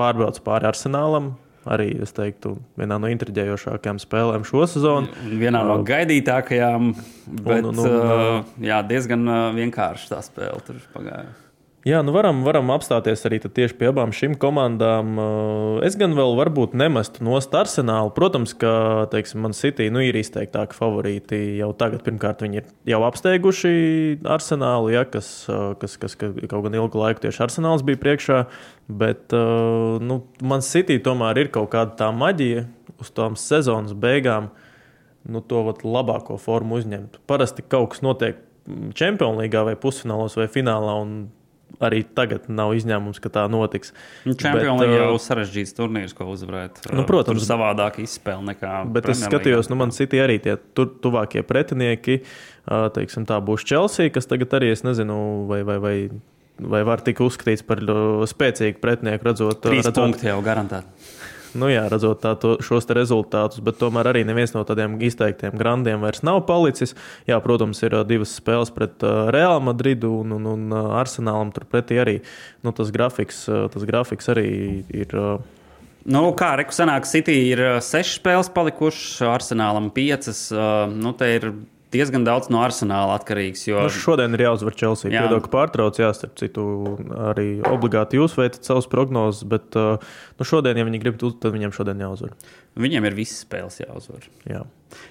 pārbrauc 0.00 0.40
pāri 0.46 0.70
arsenālam, 0.70 1.34
arī, 1.72 1.88
es 2.04 2.14
teiktu, 2.16 2.56
vienā 2.78 2.98
no 3.02 3.10
intriģējošākajām 3.12 4.00
spēlēm 4.02 4.46
šo 4.48 4.66
sezonu. 4.70 5.10
Vienā 5.40 5.62
no 5.66 5.80
gaidītākajām, 5.86 6.92
bet 7.40 7.64
un, 7.64 7.72
un, 7.72 7.82
un, 7.82 7.96
uh, 7.96 8.54
jā, 8.62 8.82
diezgan 8.86 9.26
vienkārši 9.56 10.12
tā 10.14 10.22
spēle 10.26 10.62
tur 10.66 10.80
pagāja. 10.94 11.45
Jā, 11.86 12.00
nu 12.02 12.10
varam, 12.10 12.40
varam 12.42 12.72
apstāties 12.74 13.20
arī 13.28 13.36
tieši 13.38 13.76
pie 13.78 13.86
abām 13.92 14.10
šīm 14.10 14.32
komandām. 14.42 15.20
Es 15.86 15.94
gan 15.94 16.16
vēl 16.18 16.32
varbūt 16.34 16.72
nemestu 16.74 17.22
nost 17.22 17.52
arsenālu. 17.54 18.10
Protams, 18.16 18.56
ka 18.58 19.04
teiksim, 19.12 19.44
man 19.44 19.54
City 19.54 19.86
nu, 19.94 20.02
ir 20.02 20.18
izteiktāki 20.18 20.74
favorīti 20.74 21.38
jau 21.60 21.68
tagad. 21.78 22.02
Pirmkārt, 22.02 22.42
viņi 22.42 22.58
ir 22.58 22.72
jau 22.90 22.98
apsteiguši 23.06 23.70
arsenālu, 24.34 24.90
ja, 24.96 25.04
kas, 25.06 25.28
kas, 25.78 25.94
kas, 26.02 26.18
kas 26.18 26.34
kaut 26.50 26.66
gan 26.66 26.74
ilgu 26.74 26.98
laiku 26.98 27.22
tieši 27.22 27.44
arsenāls 27.46 27.86
bija 27.86 28.02
priekšā. 28.02 28.40
Bet 28.90 29.38
nu, 30.02 30.18
man 30.42 30.66
City 30.66 30.98
tomēr 30.98 31.44
ir 31.44 31.54
kaut 31.54 31.70
kāda 31.76 31.94
tā 32.02 32.10
maģija 32.10 32.66
uz 32.98 33.14
tām 33.14 33.38
sezonas 33.38 33.94
beigām. 33.94 34.50
Nu, 35.22 35.38
to 35.38 35.62
labāko 35.86 36.34
formu 36.42 36.82
uzņemt. 36.82 37.22
Parasti 37.30 37.62
kaut 37.62 37.94
kas 37.94 38.02
notiek 38.02 38.42
Čempionu 38.66 39.44
līgā 39.44 39.62
vai 39.62 39.78
pusfinālos 39.78 40.34
vai 40.34 40.48
finālā, 40.50 40.98
un 40.98 41.18
arī 41.82 42.02
tagad 42.16 42.46
nav 42.52 42.74
izņēmums, 42.78 43.20
ka 43.22 43.32
tā 43.32 43.44
notiks. 43.52 43.92
Čempionu 44.26 44.84
līnija 44.84 45.08
jau 45.08 45.18
sarežģīts 45.22 45.76
turnīrs, 45.76 46.14
ko 46.16 46.28
uzvarēt. 46.32 46.82
Nu, 46.92 47.06
protams, 47.08 47.42
tur 47.42 47.48
savādāk 47.48 48.00
izspēle 48.04 48.44
nekā. 48.52 48.72
Bet 48.94 49.10
es 49.12 49.24
skatījos, 49.24 49.70
nu, 49.72 49.78
man 49.80 49.94
citi 49.96 50.20
arī 50.22 50.38
tie 50.42 50.56
tu, 50.76 50.88
tuvākie 50.88 51.44
pretinieki. 51.46 52.20
Teiksim, 52.66 53.28
tā 53.28 53.38
būs 53.44 53.66
Chelsea, 53.66 54.10
kas 54.14 54.26
tagad 54.30 54.56
arī, 54.58 54.72
es 54.74 54.82
nezinu, 54.86 55.18
vai, 55.50 55.60
vai, 55.66 55.76
vai, 55.82 55.96
vai 56.58 56.82
var 56.88 57.04
tik 57.06 57.22
uzskatīts 57.22 57.62
par 57.66 57.82
spēcīgu 58.26 58.82
pretinieku, 58.82 59.30
redzot, 59.30 59.62
Trīs 59.68 59.86
redzot, 59.86 60.02
punkti 60.02 60.32
jau 60.32 60.40
garantēti 60.44 61.14
nu 61.54 61.68
jā, 61.70 61.84
redzot 61.92 62.22
tā, 62.22 62.34
to, 62.40 62.56
šos 62.64 62.88
rezultātus, 62.96 63.60
bet 63.64 63.78
tomēr 63.80 64.10
arī 64.10 64.24
neviens 64.26 64.54
no 64.56 64.64
tādiem 64.66 64.96
izteiktiem 65.04 65.56
grandiem 65.58 66.02
vairs 66.02 66.24
nav 66.26 66.42
palicis. 66.48 66.96
Jā, 67.28 67.38
protams, 67.44 67.82
ir 67.86 67.98
divas 68.08 68.34
spēles 68.40 68.72
pret 68.74 69.04
Real 69.34 69.60
Madridu 69.64 70.12
un, 70.22 70.36
un, 70.38 70.48
un 70.54 70.78
Arsenālam. 70.98 71.52
Turpretī 71.54 72.00
arī 72.02 72.16
nu, 72.64 72.72
tas, 72.76 72.90
grafiks, 72.94 73.44
tas 73.46 73.86
grafiks 73.86 74.32
arī 74.32 74.48
ir. 74.90 75.14
Nu, 76.06 76.22
kā 76.38 76.52
Reku 76.58 76.74
sanāk, 76.74 77.06
City 77.10 77.34
ir 77.50 77.62
sešas 77.82 78.20
spēles 78.20 78.52
palikušas, 78.54 79.24
Arsenālam 79.26 79.90
piecas. 79.94 80.48
Nu, 80.94 81.14
te 81.18 81.32
ir 81.38 81.50
diezgan 81.94 82.26
daudz 82.26 82.48
no 82.52 82.62
arsenāla 82.64 83.16
atkarīgs. 83.18 83.66
Jo... 83.68 83.84
Nu, 83.86 83.92
šodien 83.92 84.36
ir 84.36 84.46
jāuzvar 84.46 84.76
Chelsea. 84.78 85.10
Jā, 85.12 85.24
Piedod, 85.26 85.44
ka 85.44 85.52
pārtrauc, 85.52 86.00
jā, 86.00 86.10
starp 86.16 86.36
citu, 86.40 86.64
arī 87.30 87.48
obligāti 87.68 88.20
jūs 88.20 88.36
veicat 88.38 88.66
savus 88.66 88.88
prognozes, 88.90 89.44
bet 89.48 89.76
uh, 89.78 90.02
nu, 90.38 90.48
šodien, 90.48 90.78
ja 90.78 90.86
viņi 90.88 91.02
grib, 91.02 91.20
tad 91.20 91.54
viņiem 91.54 91.74
šodien 91.76 92.02
jāuzvar. 92.06 92.34
Viņiem 92.76 93.06
ir 93.08 93.18
visas 93.18 93.44
spēles 93.46 93.78
jāuzvar. 93.84 94.26
Jā. 94.50 94.64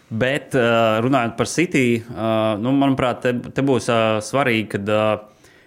Bet 0.10 0.58
uh, 0.58 0.98
runājot 1.06 1.38
par 1.40 1.50
City, 1.52 1.88
uh, 2.02 2.58
nu, 2.62 2.76
manuprāt, 2.78 3.24
te, 3.26 3.34
te 3.56 3.66
būs 3.66 3.90
svarīgi, 4.26 4.68
kad 4.76 4.94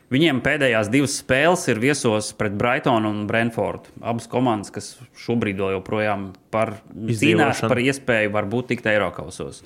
Viņiem 0.09 0.39
pēdējās 0.41 0.89
divas 0.89 1.19
spēles 1.21 1.67
ir 1.69 1.81
viesos 1.83 2.31
pret 2.37 2.55
Brightonu 2.57 3.11
un 3.13 3.27
Brentfordu. 3.29 3.93
Abas 4.01 4.25
komandas, 4.33 4.73
kas 4.73 4.95
šobrīd 5.21 5.61
joprojām 5.61 6.31
par, 6.53 6.79
cīnās 6.97 7.61
par 7.69 7.81
iespēju 7.83 8.33
varbūt 8.33 8.71
tikt 8.73 8.89
Eiropausos. 8.89 9.61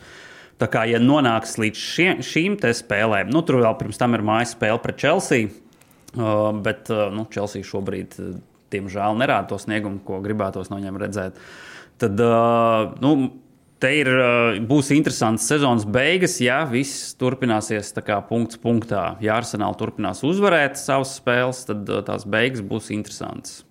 Tā 0.62 0.68
kā, 0.70 0.84
ja 0.86 1.00
nonāks 1.02 1.56
līdz 1.58 1.82
šie, 1.82 2.08
šīm 2.22 2.54
spēlēm, 2.62 3.32
nu, 3.34 3.42
tur 3.42 3.58
vēl 3.64 3.74
pirms 3.80 3.98
tam 3.98 4.14
ir 4.14 4.22
mājas 4.22 4.54
spēle 4.54 4.78
pret 4.78 5.00
Chelsea, 5.02 5.48
uh, 6.14 6.52
bet 6.54 6.86
uh, 6.92 7.08
nu, 7.10 7.26
Chelsea 7.34 7.66
šobrīd, 7.66 8.14
uh, 8.22 8.36
diemžēl, 8.70 9.18
nerāda 9.18 9.50
to 9.50 9.58
sniegumu, 9.58 9.98
ko 10.06 10.20
gribētos 10.22 10.70
no 10.70 10.78
viņiem 10.78 11.00
redzēt. 11.02 11.40
Tad, 12.02 12.22
uh, 12.22 12.92
nu, 13.02 13.16
Te 13.82 13.88
ir, 13.98 14.06
būs 14.70 14.92
interesants 14.94 15.48
sezonas 15.50 15.82
beigas, 15.90 16.36
ja 16.38 16.60
viss 16.70 17.16
turpināsies 17.18 17.88
kā 18.06 18.20
punkts 18.28 18.60
punktā. 18.62 19.16
Ja 19.18 19.40
Arsenāla 19.40 19.74
turpinās 19.74 20.22
uzvarēt 20.22 20.78
savas 20.78 21.16
spēles, 21.18 21.64
tad 21.66 21.90
tās 22.06 22.22
beigas 22.22 22.62
būs 22.62 22.92
interesantas. 22.94 23.64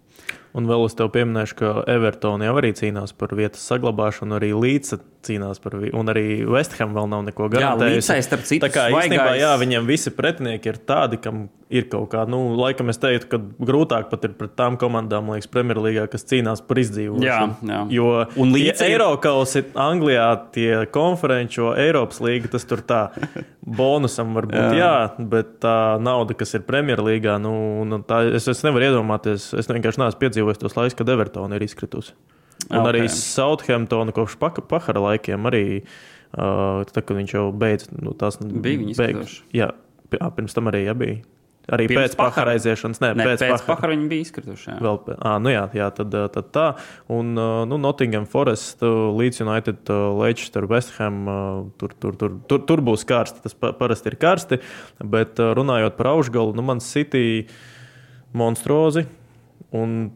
Un 0.58 0.68
vēl 0.68 0.84
es 0.88 0.98
tev 1.00 1.12
pieminēšu, 1.14 1.58
ka 1.62 1.72
Evertonā 1.92 2.50
jau 2.50 2.58
arī 2.60 2.74
cīnās 2.76 3.16
par 3.16 3.32
vietas 3.38 3.64
saglabāšanu, 3.72 4.36
arī 4.40 4.52
Līta 4.58 5.00
cīnās 5.26 5.62
par 5.62 5.78
viņu, 5.80 5.94
un 5.98 6.12
arī 6.12 6.26
Westham 6.50 6.96
vēl 6.98 7.10
nav 7.12 7.26
neko 7.30 7.48
garantējusi. 7.54 8.12
Jā, 8.12 8.20
Līdzai, 8.20 8.44
citu, 8.50 8.66
tā 8.66 8.72
kā 8.74 8.90
īstenībā, 8.92 9.32
jā, 9.40 9.56
viņiem 9.62 9.90
visi 9.90 10.14
pretinieki 10.16 10.72
ir 10.74 10.80
tādi, 10.88 11.20
kam 11.22 11.48
ir 11.72 11.86
kaut 11.92 12.10
kā, 12.12 12.26
nu, 12.28 12.40
laikam 12.60 12.92
es 12.92 13.00
teiktu, 13.00 13.30
ka 13.32 13.40
grūtāk 13.64 14.10
pat 14.12 14.26
ir 14.28 14.34
pret 14.36 14.54
tām 14.60 14.76
komandām, 14.82 15.30
liekas, 15.32 15.48
Premjerlīgā, 15.52 16.04
kas 16.12 16.26
cīnās 16.28 16.64
par 16.68 16.82
izdzīvošanu. 16.82 17.24
Jā, 17.24 17.46
jā. 17.70 17.82
Jo 17.96 18.10
un 18.42 18.52
līdz 18.52 18.82
ja 18.84 18.90
Eiropas 18.90 19.56
Anglijā 19.80 20.28
tie 20.56 20.82
konferenču 20.92 21.72
Eiropas 21.80 22.20
līga, 22.24 22.52
tas 22.52 22.68
tur 22.68 22.84
tā 22.84 23.06
bonusam 23.80 24.36
var 24.36 24.50
būt, 24.52 24.76
jā. 24.76 24.82
jā, 24.82 25.26
bet 25.32 25.56
tā 25.64 25.78
nauda, 26.04 26.36
kas 26.38 26.58
ir 26.58 26.66
Premjerlīgā, 26.68 27.38
nu, 27.42 27.54
nu 27.88 28.02
tā, 28.08 28.24
es, 28.36 28.50
es 28.52 28.66
nevaru 28.68 28.90
iedomāties, 28.90 29.52
es 29.56 29.72
vienkārši 29.72 30.04
neesmu 30.04 30.22
piedzīvojis 30.26 30.41
tos 30.62 30.78
laikus, 30.78 30.98
kad 31.00 31.12
Evertona 31.14 31.58
ir 31.58 31.66
izkritusi. 31.66 32.16
Un 32.70 32.82
okay. 32.82 32.90
arī 32.92 33.04
Southamptona 33.10 34.14
kopš 34.16 34.38
Pahara 34.40 35.08
laikiem 35.10 35.50
arī. 35.50 35.66
Uh, 36.32 36.86
tad, 36.88 37.04
kad 37.04 37.18
viņš 37.18 37.34
jau 37.36 37.50
beidz, 37.52 37.90
nu, 37.92 38.14
tās 38.16 38.38
bija 38.40 38.80
viņas 38.80 39.00
beigās. 39.02 39.34
Jā, 39.52 39.68
pirms 40.08 40.56
tam 40.56 40.70
arī 40.72 40.86
jā, 40.86 40.94
bija. 40.96 41.18
Arī 41.70 41.86
Pirms 41.92 42.02
pēc 42.02 42.16
pahara 42.18 42.56
aiziešanas, 42.56 43.00
ne, 43.04 43.10
ne 43.20 43.26
pēc, 43.28 43.44
pēc 43.46 43.64
pahara 43.68 43.94
viņi 43.94 44.08
bija 44.10 44.26
izkrituši. 44.26 44.70
Jā. 44.72 44.78
Vēl, 44.82 44.98
à, 45.14 45.36
nu 45.44 45.52
jā, 45.52 45.62
jā 45.78 45.90
tad, 45.94 46.16
tad 46.34 46.48
tā. 46.56 46.64
Un 47.14 47.36
nu, 47.36 47.78
Nottingham 47.78 48.26
Forest, 48.30 48.82
Leeds 48.82 49.44
United, 49.44 49.92
Leicester, 50.18 50.66
West 50.72 50.96
Ham, 50.98 51.22
tur, 51.80 51.94
tur, 52.02 52.18
tur, 52.18 52.40
tur, 52.50 52.64
tur 52.68 52.84
būs 52.88 53.06
karsti. 53.08 53.44
Tas 53.46 53.56
parasti 53.60 54.12
ir 54.12 54.18
karsti. 54.22 54.60
Bet 55.14 55.40
runājot 55.40 56.00
par 56.00 56.12
augšgalu, 56.16 56.58
nu, 56.58 56.66
man 56.66 56.82
City 56.84 57.46
monstruozi. 58.34 59.06
Un 59.78 60.10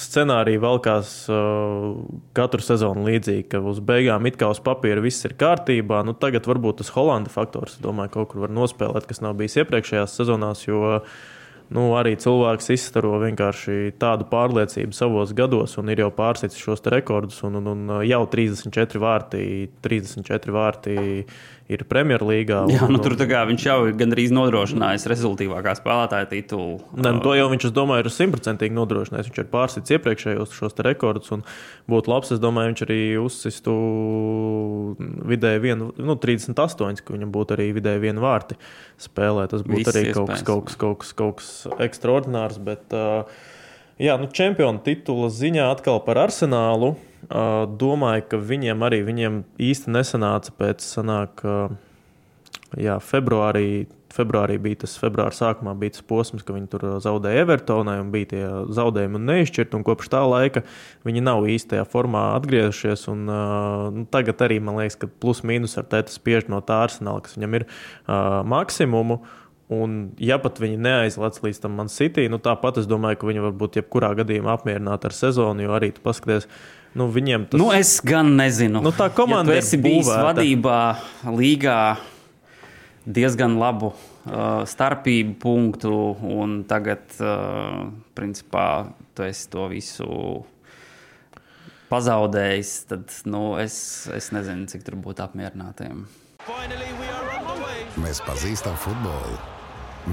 scenārija 0.00 0.60
valkās 0.62 1.10
uh, 1.30 1.92
katru 2.36 2.64
sezonu 2.64 3.04
līdzīgi, 3.08 3.48
ka 3.52 3.60
uz 3.72 3.82
beigām 3.84 4.26
it 4.30 4.38
kā 4.40 4.48
uz 4.52 4.60
papīra 4.64 5.02
viss 5.04 5.26
ir 5.28 5.36
kārtībā. 5.40 6.02
Nu, 6.06 6.14
tagad 6.16 6.48
varbūt 6.48 6.80
tas 6.80 6.92
Holanda 6.94 7.32
faktors, 7.32 7.78
domāju, 7.82 8.14
kaut 8.16 8.32
kur 8.32 8.46
var 8.46 8.54
nospēlēt, 8.56 9.08
kas 9.10 9.22
nav 9.24 9.36
bijis 9.40 9.58
iepriekšējās 9.62 10.16
sezonās, 10.20 10.64
jo 10.68 10.98
nu, 11.72 11.86
arī 11.96 12.14
cilvēks 12.20 12.72
izstaro 12.74 13.14
vienkārši 13.22 13.94
tādu 14.00 14.26
pārliecību 14.32 14.96
savos 14.96 15.32
gados 15.36 15.78
un 15.80 15.92
ir 15.92 16.04
jau 16.04 16.10
pārsniedzis 16.14 16.60
šos 16.60 16.84
rekordus. 16.92 17.42
Un, 17.48 17.60
un, 17.60 17.70
un 17.72 17.96
jau 18.08 18.22
34 18.32 19.02
vārti, 19.02 19.44
34 19.84 20.56
vārti 20.56 20.96
ir 21.76 21.84
Premjerlīgā. 21.88 22.60
Jā, 22.72 22.86
nu, 22.90 23.00
tur 23.02 23.14
viņš 23.18 23.64
jau 23.66 23.76
ir 23.88 23.96
gandrīz 23.98 24.32
nodrošinājis 24.34 25.06
rezultātīvākā 25.10 25.74
spēlētāja 25.78 26.28
titulu. 26.30 26.80
Ne, 26.96 27.14
nu, 27.16 27.22
to 27.24 27.34
jau 27.36 27.48
viņš, 27.52 27.68
es 27.68 27.74
domāju, 27.76 28.06
ir 28.06 28.14
simtprocentīgi 28.14 28.76
nodrošinājis. 28.76 29.30
Viņš 29.30 29.40
ir 29.42 29.50
pārsits 29.52 29.94
iepriekšējos 29.96 30.56
šos 30.56 30.76
rekordus 30.86 31.32
un 31.36 31.44
būtu 31.90 32.12
labs. 32.12 32.32
Es 32.34 32.42
domāju, 32.42 32.72
viņš 32.72 32.84
arī 32.86 32.98
uzsistu 33.22 33.76
vidēji 35.32 35.62
vienu, 35.66 35.92
nu, 35.96 36.18
38, 36.20 37.04
ka 37.04 37.16
viņam 37.16 37.32
būtu 37.34 37.56
arī 37.56 37.70
vidēji 37.76 38.04
vienu 38.08 38.24
vārti 38.24 38.58
spēlē. 39.02 39.48
Tas 39.52 39.64
būtu 39.66 39.84
Viss 39.84 39.94
arī 39.94 40.12
kaut 40.12 40.32
kas, 40.32 40.44
kaut, 40.46 40.68
kas, 40.68 40.78
kaut, 40.80 41.00
kas, 41.02 41.14
kaut 41.18 41.40
kas 41.40 41.86
ekstraordinārs. 41.88 42.60
Bet, 42.62 42.88
uh, 42.96 43.24
jā, 44.02 44.18
nu, 44.20 44.28
čempionu 44.32 44.82
titula 44.84 45.32
ziņā 45.32 45.70
atkal 45.72 46.02
par 46.06 46.26
arsenālu. 46.26 46.94
Uh, 47.30 47.68
domāju, 47.78 48.24
ka 48.32 48.38
viņiem 48.42 48.80
arī 48.82 48.98
viņiem 49.06 49.42
īsti 49.62 49.92
nesanāca 49.94 50.50
pēc 50.58 50.82
sanāk, 50.82 51.42
uh, 51.46 51.74
jā, 52.78 52.98
februārī. 52.98 53.86
Februārī 54.12 54.58
bija 54.60 54.82
tas 54.82 54.98
februāra 55.00 55.32
sākumā, 55.32 55.72
bija 55.78 55.94
tas 55.94 56.02
posms, 56.04 56.42
ka 56.44 56.52
viņi 56.52 56.66
tur 56.68 56.82
zaudēja 57.00 57.46
Evertonai 57.46 57.94
un 58.02 58.10
bija 58.12 58.28
tie 58.28 58.42
zaudējumi 58.76 59.16
un 59.16 59.30
neizšķirti. 59.30 59.78
Un 59.78 59.86
kopš 59.86 60.10
tā 60.12 60.20
laika 60.28 60.60
viņi 61.08 61.22
nav 61.24 61.46
īstajā 61.48 61.86
formā 61.88 62.26
atgriezušies. 62.34 63.06
Un, 63.14 63.22
uh, 63.30 63.86
nu, 63.94 64.04
tagad 64.12 64.42
arī 64.44 64.58
man 64.60 64.82
liekas, 64.82 64.98
ka 65.00 65.08
plus 65.22 65.40
mīnus 65.46 65.78
ar 65.80 65.86
tēta 65.94 66.12
spiež 66.12 66.50
no 66.52 66.60
tā 66.60 66.82
arsenāla, 66.88 67.22
kas 67.24 67.38
viņam 67.38 67.56
ir 67.60 67.68
uh, 67.70 68.42
maksimumu. 68.52 69.22
Un, 69.72 69.96
ja 70.20 70.36
pat 70.42 70.60
viņi 70.60 70.76
neaizlaiž 70.84 71.40
līdz 71.46 71.62
tam 71.62 71.78
man 71.78 71.88
City, 71.88 72.26
nu, 72.28 72.42
tāpat 72.42 72.82
es 72.82 72.90
domāju, 72.90 73.22
ka 73.22 73.30
viņi 73.30 73.46
var 73.46 73.56
būt 73.62 73.80
jebkurā 73.80 74.12
gadījumā 74.18 74.58
apmierināti 74.58 75.08
ar 75.08 75.16
sezonu, 75.16 75.64
jo 75.64 75.72
arī 75.72 75.94
tu 75.96 76.04
paskaties, 76.04 76.44
uh, 76.44 76.81
Nu, 76.98 77.08
viņiem 77.08 77.46
tas 77.48 77.60
nu, 77.60 77.70
es 77.72 77.96
gan 78.04 78.34
nezinu. 78.36 78.82
Nu, 78.84 78.92
tā 78.92 79.08
komanda 79.16 79.54
ja 79.56 79.62
ir 79.64 79.80
bijusi 79.80 80.12
vadībā, 80.12 80.80
līgā 81.24 81.78
diezgan 83.08 83.56
labu 83.60 83.92
uh, 83.92 84.62
starpību 84.68 85.36
punktu, 85.40 85.92
un 86.36 86.62
tagad, 86.68 87.06
uh, 87.18 87.88
principā, 88.16 88.66
tu 89.16 89.24
esi 89.24 89.48
to 89.52 89.66
visu 89.72 90.10
pazaudējis. 91.92 92.74
Tad 92.92 93.16
nu, 93.28 93.44
es, 93.62 93.76
es 94.12 94.30
nezinu, 94.36 94.68
cik 94.70 94.84
tur 94.86 95.00
būtu 95.00 95.24
apmierinātiem. 95.24 96.04
Mēs 98.02 98.22
pazīstam 98.26 98.76
futbolu. 98.80 99.40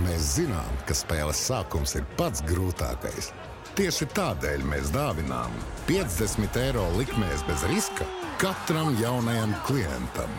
Mēs 0.06 0.36
zinām, 0.38 0.74
ka 0.86 0.94
spēles 0.94 1.40
sākums 1.50 1.96
ir 1.98 2.06
pats 2.20 2.44
grūtākais. 2.46 3.32
Tieši 3.80 4.10
tādēļ 4.12 4.64
mēs 4.68 4.90
dāvinām 4.92 5.54
50 5.88 6.58
eiro 6.60 6.84
likmēs 6.98 7.46
bez 7.48 7.64
riska 7.72 8.04
katram 8.42 8.92
jaunajam 9.00 9.54
klientam. 9.70 10.34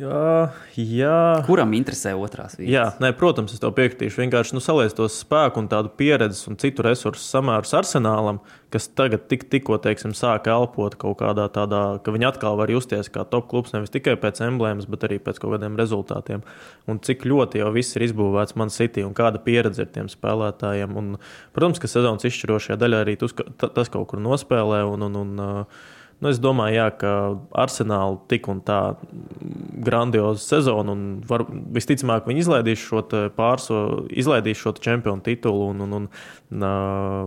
Jā, 0.00 0.48
jā. 0.72 1.16
Kuram 1.44 1.74
interesē 1.76 2.14
otrās 2.16 2.54
vietas? 2.56 2.72
Jā, 2.72 2.84
nē, 3.04 3.10
protams, 3.12 3.52
es 3.52 3.60
tev 3.60 3.74
piekritīšu. 3.76 4.22
Vienkārši 4.22 4.56
nu, 4.56 4.62
saliec 4.64 4.94
tos 4.96 5.18
spēku 5.20 5.60
un 5.60 5.68
tādu 5.68 5.92
pieredzes 6.00 6.48
un 6.48 6.56
citu 6.60 6.86
resursu 6.86 7.20
samērus 7.20 7.74
arsenālam, 7.76 8.38
kas 8.72 8.88
tagad 8.96 9.26
tik, 9.28 9.44
tikko 9.52 9.76
teiksim, 9.84 10.16
sāk 10.16 10.48
elpot 10.48 10.96
kaut 10.96 11.18
kādā 11.20 11.44
tādā, 11.52 11.82
ka 12.00 12.16
viņi 12.16 12.30
atkal 12.30 12.56
var 12.56 12.72
justies 12.72 13.12
kā 13.12 13.26
top 13.28 13.50
klubs 13.52 13.76
nevis 13.76 13.92
tikai 13.92 14.16
pēc 14.16 14.40
emblēmas, 14.48 14.88
bet 14.88 15.04
arī 15.04 15.20
pēc 15.20 15.42
kaut 15.42 15.58
kādiem 15.58 15.76
rezultātiem. 15.76 16.40
Un 16.88 17.04
cik 17.04 17.28
ļoti 17.28 17.60
jau 17.60 17.68
viss 17.76 18.00
ir 18.00 18.08
izbūvēts 18.08 18.56
man 18.56 18.72
City 18.72 19.04
un 19.04 19.12
kāda 19.18 19.44
pieredze 19.44 19.84
ir 19.84 19.92
tiem 19.92 20.08
spēlētājiem. 20.08 20.96
Un, 20.96 21.16
protams, 21.52 21.84
ka 21.84 21.92
sezonas 21.92 22.24
izšķirošajā 22.32 22.80
daļā 22.80 23.04
arī 23.04 23.20
tas 23.20 23.92
kaut 23.92 24.08
kur 24.08 24.24
nospēlē. 24.24 24.86
Un, 24.88 25.10
un, 25.10 25.20
un, 25.26 25.50
Nu, 26.22 26.30
es 26.30 26.38
domāju, 26.38 26.76
jā, 26.76 26.84
ka 26.94 27.12
Arsenāla 27.58 28.20
tik 28.30 28.46
un 28.46 28.60
tā 28.62 28.94
grandioza 29.82 30.38
sezona, 30.44 30.94
un 30.94 31.16
var, 31.26 31.42
visticamāk, 31.74 32.28
viņi 32.30 32.44
izlaidīs 32.44 32.84
šo 32.84 33.02
pārso, 33.34 33.80
izlaidīs 34.06 34.60
šo 34.60 34.70
čempionu 34.78 35.24
titulu. 35.26 35.72
Un, 35.72 35.82
un, 35.82 35.96
un, 35.98 36.06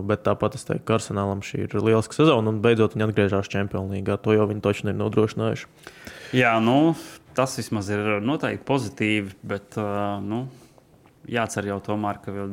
bet 0.08 0.24
tāpat 0.24 0.56
es 0.56 0.64
teiktu, 0.64 0.86
ka 0.88 0.96
Arsenālam 0.96 1.44
šī 1.44 1.66
ir 1.66 1.76
lieliska 1.76 2.16
sezona, 2.16 2.48
un 2.48 2.62
beidzot 2.64 2.96
viņi 2.96 3.08
atgriežas 3.10 3.52
Čempionu 3.52 3.98
līgā. 3.98 4.16
To 4.24 4.32
jau 4.32 4.48
viņi 4.48 4.64
točni 4.64 4.94
ir 4.94 5.00
nodrošinājuši. 5.02 5.68
Jā, 6.40 6.56
nu, 6.64 6.96
tas 7.36 7.60
vismaz 7.60 7.92
ir 7.92 8.16
noteikti 8.24 8.64
pozitīvi, 8.64 9.36
bet 9.44 9.76
nu, 10.24 10.46
jācer 11.28 11.68
jau 11.68 11.82
tomēr, 11.84 12.24
ka 12.24 12.50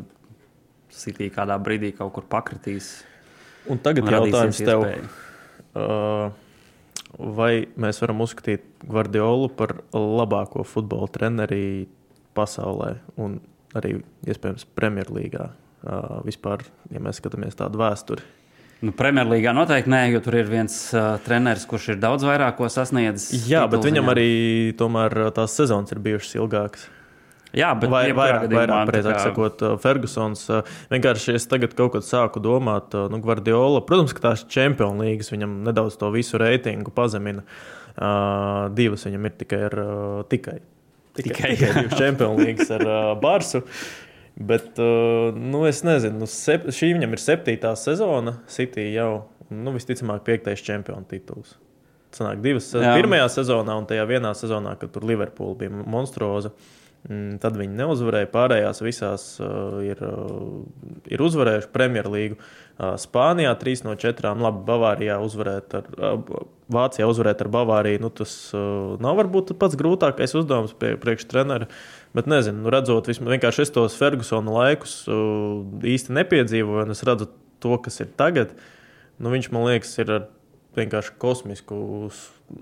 City 0.94 1.32
kādā 1.34 1.56
brīdī 1.56 1.96
kaut 1.96 2.12
kur 2.20 2.28
pakritīs. 2.30 2.98
Un 3.72 3.80
tagad 3.80 4.04
un 4.04 4.20
jautājums 4.20 4.60
tev. 4.60 4.84
Iespēju. 4.84 5.33
Vai 5.74 7.52
mēs 7.78 8.02
varam 8.02 8.24
uzskatīt 8.26 8.66
Guardiolu 8.90 9.50
par 9.54 9.76
labāko 9.94 10.66
futbola 10.66 11.10
treneri 11.14 11.88
pasaulē 12.38 12.96
un 13.22 13.38
arī 13.78 13.98
iespējams 14.26 14.66
Premjerlīgā? 14.78 15.50
Vispār, 16.24 16.64
ja 16.94 17.02
mēs 17.04 17.20
skatāmies 17.20 17.58
tādu 17.60 17.82
vēsturi. 17.82 18.24
Nu, 18.84 18.92
Premjerlīgā 18.96 19.54
noteikti 19.56 19.92
nē, 19.92 20.02
jo 20.12 20.20
tur 20.24 20.36
ir 20.42 20.50
viens 20.52 20.74
uh, 20.92 21.14
treneris, 21.24 21.64
kurš 21.70 21.94
ir 21.94 22.00
daudz 22.02 22.26
vairāk 22.28 22.60
sasniedzis. 22.72 23.46
Jā, 23.48 23.64
bet 23.72 23.86
viņam 23.86 24.12
arī 24.12 24.30
tomēr 24.80 25.32
tās 25.36 25.56
sezonas 25.56 25.92
ir 25.96 26.02
bijušas 26.04 26.36
ilgākas. 26.40 26.90
Jā, 27.54 27.70
bet 27.78 27.92
vai, 27.94 28.08
vairāk, 28.18 28.48
vairāk 28.50 28.88
precīzāk 28.90 29.18
kā... 29.20 29.24
sakot, 29.28 29.60
uh, 29.62 29.76
Fergusons. 29.82 30.42
Uh, 30.50 30.76
vienkārši 30.90 31.36
es 31.38 31.46
tagad 31.50 31.76
kaut 31.78 31.94
kad 31.94 32.06
sāku 32.08 32.42
domāt, 32.42 32.96
uh, 32.98 33.06
nu, 33.14 33.20
Guardiola, 33.22 33.84
protams, 33.86 34.16
ka 34.18 34.24
tās 34.32 34.46
čempionu 34.50 35.06
līgas 35.06 35.30
viņam 35.30 35.60
nedaudz 35.68 36.00
to 36.02 36.10
visu 36.16 36.42
reitingu 36.42 36.94
pazemina. 36.96 37.46
Uh, 37.94 38.72
divas 38.74 39.06
viņam 39.06 39.30
ir 39.30 39.36
tikai 39.44 39.62
ar 39.68 39.78
uh, 39.84 40.24
tikai. 40.30 40.58
Tikai, 41.14 41.30
Tikai, 41.30 41.52
tikai 41.54 41.74
divas 41.78 42.00
Champions 42.00 42.42
League 42.42 42.66
ar 42.74 42.88
uh, 42.90 43.14
Barsu. 43.22 43.62
Bet, 44.34 44.72
uh, 44.82 45.30
nu, 45.38 45.62
es 45.70 45.84
nezinu, 45.86 46.24
nu, 46.24 46.30
sep, 46.30 46.66
šī 46.74 46.96
viņam 46.98 47.14
ir 47.14 47.22
septītā 47.22 47.76
sezona, 47.78 48.40
City 48.50 48.88
jau, 48.96 49.28
nu, 49.54 49.76
visticamāk, 49.76 50.24
piektais 50.26 50.66
čempionu 50.66 51.06
tituls. 51.06 51.54
Sanāk, 52.14 52.42
divas 52.42 52.72
Jā. 52.74 52.82
Jā. 52.82 52.96
pirmajā 52.98 53.28
sezonā 53.36 53.78
un 53.78 53.86
tajā 53.90 54.08
vienā 54.10 54.34
sezonā, 54.38 54.74
kad 54.82 54.90
tur 54.94 55.06
Liverpool 55.06 55.54
bija 55.58 55.70
monstruoza. 55.70 56.50
mm, 56.50 56.83
Tad 57.04 57.58
viņi 57.60 57.76
neuzvarēja. 57.76 58.30
Pārējās 58.32 58.80
visās 58.80 59.24
uh, 59.44 59.82
ir, 59.84 60.00
uh, 60.08 60.62
ir 61.12 61.24
uzvarējuši 61.26 61.68
Premjerlīgu. 61.74 62.38
Uh, 62.40 62.94
Spānijā 63.02 63.52
3 63.60 63.84
no 63.90 63.96
4. 64.00 64.32
Labi, 64.40 64.62
Bavārijā 64.70 65.18
uzvarēt 65.20 65.76
ar, 65.82 65.90
uh, 66.00 66.46
Vācijā 66.72 67.10
uzvarēt 67.12 67.44
ar 67.44 67.50
Bavāriju. 67.52 68.00
Nu, 68.06 68.12
tas 68.22 68.38
uh, 68.56 68.96
nav 69.04 69.20
varbūt 69.20 69.52
pats 69.60 69.76
grūtākais 69.80 70.36
uzdevums 70.40 70.72
prie, 70.80 70.94
priekš 71.02 71.28
treneru. 71.34 71.68
Bet 72.16 72.30
nezinu, 72.32 72.64
nu, 72.64 72.72
redzot, 72.72 73.12
vismaz 73.12 73.36
vienkārši 73.36 73.66
es 73.66 73.76
tos 73.76 74.00
Fergusona 74.00 74.56
laikus 74.62 75.02
uh, 75.12 75.60
īsti 75.84 76.16
nepiedzīvoju, 76.22 76.86
un 76.88 76.96
es 76.96 77.04
redzu 77.04 77.28
to, 77.64 77.76
kas 77.84 78.00
ir 78.00 78.16
tagad. 78.16 78.56
Nu, 79.20 79.28
viņš 79.36 79.52
man 79.52 79.68
liekas, 79.68 79.92
ir 80.00 80.16
ar 80.22 80.32
vienkārši 80.80 81.18
kosmisku 81.20 81.76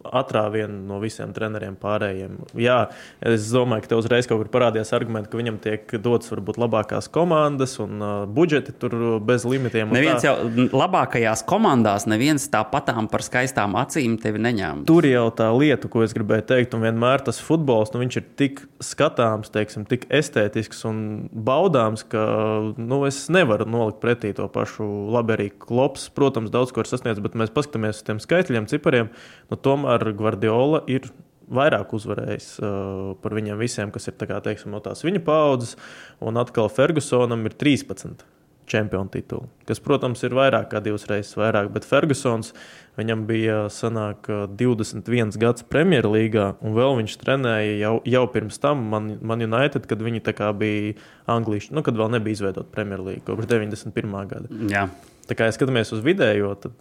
atrāvienu 0.06 0.82
no 0.90 1.00
visiem 1.02 1.34
treneriem 1.36 1.76
pārējiem. 1.80 2.38
Jā, 2.60 2.80
es 3.24 3.50
domāju, 3.54 3.86
ka 3.86 3.94
tev 3.94 4.02
uzreiz 4.04 4.30
kaut 4.30 4.42
kur 4.44 4.52
parādījās 4.54 4.94
argumenti, 4.98 5.32
ka 5.32 5.40
viņam 5.40 5.60
tiek 5.64 5.96
dotas 6.04 6.32
varbūt 6.34 6.60
labākās 6.62 7.10
komandas 7.14 7.78
un 7.84 8.02
uh, 8.02 8.12
budžeti 8.30 8.76
tur 8.82 8.96
bez 9.26 9.46
limitiem. 9.48 9.92
Neviens 9.94 10.24
tā. 10.24 10.32
jau 10.32 10.68
labākajās 10.76 11.46
komandās, 11.50 12.08
neviens 12.10 12.48
tāpatām 12.52 13.10
par 13.12 13.26
skaistām 13.26 13.78
acīm 13.80 14.18
tevi 14.22 14.42
neņēma. 14.44 14.86
Tur 14.90 15.08
jau 15.10 15.28
tā 15.36 15.50
lieta, 15.56 15.90
ko 15.92 16.06
es 16.06 16.16
gribēju 16.18 16.48
teikt, 16.52 16.76
un 16.78 16.86
vienmēr 16.86 17.26
tas 17.26 17.42
futbols, 17.44 17.94
nu, 17.94 18.02
viņš 18.04 18.20
ir 18.22 18.28
tik 18.40 18.64
skatāms, 18.84 19.52
teiksim, 19.54 19.86
tik 19.90 20.08
estētisks 20.14 20.86
un 20.90 21.02
baudāms, 21.32 22.06
ka 22.12 22.26
nu, 22.78 23.04
es 23.10 23.24
nevaru 23.34 23.68
nolikt 23.70 24.02
pretī 24.04 24.34
to 24.38 24.48
pašu 24.52 24.88
labi 25.14 25.36
arī 25.38 25.50
klops. 25.52 26.08
Protams, 26.16 26.52
daudz 26.54 26.74
ko 26.74 26.84
ir 26.84 26.90
sasniedzis, 26.90 27.24
bet 27.24 27.38
mēs 27.40 27.54
paskatāmies 27.54 28.02
uz 28.02 28.08
tiem 28.08 28.22
skaitļiem, 28.24 28.70
cipariem. 28.72 29.12
Nu, 29.52 29.60
tomēr 29.82 30.14
Guardiola 30.18 30.84
ir 30.92 31.10
vairāk 31.52 31.96
uzvarējis 31.98 32.52
uh, 32.62 33.16
par 33.22 33.36
viņiem 33.36 33.60
visiem, 33.60 33.92
kas 33.92 34.08
ir 34.08 34.16
tā 34.20 34.30
kā, 34.30 34.40
teiksim, 34.44 34.72
no 34.72 34.80
tās 34.84 35.04
viņa 35.04 35.24
paudzes, 35.26 35.76
un 36.24 36.40
atkal 36.40 36.72
Fergusonam 36.72 37.44
ir 37.50 37.58
13 37.60 38.24
čempionu 38.72 39.12
titulu, 39.12 39.50
kas, 39.68 39.82
protams, 39.84 40.22
ir 40.24 40.32
vairāk 40.38 40.70
kā 40.72 40.80
divas 40.80 41.04
reizes 41.10 41.36
vairāk. 41.36 41.68
Bet 41.74 41.84
Fergusons 41.84 42.54
viņam 42.96 43.26
bija 43.28 43.58
sanāk, 43.74 44.30
21 44.56 45.36
gads 45.42 45.66
Premjerlīgā, 45.68 46.46
un 46.64 46.78
vēl 46.78 46.96
viņš 47.02 47.18
trenēja 47.20 47.74
jau, 47.82 47.94
jau 48.08 48.22
pirms 48.32 48.62
tam 48.64 48.86
Man, 48.94 49.18
Man 49.20 49.44
United, 49.44 49.90
kad 49.90 50.00
viņi 50.00 50.24
bija 50.62 50.94
Anglijas, 51.28 51.68
nu, 51.76 51.84
kad 51.84 52.00
vēl 52.00 52.14
nebija 52.16 52.38
izveidota 52.38 52.72
Premjerlīga 52.72 53.26
kopš 53.28 53.50
91. 53.52 54.16
gada. 54.32 54.62
Jā. 54.72 54.88
Tā 55.28 55.36
kā 55.36 55.50
ja 55.50 55.58
skatāmies 55.58 55.92
uz 55.92 56.00
vidējo, 56.06 56.54
tad 56.64 56.80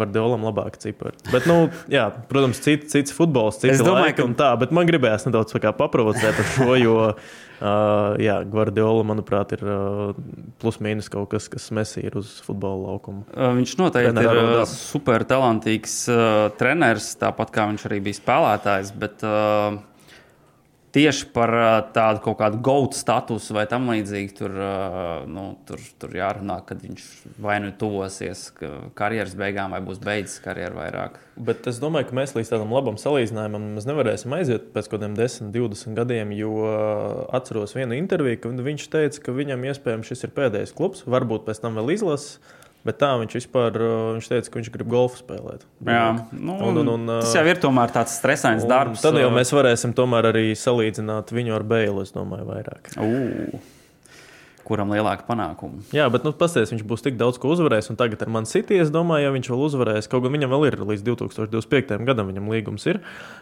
Vardiolam 0.00 0.42
labāk 0.44 0.76
cipari. 0.82 1.16
Bet, 1.32 1.46
nu, 1.48 1.68
jā, 1.90 2.08
protams, 2.30 2.60
cits, 2.64 2.90
cits 2.92 3.14
futbols, 3.16 3.60
cits 3.62 3.80
domāju, 3.84 4.16
ka- 4.18 4.26
un 4.28 4.34
tā, 4.38 4.50
bet 4.60 4.74
man 4.76 4.88
gribējās 4.88 5.26
nedaudz 5.28 5.54
paprovocēt 5.78 6.38
ar 6.42 6.48
šo, 6.54 6.74
jo, 6.80 6.96
uh, 7.60 8.14
jā, 8.20 8.36
Guardiola, 8.50 9.04
manuprāt, 9.08 9.52
ir 9.56 9.64
uh, 9.66 10.14
plus-mínus 10.62 11.08
kaut 11.12 11.30
kas, 11.34 11.48
kas 11.52 11.70
mesī 11.76 12.04
ir 12.08 12.16
uz 12.20 12.36
futbola 12.44 12.90
laukuma. 12.92 13.24
Viņš 13.60 13.76
noteikti 13.80 14.14
Trenerā 14.14 14.34
ir 14.36 14.42
rodā. 14.54 14.66
super 14.70 15.24
talantīgs 15.28 15.96
uh, 16.12 16.48
treneris, 16.60 17.12
tāpat 17.20 17.52
kā 17.54 17.68
viņš 17.72 17.86
arī 17.90 18.00
bija 18.10 18.20
spēlētājs. 18.20 18.92
Bet 19.00 19.24
uh, 19.26 19.80
tieši 20.94 21.28
par 21.34 21.52
tādu 21.94 22.22
kaut 22.24 22.38
kādu 22.40 22.60
gautu 22.64 22.98
statusu 22.98 23.54
vai 23.56 23.64
tam 23.70 23.88
līdzīgi 23.90 24.36
tur, 24.40 24.54
nu, 25.30 25.44
tur, 25.68 25.82
tur 26.02 26.14
jārunā, 26.16 26.60
kad 26.66 26.82
viņš 26.82 27.06
vai 27.42 27.58
nu 27.62 27.72
tuvosies 27.78 28.48
ka 28.56 28.72
karjeras 28.98 29.36
beigām, 29.38 29.74
vai 29.74 29.82
būs 29.84 30.02
beidzis 30.02 30.42
karjeru 30.44 30.80
vairāk. 30.80 31.18
Bet 31.40 31.66
es 31.70 31.78
domāju, 31.80 32.10
ka 32.10 32.18
mēs 32.18 32.34
līdz 32.36 32.52
tādam 32.52 32.74
labam 32.74 32.98
salīdzinājumam 33.00 33.70
nevarēsim 33.78 34.34
aiziet 34.36 34.70
pēc 34.74 34.90
kaut 34.90 34.98
kādiem 34.98 35.16
10, 35.16 35.52
20 35.54 35.96
gadiem. 35.96 36.34
Jo 36.36 36.52
atceros 37.32 37.72
vienu 37.78 37.96
interviju, 37.96 38.42
kad 38.44 38.64
viņš 38.66 38.88
teica, 38.92 39.22
ka 39.24 39.36
viņam 39.36 39.68
iespējams 39.70 40.10
šis 40.10 40.26
ir 40.26 40.34
pēdējais 40.36 40.74
klubs, 40.76 41.06
varbūt 41.08 41.46
pēc 41.48 41.62
tam 41.62 41.80
vēl 41.80 41.94
izlases. 41.96 42.40
Bet 42.86 42.96
tā 42.96 43.10
viņš 43.20 43.34
vispār 43.36 43.74
uh, 43.76 43.96
viņš 44.16 44.28
teica, 44.30 44.48
ka 44.52 44.56
viņš 44.60 44.70
grib 44.72 44.88
golfu 44.88 45.18
spēlēt. 45.20 45.66
Jā, 45.84 46.04
nu, 46.32 46.54
Un- 46.70 46.78
un- 46.80 46.88
un, 46.94 47.02
tas 47.20 47.34
uh, 47.34 47.40
jau 47.42 47.50
ir 47.52 47.58
tomēr 47.60 47.92
tāds 47.92 48.14
stresains 48.16 48.64
darbs. 48.68 49.02
Tad 49.04 49.18
jau 49.20 49.28
uh, 49.28 49.34
mēs 49.36 49.52
varēsim 49.52 49.92
tomēr 49.98 50.30
arī 50.30 50.46
salīdzināt 50.56 51.28
viņu 51.36 51.58
ar 51.58 51.66
Bēlu, 51.68 52.06
es 52.06 52.14
domāju, 52.16 52.46
vairāk. 52.48 52.88
Ū, 53.04 53.60
kuram 54.70 54.92
lielāka 54.94 55.24
panākuma. 55.26 55.80
Jā, 55.92 56.04
bet 56.14 56.22
nu, 56.24 56.30
pasties, 56.36 56.70
viņš 56.70 56.84
būs 56.86 57.02
tik 57.02 57.16
daudz 57.20 57.40
ko 57.42 57.50
uzvarējis, 57.52 57.88
un 57.90 57.98
tagad 57.98 58.20
ar 58.22 58.30
mani 58.30 58.46
City, 58.46 58.76
es 58.78 58.92
domāju, 58.94 59.26
ja 59.26 59.32
viņš 59.34 59.48
vēl 59.50 59.64
uzvarēs, 59.66 60.08
kaut 60.12 60.22
gan 60.24 60.32
viņam 60.36 60.52
vēl 60.54 60.66
ir 60.68 60.76
līdz 60.92 61.02
2025. 61.08 61.96
gadam, 62.06 62.30
viņam 62.30 62.48
līgums 62.52 62.86
ir. 62.86 63.00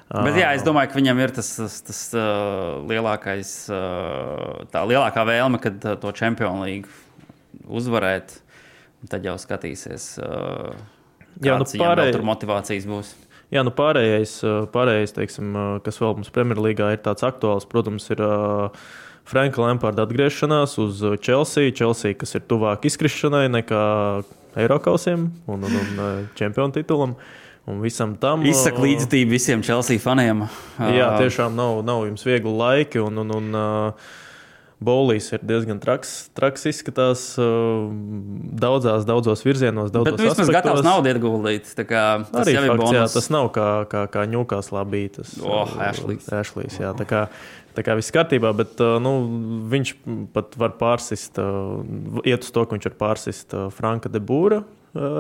Bet 0.09 0.39
jā, 0.41 0.55
es 0.57 0.65
domāju, 0.67 0.89
ka 0.95 0.99
viņam 0.99 1.21
ir 1.21 1.35
tas, 1.37 1.51
tas, 1.61 1.79
tas 1.85 2.01
uh, 2.17 2.81
lielākais, 2.89 3.53
uh, 3.71 4.65
tā 4.73 4.83
lielākā 4.89 5.27
vēlme, 5.29 5.61
kad 5.63 5.85
uh, 5.85 5.99
to 6.01 6.15
Champions 6.17 6.65
League 6.65 6.89
uzvarēt. 7.69 8.39
Tad 9.07 9.23
jau 9.23 9.37
skatīsies, 9.39 10.07
Jā, 11.39 11.55
nu 11.61 11.67
pārēj- 11.69 12.17
tur 12.17 12.25
motivācijas 12.27 12.87
būs. 12.91 13.13
Jā, 13.55 13.63
nu 13.65 13.71
pārējais, 13.73 14.33
pārējais 14.75 15.15
teiksim, 15.15 15.55
kas 15.87 16.01
vēl 16.03 16.17
mums 16.19 16.33
Premjerlīgā 16.35 16.91
ir 16.97 16.99
tāds 17.05 17.23
aktuāls, 17.25 17.65
protams, 17.71 18.11
ir 18.11 18.19
Franka 19.29 19.63
Lamparda 19.63 20.03
atgriešanās 20.05 20.75
uz 20.83 21.01
Chelsea. 21.23 21.71
Chelsea, 21.73 22.15
kas 22.19 22.35
ir 22.35 22.43
tuvāk 22.51 22.85
izkrišanai 22.91 23.47
nekā 23.55 23.85
Eiropausiem 24.59 25.29
un, 25.47 25.65
un, 25.65 25.79
un 25.79 26.29
čempionu 26.35 26.75
titulam. 26.75 27.15
Un 27.69 27.83
visam 27.85 28.15
tam 28.17 28.43
Izsaka 28.49 28.81
līdzjūtību 28.81 29.29
visiem 29.31 29.63
Chelsea 29.63 30.01
faniem. 30.01 30.47
Jā, 30.81 31.11
tiešām 31.21 31.53
nav, 31.55 31.83
nav 31.85 32.07
jums 32.09 32.25
viegli 32.25 32.49
laiki. 32.57 33.03
Un, 33.05 33.21
un, 33.21 33.35
un, 33.37 33.51
uh, 33.53 34.09
Bolīs 34.79 35.27
ir 35.35 35.43
diezgan 35.43 35.81
traks, 35.83 36.29
traks 36.39 36.63
izskatās 36.71 37.23
uh, 37.43 37.89
daudzās, 38.63 39.03
daudzos 39.09 39.43
virzienos. 39.43 39.91
Daudzos 39.91 40.13
Bet 40.15 40.21
nu, 40.21 40.29
vismaz 40.29 40.45
aspektos. 40.47 40.55
gatavs 40.55 40.87
naudu 40.87 41.11
ieguldīt. 41.11 41.73
Tas 41.75 42.31
Arī 42.45 42.55
jau 42.55 42.63
ir 42.63 42.71
fakts, 42.71 42.93
jā, 42.95 43.01
bonus. 43.03 43.17
tas 43.19 43.31
nav 43.35 43.49
kā, 43.57 43.67
kā, 43.91 44.05
kā 44.15 44.23
ņūkās 44.31 44.71
labī. 44.77 45.03
Tas, 45.19 45.35
Oh, 45.43 45.65
uh, 45.67 45.83
Ashley's. 45.91 46.31
Ashley's, 46.31 46.79
jā, 46.79 46.93
tā 46.95 47.09
kā, 47.11 47.25
tā 47.75 47.83
kā 47.87 47.99
viss 47.99 48.15
kārtībā, 48.15 48.55
bet 48.55 48.79
uh, 48.85 49.01
nu, 49.03 49.17
viņš 49.75 49.95
pat 50.37 50.55
var 50.63 50.77
pārsist, 50.79 51.43
iet 52.23 52.47
uz 52.47 52.55
to, 52.55 52.63
ka 52.71 52.79
viņš 52.79 52.91
var 52.93 52.99
pārsist 53.03 53.59
Franka 53.75 54.09
de 54.15 54.23
Būra 54.23 54.63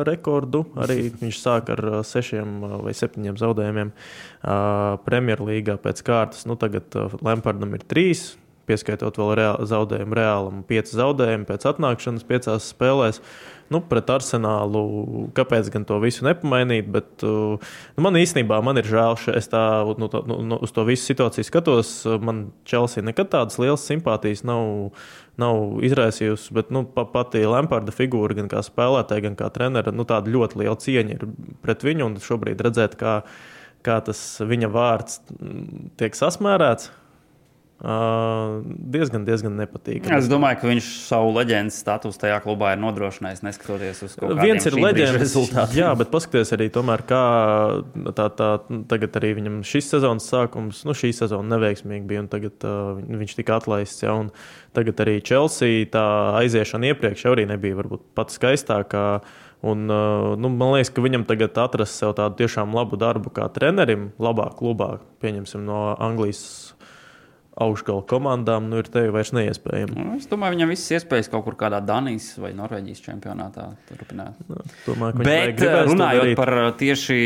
rekordu. 0.08 0.62
Arī 0.80 1.10
viņš 1.18 1.38
sāk 1.42 1.68
ar 1.74 1.82
sešiem 2.06 2.62
vai 2.86 2.94
septiņiem 2.96 3.36
zaudējumiem 3.38 3.90
Premjerlīgā 5.04 5.76
pēc 5.82 6.02
kārtas. 6.06 6.46
Nu, 6.48 6.56
tagad 6.58 6.94
Lampardam 7.22 7.74
ir 7.76 7.84
trīs. 7.90 8.30
Pieskaitot 8.68 9.16
vēl 9.16 9.30
reāli, 9.38 9.68
zaudējumu 9.70 10.16
reālam, 10.18 10.64
pieci 10.68 10.98
zaudējumi 10.98 11.46
pēc 11.48 11.64
atnākšanas, 11.70 12.26
piecās 12.28 12.72
spēlēs. 12.74 13.22
Nu, 13.68 13.82
pret 13.84 14.08
arsenālu, 14.08 14.80
kāpēc 15.36 15.66
gan 15.72 15.84
to 15.88 15.98
visu 16.00 16.24
nepamainīt? 16.24 16.86
Bet, 16.92 17.08
uh, 17.26 17.60
nu, 17.96 18.04
man 18.04 18.16
īstenībā 18.16 18.62
man 18.64 18.80
ir 18.80 18.88
žēl, 18.88 19.16
ka 19.20 19.34
es 19.36 19.50
tā, 19.52 19.62
nu, 20.00 20.08
tā, 20.12 20.22
nu, 20.24 20.56
uz 20.64 20.72
to 20.72 20.84
visu 20.88 21.04
situāciju 21.10 21.44
skatos. 21.44 21.90
Man 22.24 22.46
Chelsea 22.68 23.04
nekad 23.04 23.28
tādas 23.34 23.60
lielas 23.60 23.84
simpātijas 23.88 24.40
nav, 24.48 24.94
nav 25.40 25.82
izraisījusi. 25.84 26.54
Bet 26.56 26.72
nu, 26.72 26.86
pa, 26.94 27.04
pati 27.12 27.44
Lamparda 27.44 27.92
figūra, 27.92 28.38
gan 28.40 28.48
kā 28.52 28.64
spēlētāja, 28.64 29.26
gan 29.28 29.36
kā 29.36 29.50
treneris, 29.52 29.96
nu, 29.96 30.08
tāda 30.08 30.32
ļoti 30.32 30.62
liela 30.62 30.78
cieņa 30.80 31.18
ir 31.18 31.26
pret 31.64 31.84
viņu. 31.84 32.08
Un 32.08 32.16
šobrīd 32.24 32.64
redzēt, 32.64 32.96
kā, 33.00 33.20
kā 33.84 34.00
tas 34.08 34.22
viņa 34.40 34.72
vārds 34.72 35.20
mm, 35.36 35.92
tiek 36.00 36.16
sasmērēts. 36.16 36.88
Uh, 37.78 38.64
diezgan, 38.90 39.22
diezgan 39.22 39.52
nepatīkami. 39.54 40.10
Es 40.16 40.26
domāju, 40.26 40.58
ka 40.58 40.66
viņš 40.66 40.86
savu 41.06 41.28
leģendas 41.36 41.76
statusu 41.78 42.18
tajā 42.18 42.40
klubā 42.42 42.72
ir 42.74 42.80
nodrošinājis, 42.82 43.44
neskatoties 43.46 44.00
uz 44.02 44.16
to, 44.18 44.30
Viens 44.40 44.64
ir 44.66 44.74
leģendas 44.74 45.20
rezultāts. 45.22 45.76
Jā, 45.78 45.92
bet 46.00 46.10
paskatieties 46.10 46.50
arī, 46.56 46.66
tomēr, 46.74 47.04
kā 47.06 47.20
tā, 48.18 48.24
tā, 48.34 48.48
tagad 48.90 49.18
arī 49.20 49.30
viņam 49.38 49.60
šis 49.62 49.92
sezonas 49.92 50.26
sākums, 50.26 50.80
nu, 50.88 50.96
šī 50.98 51.12
sezona 51.14 51.54
neveiksmīgi 51.54 52.02
bija, 52.10 52.24
un 52.24 52.30
tagad 52.32 52.66
uh, 52.66 52.98
viņš 52.98 53.36
tika 53.38 53.60
atlaists. 53.62 54.02
Ja, 54.02 54.16
un 54.24 54.32
tagad 54.74 54.98
arī 55.04 55.20
Chelsea 55.22 55.86
tā 55.92 56.02
aiziešana 56.40 56.90
iepriekš 56.90 57.28
arī 57.30 57.44
nebija 57.46 57.78
varbūt 57.78 58.08
pats 58.18 58.40
skaistākā. 58.40 59.04
Un, 59.62 59.86
nu, 59.86 60.50
man 60.50 60.74
liekas, 60.74 60.90
ka 60.94 61.02
viņam 61.02 61.28
tagad 61.30 61.62
atrast 61.62 62.02
sev 62.02 62.16
tādu 62.18 62.42
tiešām 62.42 62.74
labu 62.74 62.98
darbu 62.98 63.30
kā 63.34 63.46
trenerim, 63.54 64.10
labā 64.22 64.50
klubā, 64.58 64.96
pieņemsim 65.22 65.62
no 65.66 65.92
Anglijas 65.94 66.42
augšgala 67.58 68.04
komandām, 68.08 68.68
nu, 68.70 68.78
ir 68.82 68.88
tevi 68.92 69.10
vairs 69.14 69.32
neiespējami. 69.34 69.96
Nu, 69.98 70.16
es 70.18 70.28
domāju, 70.30 70.56
viņam 70.56 70.72
viss 70.72 70.92
iespējas 70.94 71.30
kaut 71.32 71.44
kur 71.46 71.58
kādā 71.58 71.80
Danijas 71.84 72.30
vai 72.38 72.52
Norvēģijas 72.56 73.04
čempionātā 73.04 73.66
turpināt. 73.88 74.38
Nu, 74.46 74.62
domāju, 74.86 75.24
Bet 75.26 75.58
to 75.60 75.72
runājot 75.90 76.34
par 76.38 76.54
uh, 76.54 76.70
tieši 76.78 77.18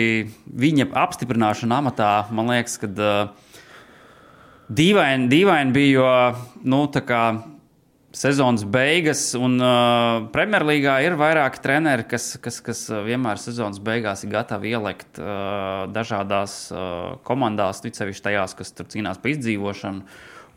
viņa 0.64 0.88
apstiprināšanu 1.04 1.78
amatā, 1.78 2.12
man 2.32 2.52
liekas, 2.54 2.78
ka 2.80 2.90
uh, 2.92 3.52
dīvaini, 4.72 5.28
dīvaini 5.32 5.76
bija, 5.76 5.92
jo 5.98 6.68
nu, 6.72 6.84
tā 6.92 7.04
kā 7.06 7.24
sezonas 8.12 8.64
beigas, 8.68 9.32
un 9.38 9.56
uh, 9.60 10.26
Premjerlīgā 10.32 10.98
ir 11.06 11.16
vairāki 11.20 11.62
treneri, 11.64 12.04
kas, 12.08 12.34
kas, 12.42 12.60
kas 12.64 12.84
uh, 12.92 13.00
vienmēr 13.06 13.40
sezonas 13.40 13.80
beigās 13.82 14.24
ir 14.24 14.32
gatavi 14.34 14.74
ielikt 14.74 15.20
uh, 15.20 15.88
dažādās 15.92 16.56
uh, 16.74 17.16
komandās, 17.26 17.80
ticēvišķi 17.84 18.26
tajās, 18.28 18.56
kas 18.58 18.74
tur 18.76 18.90
cīnās 18.92 19.20
par 19.22 19.32
izdzīvošanu, 19.32 20.04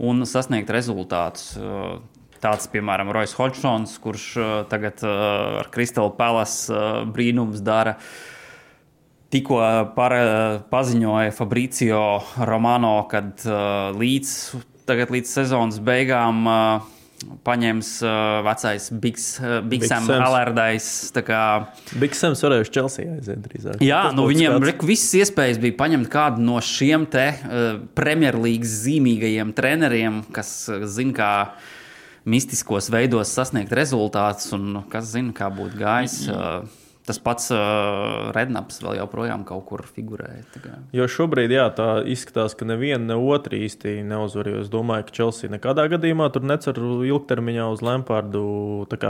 un 0.03 0.27
sasniegt 0.27 0.73
rezultātus. 0.75 1.55
Uh, 1.59 1.97
Tāds, 2.43 2.67
piemēram, 2.69 3.09
Roisas 3.15 3.33
Hodžsons, 3.39 3.95
kurš 4.03 4.25
uh, 4.37 4.49
tagad 4.69 4.99
uh, 5.01 5.61
ar 5.63 5.69
Kristālu 5.73 6.11
Palace 6.13 6.67
uh, 6.69 6.99
brīnums 7.09 7.63
dara. 7.65 7.95
Tikko 9.33 9.57
par, 9.95 10.13
paziņoja 10.69 11.33
Fabricio 11.33 12.01
Romano, 12.45 12.99
kad 13.09 13.41
uh, 13.47 13.95
līdz, 13.97 14.35
tagad, 14.85 15.15
līdz 15.15 15.31
sezonas 15.39 15.79
beigām 15.83 16.43
uh, 16.45 16.91
paņems 17.45 17.89
uh, 18.05 18.13
vecais 18.45 18.87
Bigs, 19.01 19.25
uh, 19.41 19.59
Big 19.65 19.83
Sams. 19.87 20.09
Allardais. 20.09 20.87
kā- 21.25 21.67
Bigs 22.01 22.19
Sams 22.23 22.41
varēja 22.45 22.65
uz 22.67 22.71
Chelsea 22.73 23.05
aiziet 23.17 23.41
drīzāk. 23.45 23.79
Jā, 23.83 24.03
Tas 24.09 24.15
nu 24.17 24.27
viņiem 24.29 24.55
skats. 24.57 24.67
reku, 24.71 24.85
visas 24.89 25.13
iespējas 25.21 25.59
bija 25.61 25.77
paņemt 25.79 26.09
kādu 26.13 26.39
no 26.45 26.59
šiem 26.61 27.05
te 27.09 27.27
uh, 27.33 27.79
Premjerlīgas 27.97 28.75
zīmīgajiem 28.85 29.53
treneriem, 29.57 30.23
kas 30.35 30.53
uh, 30.69 30.85
zina, 30.85 31.13
kā 31.17 31.31
mistiskos 32.25 32.89
veidos 32.89 33.29
sasniegt 33.35 33.71
rezultātus, 33.77 34.51
un 34.57 34.71
nu, 34.73 34.81
kas 34.89 35.11
zina, 35.13 35.33
kā 35.37 35.49
būtu 35.53 35.77
gājis. 35.81 36.19
Uh, 36.31 36.63
tas 37.05 37.19
pats 37.21 37.51
uh, 37.53 38.31
Rednaps 38.33 38.79
vēl 38.81 38.95
joprojām 38.97 39.43
kaut 39.45 39.65
kur 39.69 39.83
kā. 40.63 40.71
Jo 40.95 41.05
šobrīd 41.11 41.51
jā, 41.53 41.67
tā 41.77 41.87
izskatās, 42.09 42.55
ka 42.57 42.65
neviena 42.65 43.11
ne 43.13 43.17
otra 43.19 43.59
īsti 43.59 43.99
neuzvar. 44.09 44.49
jo 44.49 44.63
Es 44.65 44.71
domāju, 44.73 45.05
ka 45.05 45.15
Chelsea 45.19 45.51
nekādā 45.53 45.85
gadījumā 45.91 46.31
tur 46.33 46.41
necer 46.49 46.79
ilgtermiņā 46.81 47.67
uz 47.75 47.83
Lampardu. 47.85 48.41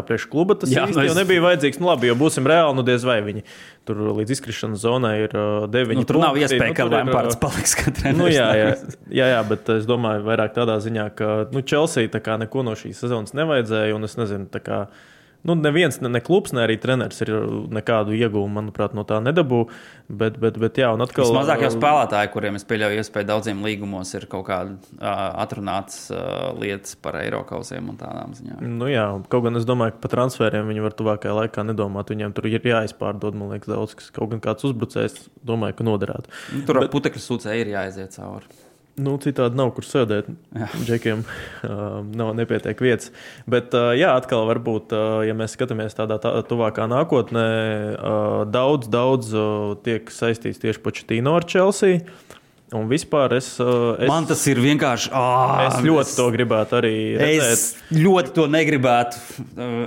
Priekš 0.06 0.28
kluba 0.34 0.58
tas 0.60 0.70
Jā, 0.74 0.84
nu 0.84 0.91
īsti 0.91 1.08
es- 1.14 1.20
nebija 1.22 1.46
vajadzīgs. 1.48 1.80
Nu, 1.80 1.88
labi, 1.93 2.12
jo 2.12 2.18
būsim 2.20 2.43
reāli, 2.52 2.76
nu 2.76 2.84
diez 2.84 3.08
vai 3.08 3.22
viņi 3.24 3.46
tur 3.88 4.04
līdz 4.20 4.36
izkrišanas 4.36 4.84
zonai 4.84 5.16
ir 5.24 5.34
uh, 5.38 5.66
deviņi. 5.72 6.02
Nu, 6.04 6.06
tur 6.10 6.20
nav 6.20 6.36
punkti. 6.36 6.46
iespēja, 6.52 6.70
Nu, 6.74 6.76
ka 6.76 6.84
tur 6.84 6.91
ir, 6.91 6.98
Lampards 7.00 7.39
paliks 7.39 7.76
kā 7.80 7.91
treneris. 7.96 8.20
Nu, 8.20 8.28
jā, 8.28 8.52
jā, 8.60 8.70
jā, 9.22 9.32
jā, 9.38 9.41
bet 9.48 9.70
es 9.80 9.88
domāju, 9.88 10.26
vairāk 10.28 10.56
tādā 10.58 10.76
ziņā, 10.84 11.08
ka 11.16 11.32
nu, 11.56 11.62
Chelsea 11.64 12.12
neko 12.43 12.64
no 12.68 12.76
šīs 12.76 13.00
sezonas 13.06 13.32
nevajadzēja. 13.38 13.96
Un 13.96 14.04
es 14.04 14.18
nezinu, 14.20 14.50
kā. 14.68 14.86
Nu, 15.46 15.56
neviens, 15.60 16.00
ne, 16.02 16.10
ne 16.10 16.22
klubs, 16.26 16.54
ne 16.56 16.64
arī 16.66 16.78
treneris 16.82 17.22
ir 17.22 17.32
nekādu 17.74 18.16
iegūmu, 18.18 18.50
manuprāt, 18.58 18.96
no 18.98 19.04
tā 19.08 19.20
nedabū. 19.22 19.66
Bet, 20.06 20.39
bet, 20.41 20.58
bet 20.62 20.78
jā, 20.78 20.91
un 20.93 21.02
atkal. 21.06 21.26
Vismazāk 21.26 21.64
jau 21.66 21.72
spēlētāji, 21.74 22.32
kuriem 22.34 22.58
es 22.60 22.66
pieļauju, 22.70 23.02
iespēju 23.02 23.30
daudziem 23.30 23.62
līgumos 23.66 24.14
ir 24.18 24.28
kaut 24.30 24.46
kāda 24.50 24.76
uh, 24.76 25.22
atrunātas 25.41 26.12
uh, 26.14 26.52
lietas 26.62 26.98
par 27.02 27.18
Eiropausiem 27.22 27.93
un 27.93 27.98
tādām 28.02 28.36
ziņām. 28.38 28.62
Nu, 28.82 28.89
jā, 28.89 29.08
kaut 29.32 29.48
gan 29.48 29.58
es 29.62 29.66
domāju, 29.70 29.96
ka 29.96 30.06
par 30.06 30.16
transferiem 30.18 30.70
viņi 30.70 30.86
var 30.86 30.98
tuvākajā 30.98 31.39
laikā 31.39 31.66
nedomāt. 31.70 32.14
Viņiem 32.14 32.38
tur 32.38 32.50
ir 32.50 32.70
jāizpārdod, 32.70 33.38
man 33.38 33.56
liekas, 33.56 33.72
daudz 33.72 33.98
kas. 33.98 34.12
Kaut 34.16 34.34
gan 34.34 34.43
kāds 34.43 34.66
uzbrucējs, 34.70 35.26
domāju, 35.46 35.80
ka 35.80 35.89
noderētu. 35.89 36.38
Nu, 36.54 36.66
tur 36.70 36.82
ar 36.82 36.89
putekļu 36.93 37.26
sūcēju 37.26 37.66
ir 37.66 37.74
jāaiziet 37.78 38.18
cauri. 38.18 38.64
Nu, 38.96 39.18
citādi 39.20 39.60
nav 39.60 39.74
kur 39.76 39.84
sēdēt. 39.84 40.30
Džekiem 40.88 41.26
uh, 41.26 41.98
nav 42.16 42.30
nepietiek 42.38 42.80
vietas. 42.80 43.10
Bet, 43.43 43.74
uh, 43.76 43.91
jā, 43.98 44.14
atkal, 44.16 44.46
varbūt, 44.48 44.96
uh, 44.96 45.18
ja 45.28 45.36
mēs 45.36 45.58
skatāmies 45.58 45.98
tādā 45.98 46.16
tā, 46.24 46.32
tuvākā 46.48 46.88
nākotnē, 46.88 47.50
uh, 47.91 48.38
daudz, 48.48 48.88
daudz 48.91 49.34
uh, 49.36 49.74
tiek 49.84 50.08
saistīts 50.08 50.64
tieši 50.64 50.80
Početīno 50.86 51.36
ar 51.36 51.48
Chelsea. 51.50 52.06
Un 52.76 52.88
vispār 52.89 53.36
es, 53.36 53.52
uh, 53.60 53.93
es, 54.00 54.08
Man 54.10 54.26
tas 54.32 54.41
ir 54.50 54.64
vienkārši. 54.64 55.12
Oh, 55.14 55.60
es 55.68 55.76
ļoti 55.86 56.16
to 56.18 56.30
gribētu 56.34 56.80
arī 56.80 56.96
redzēt. 57.20 57.52
Es 57.52 58.00
ļoti 58.00 58.34
to 58.39 58.48
negribētu. 58.52 59.20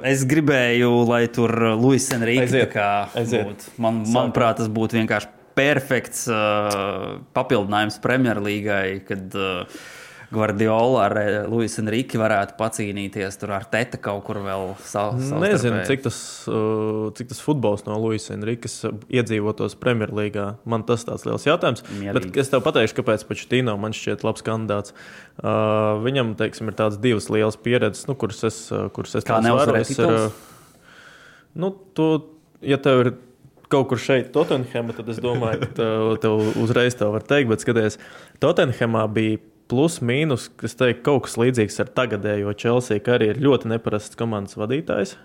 Es 0.06 0.22
gribēju, 0.28 0.92
lai 1.08 1.24
tur 1.32 1.52
Luis 1.80 2.06
Enrique 2.14 2.44
Aiziet. 2.44 2.70
kā 2.76 2.92
Aiziet. 3.18 3.48
būtu. 3.48 3.74
Man, 3.82 4.04
manuprāt, 4.12 4.60
tas 4.60 4.70
būtu 4.70 5.00
vienkārši 5.00 5.32
perfekts 5.58 6.26
uh, 6.32 7.18
papildinājums 7.36 7.98
Premjerlīgai, 8.04 8.84
kad 9.08 9.34
uh, 9.38 9.80
Guardiola 10.30 11.06
ar 11.06 11.16
eh, 11.16 11.36
Luisu 11.48 11.80
Enrique 11.80 12.18
varētu 12.20 12.58
pacīnīties 12.58 13.38
tur 13.40 13.54
ar 13.56 13.64
Teta 13.72 13.96
kaut 14.02 14.26
kur 14.26 14.42
vēl 14.44 14.74
savu. 14.84 15.22
Nezinu, 15.40 15.78
cik 15.88 16.02
tas, 16.04 16.18
uh, 16.52 17.08
cik 17.16 17.30
tas 17.30 17.40
futbols 17.40 17.86
no 17.86 17.96
Luisa 18.02 18.34
Enrikas 18.36 18.82
iedzīvotos 19.08 19.78
Premjerlīgā. 19.80 20.50
Man 20.68 20.84
tas 20.88 21.06
tāds 21.08 21.24
liels 21.28 21.48
jautājums. 21.48 21.84
Mierīgi. 21.96 22.28
Bet 22.34 22.42
es 22.44 22.52
tev 22.52 22.60
pateikšu, 22.66 22.98
kāpēc 23.00 23.24
Početīno 23.28 23.78
man 23.80 23.96
šķiet 23.96 24.26
labs 24.28 24.44
kandidāts. 24.44 24.92
Uh, 25.40 25.96
viņam, 26.04 26.34
teiksim, 26.36 26.68
ir 26.68 26.76
tādas 26.76 27.00
divas 27.00 27.30
lielas 27.32 27.56
pieredzes, 27.64 28.04
nu, 28.10 28.18
kuras 28.18 28.44
es, 28.50 28.60
uh, 28.74 28.90
kuras 28.92 29.16
es 29.16 29.24
Kā 29.28 29.40
uh, 29.40 30.28
Nu, 31.58 31.72
tu, 31.96 32.10
ja 32.60 32.76
tev 32.82 33.00
ir 33.06 33.14
kaut 33.72 33.90
kur 33.90 34.00
šeit, 34.02 34.32
Tottenhamā, 34.34 34.96
tad 34.96 35.08
es 35.12 35.20
domāju, 35.22 35.62
ka 35.62 35.70
tev, 35.78 36.16
tev 36.22 36.60
uzreiz 36.60 36.96
tā 36.98 37.10
var 37.12 37.24
teikt. 37.26 37.52
Bet, 37.52 37.64
skaties, 37.64 37.98
Tottenhamā 38.42 39.06
bija 39.12 39.40
plus 39.68 40.00
mīnus, 40.04 40.48
kas 40.60 40.76
teikt, 40.80 41.04
kaut 41.06 41.26
kas 41.26 41.36
līdzīgs 41.40 41.82
ar 41.84 41.90
tagadējo 41.96 42.54
Chelsea, 42.56 43.02
ka 43.04 43.18
arī 43.18 43.34
ir 43.34 43.42
ļoti 43.44 43.74
neparasts 43.74 44.18
komandas 44.18 44.56
vadītājs. 44.58 45.18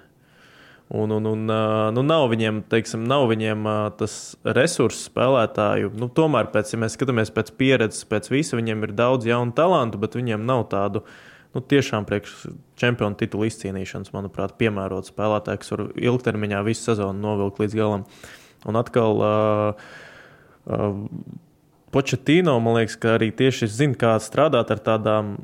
Un, 0.94 1.10
un, 1.16 1.26
un 1.26 1.46
nu, 1.96 2.02
nav 2.06 2.28
viņiem, 2.30 2.60
teiksim, 2.70 3.06
nav 3.10 3.26
viņiem 3.32 3.64
tas 3.98 4.36
resursu 4.44 5.08
spēlētāju. 5.08 5.94
Nu, 5.98 6.10
tomēr, 6.12 6.52
pēc, 6.54 6.76
ja 6.76 6.82
mēs 6.84 6.98
skatāmies 6.98 7.32
pēc 7.34 7.54
pieredzes, 7.58 8.04
pēc 8.10 8.28
visa, 8.30 8.60
viņiem 8.60 8.84
ir 8.86 8.94
daudz 8.98 9.26
jaunu 9.26 9.56
talantu, 9.58 10.02
bet 10.04 10.20
viņiem 10.20 10.44
nav 10.46 10.68
tādu 10.74 11.02
nu, 11.54 11.62
tiešām 11.62 12.08
priekš 12.10 12.36
čempionu 12.80 13.18
titulu 13.20 13.48
izcīnīšanas, 13.50 14.14
manuprāt, 14.16 14.56
piemērotu 14.60 15.14
spēlētāju, 15.14 15.62
kas 15.62 15.74
var 15.76 15.86
ilgtermiņā 16.12 16.62
visu 16.68 16.90
sezonu 16.90 17.22
novilkt 17.24 17.62
līdz 17.64 17.80
galam. 17.80 18.06
Un 18.70 18.80
atkal. 18.80 19.24
Uh, 19.24 19.88
uh, 20.68 21.42
Početīno, 21.94 22.56
man 22.58 22.80
liekas, 22.80 22.96
ka 22.98 23.12
arī 23.20 23.28
tieši 23.38 23.68
zina, 23.70 23.94
kā 23.94 24.16
strādāt 24.18 24.72
ar 24.74 24.80
tādām 24.82 25.36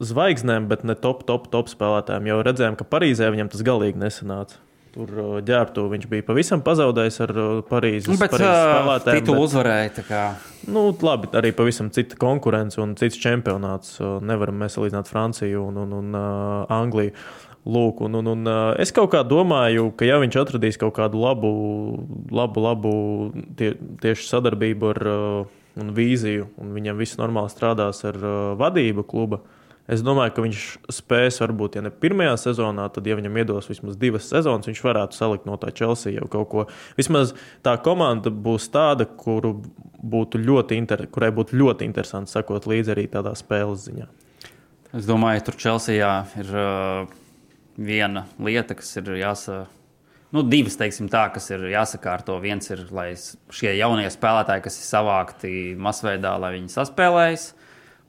zvaigznēm, 0.00 0.64
bet 0.70 0.86
ne 0.88 0.96
top, 0.96 1.26
top, 1.28 1.50
top 1.52 1.68
spēlētājiem. 1.68 2.30
Jau 2.30 2.38
redzējām, 2.46 2.78
ka 2.80 2.86
Parīzē 2.88 3.28
viņam 3.34 3.50
tas 3.52 3.64
galīgi 3.66 4.00
nesanāca. 4.00 4.62
Tur 4.94 5.10
uh, 5.18 5.30
ģērbtu 5.42 5.84
viņš 5.90 6.04
bija 6.10 6.22
pavisam 6.28 6.60
pazaudējis 6.62 7.16
ar 7.24 7.32
uh, 7.34 7.46
Parīzes, 7.66 8.08
Nu, 8.12 8.18
bet 8.20 8.36
uh, 8.36 8.44
spēlētājiem. 8.44 9.20
titulu 9.24 9.40
bet- 9.40 9.46
uzvarēja. 9.48 9.88
tā 9.96 10.04
kā. 10.06 10.20
Nu, 10.70 10.84
labi, 11.02 11.28
arī 11.36 11.50
pavisam 11.56 11.90
cita 11.92 12.16
konkurence 12.20 12.78
un 12.80 12.94
cits 13.00 13.18
čempionāts. 13.20 13.96
Uh, 14.00 14.20
Nevaram 14.24 14.56
mēs 14.62 14.78
salīdzināt 14.78 15.10
Franciju 15.10 15.64
un, 15.66 15.80
un, 15.82 15.96
un 15.98 16.14
uh, 16.14 16.70
Angliju. 16.72 17.12
Lūk, 17.64 18.02
un, 18.04 18.12
un, 18.20 18.26
un, 18.28 18.40
uh, 18.44 18.74
es 18.78 18.90
kaut 18.92 19.08
kā 19.14 19.22
domāju, 19.24 19.86
ka 19.96 20.04
ja 20.04 20.18
viņš 20.20 20.34
atradīs 20.36 20.76
kaut 20.76 20.92
kādu 20.98 21.16
labu, 21.22 21.50
labu, 22.28 22.60
labu 22.60 22.90
tie, 23.56 23.70
tieši 24.02 24.26
sadarbību 24.28 24.90
ar 24.90 25.00
uh, 25.08 25.54
un 25.80 25.92
vīziju, 25.96 26.50
un 26.60 26.74
viņam 26.76 27.00
viss 27.00 27.16
normāli 27.16 27.48
strādās 27.50 28.04
ar 28.04 28.18
uh, 28.20 28.34
vadību 28.60 29.06
kluba, 29.08 29.40
es 29.90 30.02
domāju, 30.04 30.34
ka 30.36 30.44
viņš 30.44 30.64
spēs, 30.96 31.40
varbūt, 31.42 31.78
ja 31.78 31.84
ne 31.84 31.92
pirmajā 31.92 32.36
sezonā, 32.46 32.86
tad, 32.94 33.06
ja 33.08 33.16
viņam 33.18 33.38
iedos 33.42 33.68
vismaz 33.70 33.98
divas 34.00 34.28
sezonas, 34.30 34.68
viņš 34.70 34.82
varētu 34.84 35.18
salikt 35.18 35.48
no 35.48 35.58
tā 35.60 35.72
Chelsea 35.76 36.16
jau 36.16 36.28
kaut 36.32 36.50
ko. 36.52 36.66
Vismaz 36.98 37.34
tā 37.66 37.76
komanda 37.84 38.32
būs 38.32 38.70
tāda, 38.74 39.08
būtu 39.14 40.76
inter, 40.76 41.06
kurai 41.12 41.32
būtu 41.34 41.58
ļoti 41.60 41.88
interesanti 41.88 42.32
sekot 42.32 42.68
līdzi 42.70 42.96
arī 42.96 43.08
tādā 43.12 43.34
spēles 43.38 43.88
ziņā. 43.88 44.08
Es 44.94 45.08
domāju, 45.10 45.48
tur 45.48 45.56
Chelsea 45.58 46.10
ir 46.38 46.50
uh, 46.54 47.08
viena 47.76 48.28
lieta, 48.38 48.76
kas 48.78 48.92
ir 49.00 49.16
jāsaka. 49.18 49.66
Nu, 50.34 50.42
divas, 50.42 50.74
teiksim, 50.74 51.06
tā, 51.10 51.28
kas 51.30 51.46
ir 51.54 51.62
jāsakārto. 51.70 52.40
Viens 52.42 52.66
ir, 52.72 52.80
lai 52.94 53.12
šie 53.14 53.70
jaunie 53.78 54.08
spēlētāji, 54.10 54.64
kas 54.64 54.78
ir 54.80 54.86
savākti 54.88 55.52
masveidā, 55.78 56.32
lai 56.42 56.56
viņi 56.56 56.72
saspēlējas. 56.72 57.44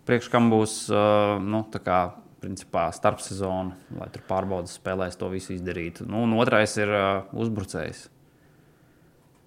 Priekš 0.06 0.30
kam 0.34 0.52
būs 0.54 0.86
uh, 0.94 1.38
nu, 1.42 1.64
tā 1.74 1.82
kā, 1.82 2.00
principā, 2.44 2.88
starpsezona, 2.94 3.74
lai 3.98 4.10
tur 4.14 4.26
pārbaudas 4.28 4.76
spēlēs 4.78 5.18
to 5.18 5.32
visu 5.32 5.56
izdarītu. 5.56 6.06
Nu, 6.10 6.26
un 6.28 6.36
otrais 6.38 6.76
ir 6.78 6.92
uh, 6.94 7.32
uzbrucējs. 7.34 8.06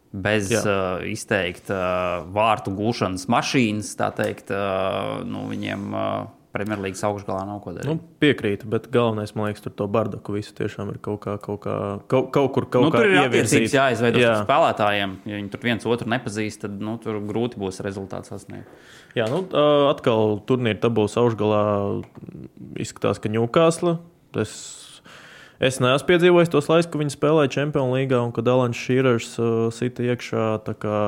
Bez 0.08 0.48
Jā. 0.50 0.62
uh, 0.64 1.04
izteikta 1.06 1.76
uh, 1.76 2.26
vārtu 2.34 2.72
gūšanas 2.74 3.28
mašīnas, 3.30 3.92
tā 4.00 4.08
teikt, 4.16 4.50
uh, 4.50 5.20
nu, 5.28 5.44
viņiem 5.52 5.86
uh, 5.92 6.26
Premjerlīgas 6.48 7.02
augšgalā 7.04 7.42
nav 7.44 7.58
ko 7.60 7.74
darīt. 7.76 7.88
Nu, 7.90 8.00
piekrītu, 8.22 8.68
bet 8.72 8.86
galvenais, 8.92 9.34
man 9.36 9.50
liekas, 9.50 9.60
tur 9.66 9.74
to 9.76 9.84
bardaku 9.92 10.38
visu 10.38 10.54
tiešām 10.56 10.94
ir 10.94 11.00
kaut, 11.04 11.20
kā, 11.26 11.34
kaut, 11.44 11.60
kā, 11.66 11.74
kaut, 12.08 12.30
kaut 12.32 12.54
kur 12.54 12.66
kaut 12.72 12.86
nu, 12.86 12.92
kā 12.94 13.02
tur 13.04 13.12
ir 13.12 13.20
attiecības 13.20 13.74
jāizveido 13.76 14.22
Jā. 14.22 14.32
spēlētājiem. 14.46 15.12
Ja 15.28 15.36
viņi 15.36 15.52
tur 15.52 15.66
viens 15.68 15.84
otru 15.92 16.08
nepazīst, 16.08 16.62
tad 16.64 16.80
nu, 16.80 16.96
tur 17.02 17.20
grūti 17.28 17.60
būs 17.60 17.82
rezultāts 17.84 18.32
sasniegt. 18.32 18.72
Jā, 19.18 19.28
nu, 19.28 19.42
atkal 19.90 20.38
turnīra 20.48 20.80
tabulas 20.80 21.18
augšgalā 21.20 21.62
izskatās, 22.80 23.20
ka 23.20 23.32
Ņūkāsla. 23.34 23.98
Es, 24.40 24.54
es 25.60 25.80
neesmu 25.84 26.08
piedzīvojis 26.08 26.52
tos 26.56 26.72
laikus, 26.72 26.88
kad 26.88 27.04
viņi 27.04 27.16
spēlēja 27.18 27.54
Champions 27.58 27.92
League 27.92 28.16
un 28.16 28.32
kad 28.36 28.48
Alans 28.48 28.80
Šīrers 28.88 29.34
uh, 29.36 29.54
sita 29.74 30.08
iekšā. 30.08 30.50
Kā, 30.80 30.98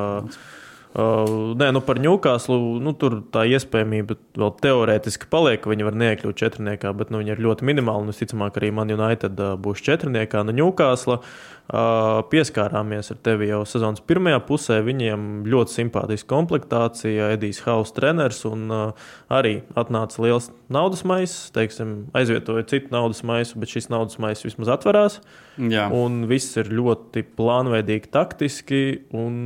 uh, 0.99 1.53
nē, 1.59 1.71
nu 1.77 1.83
par 1.85 2.01
Ņūkāslu 2.03 2.57
nu, 2.83 2.93
tur 2.99 3.21
tā 3.35 3.45
iespējamība 3.51 4.17
vēl 4.39 4.51
teorētiski 4.65 5.29
paliek, 5.31 5.61
ka 5.63 5.71
viņi 5.71 5.87
var 5.87 5.99
neiekļūt 6.01 6.41
četrniekā, 6.41 6.93
bet 6.99 7.13
nu, 7.13 7.21
viņi 7.23 7.35
ir 7.37 7.43
ļoti 7.45 7.67
minimāli. 7.69 8.07
Un, 8.07 8.13
visticamāk, 8.15 8.59
arī 8.59 8.73
Man 8.75 8.93
United 8.95 9.39
uh, 9.39 9.55
būs 9.61 9.83
četrniekā. 9.87 10.43
Nu, 10.47 10.55
Ņūkāsla 10.59 11.19
uh, 11.21 12.21
pieskārāmies 12.31 13.13
ar 13.15 13.21
tevi 13.25 13.51
jau 13.51 13.61
sezonas 13.69 14.03
pirmajā 14.07 14.41
pusē. 14.49 14.81
Viņiem 14.87 15.29
ļoti 15.51 15.77
simpātiska 15.79 16.31
komplektācija, 16.33 17.31
Edijs 17.37 17.63
Hauss 17.67 17.95
treneris 17.97 18.43
un 18.49 18.67
uh, 18.75 19.13
arī 19.31 19.61
atnāca 19.79 20.25
liels 20.25 20.51
naudas 20.73 21.05
maisis. 21.09 21.53
Teiksim, 21.55 22.09
aizvietoja 22.19 22.67
citu 22.71 22.95
naudas 22.95 23.23
maisu, 23.27 23.61
bet 23.63 23.75
šis 23.75 23.91
naudas 23.93 24.19
maisis 24.23 24.49
vismaz 24.51 24.75
atverās. 24.75 25.21
Jā. 25.61 25.87
Un 25.95 26.25
viss 26.31 26.59
ir 26.61 26.73
ļoti 26.73 27.27
plānveidīgi, 27.39 28.11
taktiski. 28.15 28.83
Un, 29.15 29.39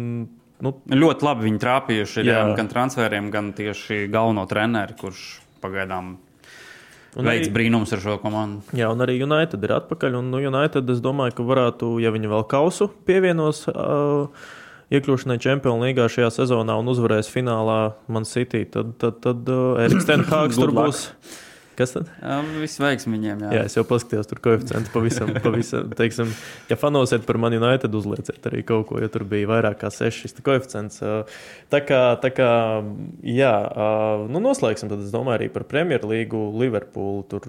nu, 0.62 0.74
Ļoti 0.88 1.22
labi 1.26 1.48
viņi 1.48 1.58
trāpījuši 1.62 2.20
ir, 2.22 2.28
Jā. 2.30 2.42
gan 2.56 2.68
transferiem, 2.68 3.30
gan 3.30 3.52
tieši 3.52 4.04
galveno 4.12 4.46
treneru, 4.46 4.94
kurš 5.00 5.40
pagaidām 5.62 6.16
Un 7.16 7.24
veids 7.30 7.46
arī- 7.48 7.54
brīnums 7.54 7.92
ar 7.94 7.98
šo 8.02 8.18
komandu. 8.22 8.62
Jā, 8.74 8.90
un 8.90 8.98
arī 8.98 9.20
United 9.22 9.62
ir 9.62 9.70
atpakaļ. 9.70 10.16
Un, 10.18 10.30
nu, 10.30 10.38
United, 10.38 10.88
es 10.90 11.00
domāju, 11.00 11.34
ka 11.38 11.42
varētu, 11.46 12.00
ja 12.02 12.10
viņi 12.10 12.28
vēl 12.28 12.46
kausu 12.50 12.90
pievienos 13.06 13.68
uh, 13.70 14.26
iekļūšanai 14.90 15.38
Champions 15.40 15.80
League 15.82 16.02
šajā 16.10 16.30
sezonā 16.34 16.74
un 16.78 16.86
uzvarēs 16.90 17.30
finālā 17.30 17.94
Man 18.08 18.24
City, 18.24 18.64
tad, 18.66 18.96
tad, 18.98 19.20
tad 19.22 19.48
uh, 19.48 19.78
Eriks 19.84 20.04
Tenhāgs 20.10 20.58
tur 20.58 20.72
Good 20.72 20.74
luck. 20.74 21.43
Kas 21.78 21.96
tad? 21.96 22.10
Viss 22.60 22.80
veiks 22.82 23.08
viņiem. 23.08 23.46
Jā. 23.46 23.52
Jā, 23.58 23.64
es 23.68 23.74
jau 23.78 23.84
paskatījos, 23.88 24.28
tur 24.30 24.42
koeficients 24.44 24.92
pavisam, 24.94 25.32
pavisam 25.46 25.90
teiksim, 25.98 26.30
ja 26.70 26.78
fanosiet 26.80 27.26
par 27.26 27.40
mani 27.42 27.58
United, 27.58 27.94
uzlieciet 27.94 28.46
arī 28.50 28.62
kaut 28.66 28.88
ko, 28.90 29.00
jo 29.02 29.10
tur 29.12 29.26
bija 29.28 29.50
vairāk 29.56 29.80
kā 29.82 29.90
sešas 29.94 30.38
koeficients. 30.44 31.02
Uh, 31.04 31.24
Tā 31.74 31.80
kā, 31.82 32.00
tā 32.22 32.30
kā 32.34 32.48
jā, 33.26 33.52
nu 34.30 34.42
noslēgsim, 34.42 34.90
tad 34.92 35.02
es 35.02 35.12
domāju 35.14 35.38
arī 35.38 35.48
par 35.52 35.64
Premjerlīgu, 35.70 36.42
Liverpoolu. 36.60 37.24
Tur 37.30 37.48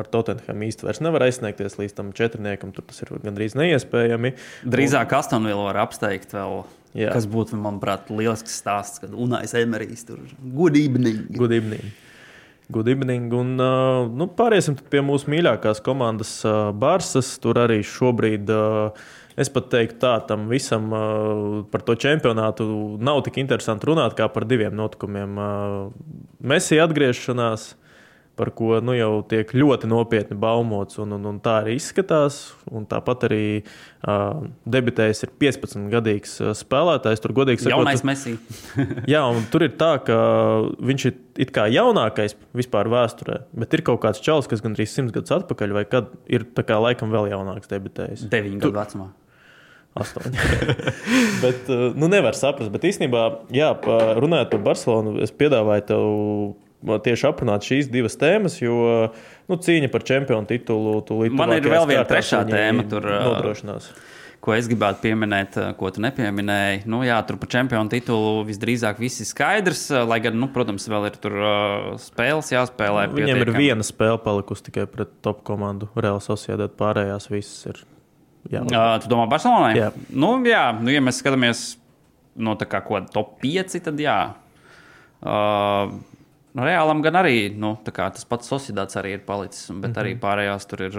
ar 0.00 0.08
Tottenham 0.12 0.64
īsti 0.66 0.88
vairs 0.88 1.00
nevar 1.04 1.24
aizsniegties 1.28 1.78
līdz 1.80 1.96
tam 1.96 2.12
četrniekam, 2.16 2.74
tur 2.74 2.86
tas 2.88 3.00
ir 3.04 3.14
gandrīz 3.24 3.56
neiespējami. 3.58 4.34
Drīzāk 4.68 5.14
Astonville 5.16 5.62
var 5.70 5.80
apsteigt 5.86 6.34
vēl. 6.36 6.64
Jā. 6.94 7.10
Kas 7.10 7.24
būtu, 7.26 7.56
manuprāt, 7.58 8.10
lielisks 8.14 8.54
stāsts, 8.60 9.00
kad 9.02 9.14
Unais 9.18 9.50
Emerijs 9.58 10.04
tur 10.06 10.20
good 10.54 10.78
evening. 10.78 11.24
Good 12.72 12.88
evening. 12.88 13.28
Un, 13.36 13.58
uh, 13.60 14.06
nu, 14.08 14.24
pāriesim 14.32 14.78
pie 14.88 15.02
mūsu 15.04 15.28
mīļākās 15.28 15.82
komandas, 15.84 16.30
uh, 16.48 16.70
Bārsas. 16.72 17.34
Tur 17.36 17.58
arī 17.60 17.82
šobrīd, 17.84 18.48
uh, 18.48 19.02
es 19.36 19.50
pat 19.52 19.68
teiktu, 19.74 19.98
tā 20.00 20.14
tam 20.24 20.46
visam 20.48 20.86
uh, 20.96 21.58
par 21.68 21.84
to 21.84 21.92
čempionātu 22.00 22.64
nav 23.04 23.20
tik 23.26 23.36
interesanti 23.42 23.90
runāt 23.90 24.16
kā 24.16 24.30
par 24.32 24.48
diviem 24.48 24.72
notikumiem. 24.80 25.36
Uh, 25.36 26.24
Messi 26.40 26.80
atgriešanās, 26.80 27.74
par 28.36 28.50
ko 28.56 28.80
nu, 28.82 28.94
jau 28.96 29.22
tiek 29.30 29.50
ļoti 29.54 29.88
nopietni 29.90 30.36
baumots, 30.38 30.98
un, 31.02 31.14
un, 31.16 31.26
un 31.30 31.40
tā 31.42 31.60
arī 31.62 31.76
izskatās. 31.78 32.40
Un 32.74 32.86
tāpat 32.90 33.26
arī 33.28 33.44
uh, 33.62 34.44
debitējis 34.66 35.26
ir 35.26 35.32
15-gadīgs 35.42 36.36
uh, 36.42 36.52
spēlētājs. 36.58 37.22
Tur 37.22 37.34
godīgi 37.36 37.64
sakot, 37.64 37.76
Jaunais 37.76 38.04
Messi. 38.06 38.36
Jā, 39.14 39.24
un 39.30 39.46
tur 39.52 39.66
ir 39.68 39.76
tā, 39.80 39.94
ka 40.06 40.18
viņš 40.82 41.06
ir 41.10 41.18
it 41.44 41.50
kā 41.54 41.66
jaunākais 41.70 42.36
vispār 42.54 42.90
vēsturē, 42.92 43.40
bet 43.54 43.74
ir 43.74 43.84
kaut 43.86 44.02
kāds 44.04 44.22
čels, 44.24 44.48
kas 44.50 44.62
gandrīz 44.64 44.94
simts 44.94 45.14
gadus 45.14 45.34
atpakaļ, 45.34 45.76
vai 45.76 45.84
kad 45.90 46.10
ir 46.30 46.46
tā 46.54 46.66
kā 46.66 46.78
laikam 46.82 47.14
vēl 47.14 47.30
jaunāks 47.34 47.70
debitējis. 47.70 48.26
Deviņu 48.32 48.62
gadu 48.62 48.78
vecumā. 48.78 49.12
Astoņi. 49.94 50.34
bet, 51.44 51.68
nu, 51.94 52.10
nevar 52.10 52.34
saprast. 52.34 52.72
Bet 52.74 52.86
īstenībā, 52.88 53.24
jā, 53.54 53.70
runājot 54.18 54.50
par 54.50 54.62
Barcelonu, 54.64 55.20
es 55.22 55.30
piedāvāju 55.30 55.86
tev 55.86 56.06
tieši 56.84 57.28
aprunāt 57.30 57.66
šīs 57.66 57.90
divas 57.92 58.18
tēmas, 58.20 58.58
jo 58.62 58.74
nu, 59.50 59.56
cīņa 59.56 59.90
par 59.92 60.04
čempionu 60.06 60.48
titulu 60.48 60.98
tūlīt. 61.08 61.34
Man 61.36 61.54
ir 61.56 61.68
vēl 61.68 61.88
viena 61.90 62.04
trešā 62.08 62.44
tēma 62.48 62.84
tur, 62.90 63.08
Nodrošinās. 63.08 63.92
Ko 64.44 64.52
es 64.52 64.66
gribētu 64.68 65.00
pieminēt, 65.06 65.54
ko 65.80 65.88
tu 65.88 66.02
nepieminēji. 66.04 66.82
Nu, 66.92 66.98
jā, 67.06 67.16
tur 67.24 67.38
par 67.40 67.48
čempionu 67.54 67.88
titulu 67.88 68.42
visdrīzāk 68.44 68.98
viss 69.00 69.22
ir 69.24 69.28
skaidrs. 69.30 69.86
Lai 70.04 70.18
gan, 70.20 70.36
nu, 70.36 70.50
protams, 70.52 70.84
vēl 70.92 71.08
ir 71.08 71.16
tur 71.22 71.38
spēles 72.02 72.52
jāspēlē. 72.52 73.06
Viņiem 73.16 73.40
ir 73.40 73.52
viena 73.56 73.86
spēle 73.86 74.20
palikusi 74.20 74.66
tikai 74.68 74.84
pret 74.92 75.16
top 75.24 75.40
komandu. 75.48 75.88
Reāli 75.96 76.20
Sociedad 76.26 76.76
pārējās 76.76 77.30
visas 77.32 77.70
ir. 77.72 77.80
Jā, 78.52 78.60
Uh, 78.60 78.98
tu 79.00 79.08
domā, 79.08 79.24
Barcelonai? 79.24 79.72
Jā. 79.78 79.86
Nu, 80.12 80.34
jā, 80.44 80.66
nu, 80.76 80.92
ja 80.92 81.00
mēs 81.00 81.22
skatāmies 81.22 81.62
no 82.36 82.52
tā 82.60 82.68
kā 82.68 82.82
ko 82.84 83.00
top 83.14 83.38
5, 83.40 83.78
tad 83.86 84.00
jā. 84.02 84.18
Uh, 85.24 85.94
nu, 86.54 86.64
Reālam 86.66 87.02
gan 87.04 87.18
arī 87.18 87.48
nu, 87.58 87.74
tas 87.84 88.26
pats 88.30 88.50
Sociedāts 88.50 88.98
arī 89.00 89.16
ir 89.18 89.24
palicis, 89.26 89.66
bet 89.68 89.74
mm 89.74 89.92
-hmm. 89.92 90.00
arī 90.02 90.14
pārējās 90.20 90.66
tur 90.70 90.82
ir, 90.86 90.96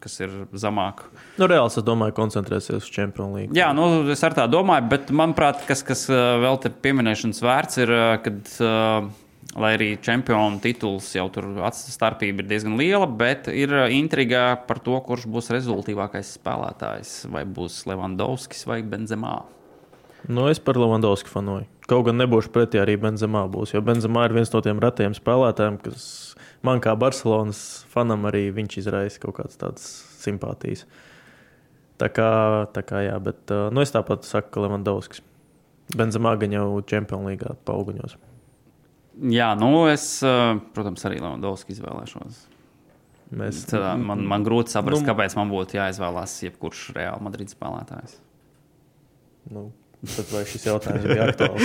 kas 0.00 0.20
ir 0.20 0.30
zamāk. 0.52 1.04
nu, 1.38 1.46
Reāls, 1.46 1.78
es 1.78 1.84
domāju, 1.84 2.12
koncentrēsies 2.16 2.76
uz 2.76 2.90
Champions 2.90 3.34
League. 3.34 3.54
Jā, 3.54 3.72
nu, 3.74 4.10
es 4.10 4.24
ar 4.24 4.32
tā 4.32 4.48
domāju, 4.48 4.88
bet 4.88 5.10
manuprāt, 5.10 5.66
kas, 5.66 5.82
kas 5.82 6.08
vēl 6.08 6.60
te 6.60 6.70
pieminēšanas 6.70 7.42
vērts 7.42 7.78
ir, 7.78 7.88
kad, 8.22 9.12
lai 9.56 9.74
arī 9.76 9.98
čempionu 10.00 10.60
tituls 10.60 11.14
jau 11.14 11.28
tur 11.32 11.44
starpība 11.72 12.42
ir 12.42 12.48
diezgan 12.48 12.76
liela, 12.76 13.06
bet 13.06 13.48
ir 13.48 13.72
intriga 13.90 14.56
par 14.68 14.78
to, 14.78 14.98
kurš 15.00 15.26
būs 15.26 15.50
rezultātīvākais 15.50 16.38
spēlētājs. 16.38 17.26
Vai 17.32 17.44
būs 17.44 17.86
Levandovskis 17.86 18.66
vai 18.66 18.82
Benzemā. 18.82 19.42
Nu, 20.26 20.48
es 20.50 20.58
par 20.58 20.76
Levandovski 20.80 21.30
fanoju. 21.30 21.68
Kaut 21.88 22.04
gan 22.08 22.18
nebūšu 22.20 22.50
pretī 22.52 22.80
arī 22.82 22.98
Benzemā 23.00 23.44
būs, 23.48 23.72
jo 23.72 23.80
Benzemā 23.84 24.26
ir 24.28 24.34
viens 24.36 24.50
no 24.52 24.60
tiem 24.64 24.80
retajiem 24.82 25.14
spēlētājiem, 25.16 25.78
kas 25.84 26.08
man 26.66 26.82
kā 26.84 26.92
Barcelonas 26.98 27.60
fanam 27.92 28.26
arī 28.28 28.48
viņš 28.56 28.80
izraisa 28.82 29.22
kaut 29.22 29.38
kādas 29.38 29.56
tādas 29.60 29.86
simpātijas. 30.20 30.84
Tā 31.98 32.10
kā, 32.14 32.28
tā 32.74 32.82
kā 32.86 33.00
jā, 33.06 33.14
bet 33.22 33.50
uh, 33.54 33.68
nu, 33.74 33.80
es 33.82 33.94
tāpat 33.94 34.26
saku, 34.28 34.52
ka 34.54 34.66
Levandovskis. 34.66 35.22
Benzemā 35.96 36.34
gan 36.38 36.52
jau 36.52 36.66
Champions 36.84 37.24
League 37.30 37.54
paauguņos. 37.64 38.18
Jā, 39.32 39.54
nu 39.58 39.86
es, 39.90 40.04
uh, 40.26 40.58
protams, 40.76 41.02
arī 41.08 41.22
Levandovski 41.22 41.72
izvēlēšos. 41.74 42.44
Mēs, 43.38 43.64
Cedā, 43.68 43.94
man, 44.00 44.22
man 44.28 44.44
grūti 44.46 44.72
saprast, 44.72 45.02
Nu- 45.02 45.08
kāpēc 45.08 45.34
man 45.36 45.50
būtu 45.52 45.76
jāizvēlās 45.80 46.36
jebkurš 46.46 46.90
Real 46.96 47.18
Madrid 47.24 47.50
spēlētājs. 47.52 48.14
Nu, 49.52 49.70
tad 50.06 50.30
vai 50.30 50.44
šis 50.48 50.66
jautājums 50.68 51.06
bija 51.08 51.26
aktuāls? 51.30 51.64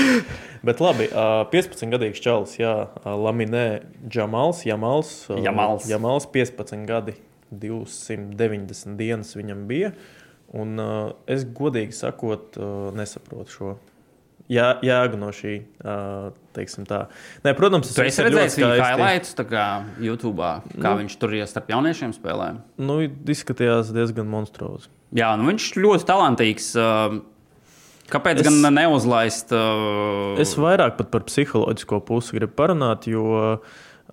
Bet 0.65 0.81
labi, 0.81 1.05
ā, 1.11 1.27
15-gadīgs 1.51 2.21
čalis, 2.23 2.57
Jā, 2.61 2.73
Laminē, 3.05 3.65
Džamals, 4.07 4.63
Jamals. 4.65 5.13
Jamals. 5.37 5.87
Jamals 5.91 6.27
15 6.33 6.87
gadi, 6.89 7.15
290 7.53 8.97
dienas 8.99 9.35
viņam 9.37 9.65
bija. 9.69 9.93
Un 10.53 10.77
es 11.29 11.45
godīgi 11.49 11.95
sakot, 11.97 12.57
nesaprotu 12.93 13.53
šo. 13.57 13.73
Jā, 14.51 14.73
jēga 14.83 15.17
no 15.17 15.29
šī, 15.33 15.53
teiksim 16.53 16.83
tā. 16.85 17.05
Nē, 17.45 17.53
protams, 17.57 17.89
tas 17.95 18.17
ir 18.19 18.27
redzējis 18.27 18.57
viņa 18.59 18.73
highlights 18.81 19.37
tā 19.37 19.45
kā 19.49 19.63
YouTube, 20.03 20.49
kā 20.75 20.91
nu, 20.91 20.99
viņš 20.99 21.15
tur 21.21 21.33
ir 21.37 21.47
starp 21.49 21.71
jauniešiem 21.71 22.11
spēlēm. 22.17 22.59
Nu, 22.83 22.99
izskatījās 23.07 23.93
diezgan 23.95 24.27
monstruozi. 24.29 24.91
Jā, 25.15 25.31
nu 25.39 25.47
viņš 25.47 25.69
ļoti 25.79 26.07
talantīgs. 26.09 26.73
uh, 26.75 27.21
Kāpēc 28.11 28.41
Es- 28.41 28.47
gan 28.47 28.75
neuzlaist? 28.75 29.53
Uh... 29.55 30.35
Es 30.41 30.55
vairāk 30.59 30.99
par 31.11 31.23
psiholoģisko 31.29 32.01
pusi 32.07 32.35
gribu 32.37 32.55
parunāt, 32.59 33.07
jo 33.07 33.23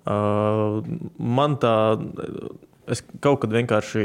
uh, 0.07 0.81
man 1.17 1.57
tā. 1.61 1.75
Es 2.91 3.03
kaut 3.23 3.43
kad 3.43 3.53
vienkārši 3.53 4.01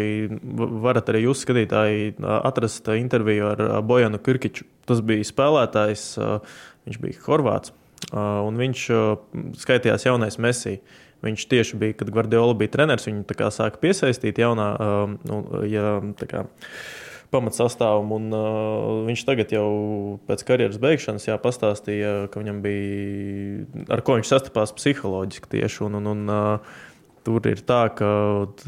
varat 0.85 1.09
arī 1.11 1.25
jūs, 1.25 1.41
skatītāji, 1.47 2.13
ā, 2.21 2.35
atrast 2.47 2.87
interviju 2.93 3.49
ar 3.49 3.63
ā, 3.65 3.79
Bojanu 3.83 4.21
Kirkiču. 4.23 4.67
Tas 4.87 5.01
bija 5.03 5.25
spēlētājs, 5.27 6.05
ā, 6.23 6.29
viņš 6.87 7.01
bija 7.03 7.23
Horvāts, 7.25 7.73
ā, 8.13 8.27
un 8.47 8.61
viņš 8.61 8.85
ā, 8.95 9.01
skaitījās 9.65 10.07
jaunais 10.07 10.39
Messi. 10.39 10.77
Viņš 11.25 11.47
tieši 11.51 11.81
bija, 11.81 11.97
kad 11.99 12.13
Guardiola 12.15 12.55
bija 12.55 12.75
treneris, 12.77 13.09
viņu 13.09 13.25
sāka 13.57 13.81
piesaistīt 13.83 14.39
jaunā, 14.45 14.69
ā, 14.77 14.93
nu, 15.25 15.41
ja, 15.67 15.97
pamatsastāvam. 17.33 18.13
Un, 18.17 18.29
uh, 18.35 19.05
viņš 19.09 19.25
tagad 19.29 19.55
jau 19.55 19.69
pēc 20.29 20.45
karjeras 20.49 20.81
beigšanas 20.83 21.29
jā, 21.29 21.37
pastāstīja, 21.43 22.15
ka 22.33 22.43
viņam 22.43 22.61
bija 22.65 23.87
ar 23.97 24.03
ko 24.07 24.19
viņš 24.19 24.33
sastapās 24.33 24.75
psiholoģiski 24.77 25.53
tieši. 25.57 25.83
Un, 25.89 26.01
un, 26.01 26.13
un, 26.15 26.27
uh, 26.31 26.77
Tur 27.27 27.43
ir 27.51 27.59
tā, 27.67 27.89
ka 27.91 28.09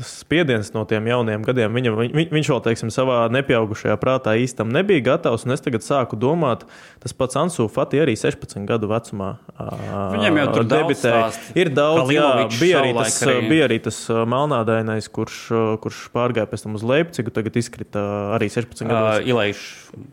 spiediens 0.03 0.73
no 0.75 0.83
tiem 0.89 1.07
jauniem 1.07 1.45
gadiem, 1.47 1.71
viņa, 1.77 1.93
viņ, 1.95 2.31
viņš 2.35 2.49
vēl 2.51 2.63
teiksim, 2.65 2.91
savā 2.91 3.21
nepieaugušajā 3.31 3.95
prātā 4.03 4.35
īstam 4.43 4.73
nebija 4.75 5.05
gatavs. 5.13 5.47
Es 5.47 5.63
tagad 5.63 5.87
sāku 5.87 6.19
domāt, 6.19 6.65
tas 6.99 7.15
pats 7.15 7.39
Ansu 7.39 7.69
Fati 7.71 8.03
arī 8.03 8.17
16 8.19 8.67
gadu 8.67 8.91
vecumā. 8.91 9.31
Viņam 9.55 10.43
jau 10.43 10.49
tur 10.57 10.69
debitēja. 10.75 11.23
Ir 11.55 11.71
daudz, 11.77 12.11
jā, 12.11 12.27
bija 12.59 12.83
arī, 12.83 12.93
tas, 12.99 13.23
bija 13.47 13.71
arī 13.71 13.79
tas 13.87 14.03
melnādainais, 14.35 15.07
kurš, 15.15 15.41
kurš 15.85 16.05
pārgāja 16.15 16.51
pēc 16.51 16.67
tam 16.67 16.75
uz 16.79 16.87
Leipcigu, 16.91 17.35
tagad 17.35 17.63
izkrita 17.63 18.05
arī 18.35 18.51
16 18.51 18.91
gados. 18.91 19.23
Uh, 19.23 19.31
Ilaiš. 19.31 19.67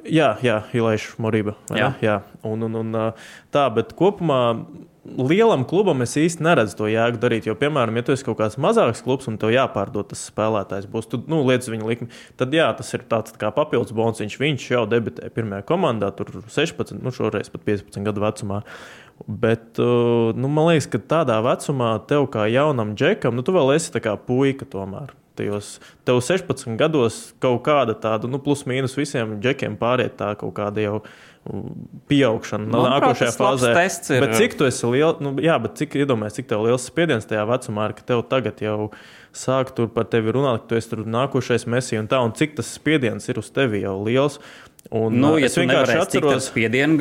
Jā, 0.06 0.36
jā 0.46 0.62
Ilaiš 0.78 1.16
Morība. 1.18 1.58
Jā. 1.74 1.96
jā. 2.04 2.20
Un, 2.46 2.70
un, 2.70 2.82
un, 2.84 3.00
tā, 3.50 3.72
bet 3.74 3.98
kopumā 3.98 4.44
lielam 5.06 5.64
klubam 5.70 6.02
es 6.06 6.16
īsti 6.18 6.44
neredzu 6.46 6.78
to 6.80 6.90
jēgu 6.90 7.20
darīt. 7.22 7.48
Jo, 7.50 7.56
piemēram, 7.60 7.98
ja 8.00 8.06
tu 8.06 8.14
esi 8.16 8.26
kaut 8.26 8.40
kāds 8.40 8.58
mazāks 8.62 9.04
klubs 9.06 9.30
un 9.30 9.38
tev 9.42 9.54
jāpārdod 9.54 10.10
tas 10.12 10.24
spēlētājs, 10.32 10.88
būs 10.92 11.10
tu, 11.12 11.22
nu, 11.30 11.44
lietas 11.46 11.70
viņa 11.72 11.90
likme, 11.90 12.10
tad 12.40 12.54
jā, 12.56 12.68
tas 12.78 12.90
ir 12.98 13.06
tāds 13.10 13.36
tā 13.36 13.42
kā 13.46 13.52
papildus 13.56 13.96
bonus. 13.96 14.22
Viņš, 14.24 14.38
viņš 14.42 14.70
jau 14.74 14.86
debitē 14.90 15.30
pirmajā 15.34 15.66
komandā, 15.70 16.10
tur 16.18 16.32
16, 16.42 16.98
nu, 17.02 17.14
šoreiz 17.14 17.52
pat 17.54 17.68
15 17.68 18.08
gadu 18.08 18.26
vecumā. 18.26 18.64
Bet 19.28 19.80
uh, 19.80 20.34
nu, 20.36 20.50
man 20.52 20.72
liekas, 20.72 20.90
ka 20.92 21.00
tādā 21.16 21.38
vecumā 21.46 21.94
tev 22.10 22.26
kā 22.34 22.50
jaunam 22.52 22.98
džekam, 22.98 23.38
nu, 23.38 23.46
tu 23.46 23.56
vēl 23.56 23.76
esi 23.78 23.94
kā 24.02 24.18
puika 24.20 24.68
tomēr. 24.68 25.14
Tajos, 25.36 25.82
tev 26.08 26.22
16 26.24 26.78
gados 26.80 27.34
kaut 27.44 27.60
kāda 27.66 27.92
tāda, 28.00 28.30
nu, 28.32 28.40
plus 28.40 28.64
mīnus 28.68 28.96
visiem 28.96 29.36
džekiem 29.44 29.76
pāriet 29.80 30.16
tā 30.16 30.30
kaut 30.40 30.56
kāda 30.56 30.84
jau 30.84 31.00
pieaugšana 32.10 32.66
Manuprāt, 32.66 33.04
nākošajā 33.04 33.34
fāzē. 33.38 33.74
Ir, 33.76 34.24
bet 34.24 34.36
cik 34.40 34.58
tu 34.58 34.66
esi 34.66 34.90
liels, 34.90 35.22
nu, 35.22 35.36
jā, 35.44 35.58
bet 35.62 35.78
cik 35.82 35.98
iedomājies, 36.02 36.40
cik 36.40 36.54
liels 36.58 36.88
spiediens 36.90 37.30
tajā 37.30 37.46
vecumā 37.50 37.90
ir, 37.90 37.98
ka 37.98 38.08
tev 38.14 38.24
tagad 38.32 38.64
jau 38.66 38.78
sāk 39.36 39.76
tur 39.78 39.92
par 39.94 40.08
tevi 40.10 40.34
runāt, 40.34 40.64
ka 40.64 40.74
tu 40.74 40.80
esi 40.80 41.04
nākošais 41.06 41.68
mesija 41.70 42.02
un 42.02 42.10
tā, 42.10 42.22
un 42.26 42.34
cik 42.38 42.58
tas 42.58 42.72
spiediens 42.80 43.30
ir 43.30 43.42
uz 43.42 43.52
tevi 43.54 43.84
jau 43.84 44.00
liels. 44.08 44.40
Un, 44.94 45.16
nu, 45.18 45.32
ja 45.42 45.48
es 45.50 45.56
vienkārši 45.58 45.96
atceros, 45.98 46.36
ka 46.36 46.42
spiedienu 46.46 47.00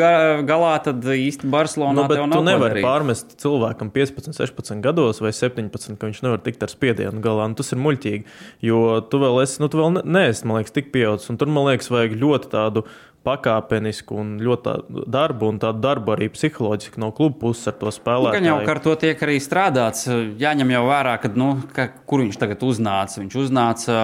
galā, 0.48 0.70
tad 0.86 1.04
īsti 1.04 1.50
Barcelonā 1.52 1.98
nu, 1.98 2.04
tev 2.08 2.22
nav. 2.24 2.38
Tu 2.38 2.46
nevari 2.46 2.84
pārmest 2.84 3.34
cilvēkam 3.42 3.90
15, 3.92 4.32
16 4.32 4.80
gados 4.84 5.20
vai 5.20 5.34
17, 5.36 5.98
ka 6.00 6.08
viņš 6.08 6.22
nevar 6.24 6.40
tikt 6.46 6.64
ar 6.64 6.72
spiedienu 6.72 7.20
galā. 7.24 7.50
Nu, 7.52 7.58
tas 7.58 7.74
ir 7.76 7.82
muļķīgi, 7.84 8.24
jo 8.64 8.80
tu 9.12 9.20
vēl 9.20 9.42
esi, 9.42 9.60
nu, 9.60 9.68
tu 9.68 9.82
vēl 9.82 10.00
neesi, 10.00 10.48
man 10.48 10.62
liekas, 10.62 10.72
tik 10.78 10.88
pieaudzis. 10.96 11.28
Un 11.34 11.40
tur, 11.40 11.52
man 11.52 11.68
liekas, 11.68 11.92
vajag 11.92 12.16
ļoti 12.24 12.50
tādu 12.56 12.86
pakāpenisku 13.24 14.18
un 14.20 14.34
ļoti 14.44 14.74
darbu, 15.10 15.48
un 15.52 15.60
tādu 15.62 15.80
darbu 15.84 16.14
arī 16.14 16.28
psiholoģiski 16.34 17.00
no 17.02 17.10
kluba 17.16 17.38
puses 17.40 17.70
ar 17.70 17.78
to 17.80 17.92
spēlētāju. 17.94 18.36
Gan 18.36 18.48
jau 18.50 18.58
ar 18.74 18.80
to 18.84 18.94
tiek 19.00 19.24
arī 19.26 19.38
strādāts. 19.42 20.06
Jāņem 20.40 20.74
jau 20.74 20.84
vērā, 20.90 21.16
ka, 21.22 21.32
nu, 21.40 21.48
ka, 21.76 21.88
kur 22.08 22.24
viņš 22.24 22.38
tagad 22.40 22.64
uznāca. 22.66 23.20
Viņš 23.22 23.38
uznāca 23.46 23.98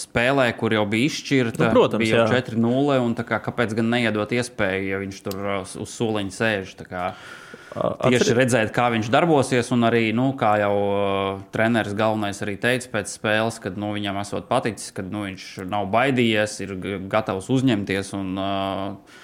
spēlē, 0.00 0.48
kur 0.58 0.76
jau 0.76 0.84
bija 0.90 1.10
izšķirta. 1.10 1.66
Nu, 1.66 1.70
protams, 1.76 2.04
bija 2.04 2.24
jau 2.24 2.28
4-0, 2.32 2.98
un 3.04 3.16
kā, 3.20 3.40
kāpēc 3.44 3.76
gan 3.78 3.92
neiedot 3.92 4.36
iespēju, 4.38 4.90
ja 4.94 5.00
viņš 5.04 5.24
tur 5.28 5.48
uz 5.84 5.96
soliņa 5.98 6.38
sēž. 6.40 6.76
Tieši 7.74 8.36
redzēt, 8.38 8.70
kā 8.74 8.86
viņš 8.94 9.10
darbosies, 9.10 9.72
un 9.74 9.88
arī, 9.88 10.06
nu, 10.14 10.28
kā 10.38 10.52
jau 10.62 10.74
uh, 10.78 11.42
treneris 11.54 11.96
galvenais 11.98 12.38
arī 12.44 12.54
teica 12.62 12.92
pēc 12.92 13.10
spēles, 13.16 13.58
kad 13.62 13.78
nu, 13.80 13.90
viņam 13.96 14.20
esot 14.22 14.46
paticis, 14.50 14.94
ka 14.94 15.02
nu, 15.02 15.24
viņš 15.26 15.48
nav 15.70 15.88
baidījies, 15.94 16.56
ir 16.62 16.74
gatavs 17.10 17.50
uzņemties 17.50 18.14
un 18.20 18.38
uh, 18.38 19.20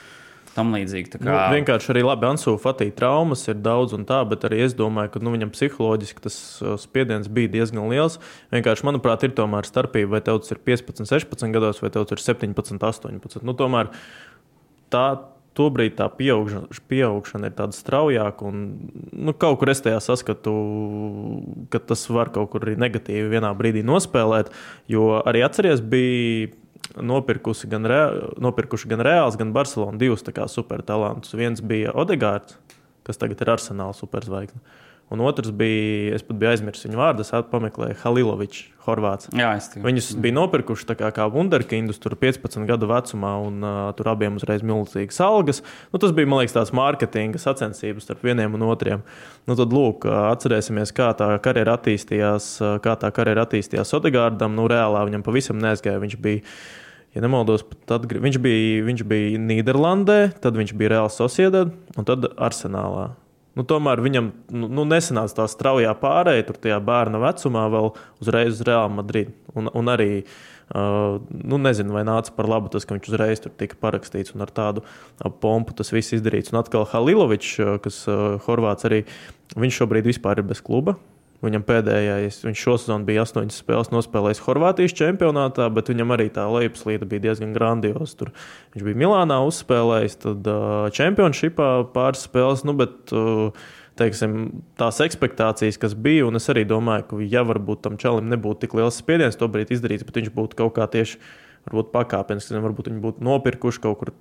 tam 0.56 0.74
līdzīgi. 0.74 1.14
Kā... 1.14 1.22
Nu, 1.22 1.38
vienkārši 1.54 1.92
arī 1.94 2.04
labi, 2.04 2.26
Ansu 2.32 2.56
Fatī 2.60 2.90
traumas 2.94 3.46
ir 3.46 3.60
daudz 3.62 3.94
un 3.96 4.06
tā, 4.08 4.18
bet 4.28 4.44
arī 4.48 4.64
es 4.66 4.74
domāju, 4.78 5.14
ka 5.14 5.22
nu, 5.22 5.34
viņam 5.36 5.54
psiholoģiski 5.54 6.26
tas 6.26 6.38
spiediens 6.82 7.30
bija 7.30 7.52
diezgan 7.54 7.86
liels. 7.92 8.18
Vienkārši, 8.54 8.86
manuprāt, 8.88 9.26
ir 9.26 9.36
tomēr 9.38 9.68
starpība, 9.68 10.16
vai 10.16 10.24
tev 10.26 10.42
tas 10.42 10.56
ir 10.56 10.62
15, 10.66 11.06
16 11.06 11.54
gados, 11.54 11.82
vai 11.84 11.92
tev 11.94 12.08
tas 12.10 12.18
ir 12.18 12.26
17, 12.26 12.82
18. 12.82 13.46
Nu, 13.46 13.54
tomēr 13.58 13.94
tā 14.90 15.06
Tobrīd 15.58 15.96
tā 15.98 16.06
pieaugšana, 16.14 16.70
pieaugšana 16.88 17.48
ir 17.50 17.54
tāda 17.58 17.74
straujāka, 17.74 18.46
un 18.46 18.60
nu, 19.10 19.34
kaut 19.34 19.58
kur 19.58 19.72
es 19.72 19.82
tajā 19.82 19.98
saskatu, 20.04 20.52
ka 21.72 21.80
tas 21.82 22.04
var 22.12 22.30
kaut 22.34 22.52
kur 22.52 22.62
arī 22.66 22.76
negatīvi 22.78 23.32
vienā 23.32 23.50
brīdī 23.58 23.82
nospēlēt. 23.86 24.52
Jo 24.90 25.16
arī 25.26 25.42
atceries, 25.42 25.82
bija 25.82 26.52
nopirkusi 27.02 27.68
gan, 27.70 27.86
Re, 27.86 28.00
nopirkuši 28.42 28.90
gan 28.90 29.02
Reāls, 29.06 29.38
gan 29.38 29.52
Barcelona 29.54 29.98
divus 29.98 30.24
supertalantus. 30.54 31.34
Viens 31.34 31.60
bija 31.62 31.92
Odegārds, 31.94 32.56
kas 33.06 33.18
tagad 33.18 33.42
ir 33.42 33.50
Arsenāls 33.50 34.00
superzvaigznes. 34.02 34.62
Un 35.10 35.18
otrs 35.26 35.50
bija, 35.50 36.14
es 36.14 36.22
pat 36.22 36.36
biju 36.38 36.52
aizmirsis 36.52 36.86
viņu 36.86 36.98
vārdu, 37.00 37.24
es 37.24 37.48
pameklēju 37.50 37.96
Halilovičs, 38.04 38.60
Horvāts. 38.84 39.26
Jā, 39.34 39.48
es 39.58 39.66
tikai. 39.72 39.82
Viņus 39.88 40.10
bija 40.22 40.36
nopirkuši 40.36 40.94
kā, 40.94 41.08
kā 41.14 41.24
Wunderkindus, 41.34 41.98
tur 41.98 42.14
15 42.18 42.62
gadu 42.68 42.86
vecumā, 42.88 43.32
un 43.42 43.58
uh, 43.66 43.78
tur 43.98 44.12
abiem 44.12 44.38
uzreiz 44.38 44.62
milzīgas 44.62 45.18
algas. 45.26 45.60
Nu, 45.90 45.98
tas 45.98 46.14
bija, 46.14 46.30
man 46.30 46.40
liekas, 46.40 46.54
tāds 46.54 46.70
mārketinga 46.78 47.42
sacensības 47.42 48.06
starp 48.06 48.22
vieniem 48.28 48.54
un 48.54 48.68
otriem. 48.68 49.02
Nu, 49.50 49.56
tad, 49.58 49.74
lūk, 49.74 50.06
atcerēsimies, 50.06 50.94
kā 50.94 51.10
tā 51.18 51.32
karjera 51.42 51.74
attīstījās, 51.74 52.52
kā 52.84 52.94
tā 53.02 53.10
karjera 53.14 53.48
attīstījās 53.48 53.96
Odegārdam. 53.98 54.54
Nu, 54.54 54.68
reālā 54.70 55.02
viņam 55.08 55.26
pavisam 55.26 55.58
neaizgāja. 55.58 56.00
Viņš 56.04 56.16
bija 56.22 56.44
ja 57.16 57.24
nemaldos, 57.24 57.66
tad 57.90 58.06
viņš 58.06 58.38
bija, 58.42 58.84
viņš 58.86 59.02
bija 59.10 59.42
Nīderlandē, 59.42 60.20
tad 60.42 60.54
viņš 60.58 60.76
bija 60.78 60.94
Reāls 60.94 61.18
Sociedad 61.18 61.74
un 61.98 62.06
tad 62.06 62.30
Arsenālā. 62.38 63.10
Nu, 63.58 63.64
tomēr 63.66 63.98
viņam 64.04 64.30
nu, 64.54 64.68
nu, 64.70 64.84
nesanāca 64.86 65.40
tā 65.40 65.48
straujā 65.50 65.90
pārējai, 65.98 66.46
tur 66.46 66.58
tajā 66.62 66.78
bērna 66.86 67.18
vecumā, 67.22 67.66
vēl 67.72 67.90
uzreiz 68.22 68.54
uz 68.54 68.64
Real 68.68 68.92
Madrid. 68.94 69.32
Un, 69.58 69.66
un 69.74 69.90
arī, 69.90 70.22
uh, 70.22 71.18
nu, 71.34 71.58
nezinu, 71.58 71.96
vai 71.96 72.04
nāca 72.06 72.34
par 72.36 72.46
labu 72.50 72.70
tas, 72.70 72.86
ka 72.86 72.94
viņš 72.94 73.10
uzreiz 73.10 73.42
tur 73.42 73.54
tika 73.58 73.78
parakstīts 73.82 74.36
un 74.36 74.46
ar 74.46 74.54
tādu 74.54 74.84
pompu 75.42 75.74
tas 75.74 75.90
viss 75.90 76.14
izdarīts. 76.14 76.54
Un 76.54 76.62
atkal 76.62 76.86
Halilovičs, 76.92 77.56
uh, 77.58 77.76
kas 77.82 78.04
uh, 78.06 78.36
Horvāts 78.46 78.86
arī, 78.86 79.02
viņš 79.58 79.82
šobrīd 79.82 80.12
vispār 80.12 80.44
ir 80.44 80.50
bez 80.52 80.62
kluba. 80.62 81.00
Viņam 81.40 81.62
pēdējais, 81.64 82.42
viņš 82.44 82.62
šosezon 82.66 83.04
bija 83.08 83.22
astoņas 83.24 83.62
spēles 83.62 83.88
nospēlējis 83.94 84.42
Horvātijas 84.44 84.92
čempionātā, 84.98 85.70
bet 85.72 85.88
viņam 85.88 86.12
arī 86.12 86.26
tā 86.34 86.44
lejupslīde 86.52 87.08
bija 87.08 87.30
diezgan 87.30 87.54
grandioza. 87.56 88.12
Tur 88.20 88.32
viņš 88.74 88.84
bija 88.84 89.00
Milānā 89.00 89.38
uzspēlējis, 89.48 90.18
tad 90.26 90.50
čempionšipā 90.98 91.70
pāris 91.94 92.26
spēles, 92.28 92.66
nu, 92.68 92.76
bet 92.76 93.14
teiksim, 94.00 94.36
tās 94.80 95.00
expectācijas, 95.04 95.80
kas 95.80 95.96
bija, 95.96 96.26
un 96.28 96.36
es 96.36 96.48
arī 96.52 96.66
domāju, 96.68 97.06
ka, 97.08 97.20
ja 97.24 97.44
varbūt 97.48 97.86
tam 97.88 97.96
čalim 98.00 98.28
nebūtu 98.32 98.66
tik 98.66 98.76
liels 98.76 99.00
spiediens 99.00 99.40
to 99.40 99.48
brīdi 99.48 99.76
izdarīt, 99.76 100.04
bet 100.08 100.20
viņš 100.20 100.34
būtu 100.36 100.60
kaut 100.60 100.76
kā 100.76 100.88
tieši 100.92 101.20
varbūt 101.68 101.92
pakāpeniski, 101.94 102.60
varbūt 102.64 102.88
viņi 102.90 103.02
būtu 103.04 103.24
nopirkuši 103.26 103.82
kaut 103.84 104.00
kur 104.00 104.12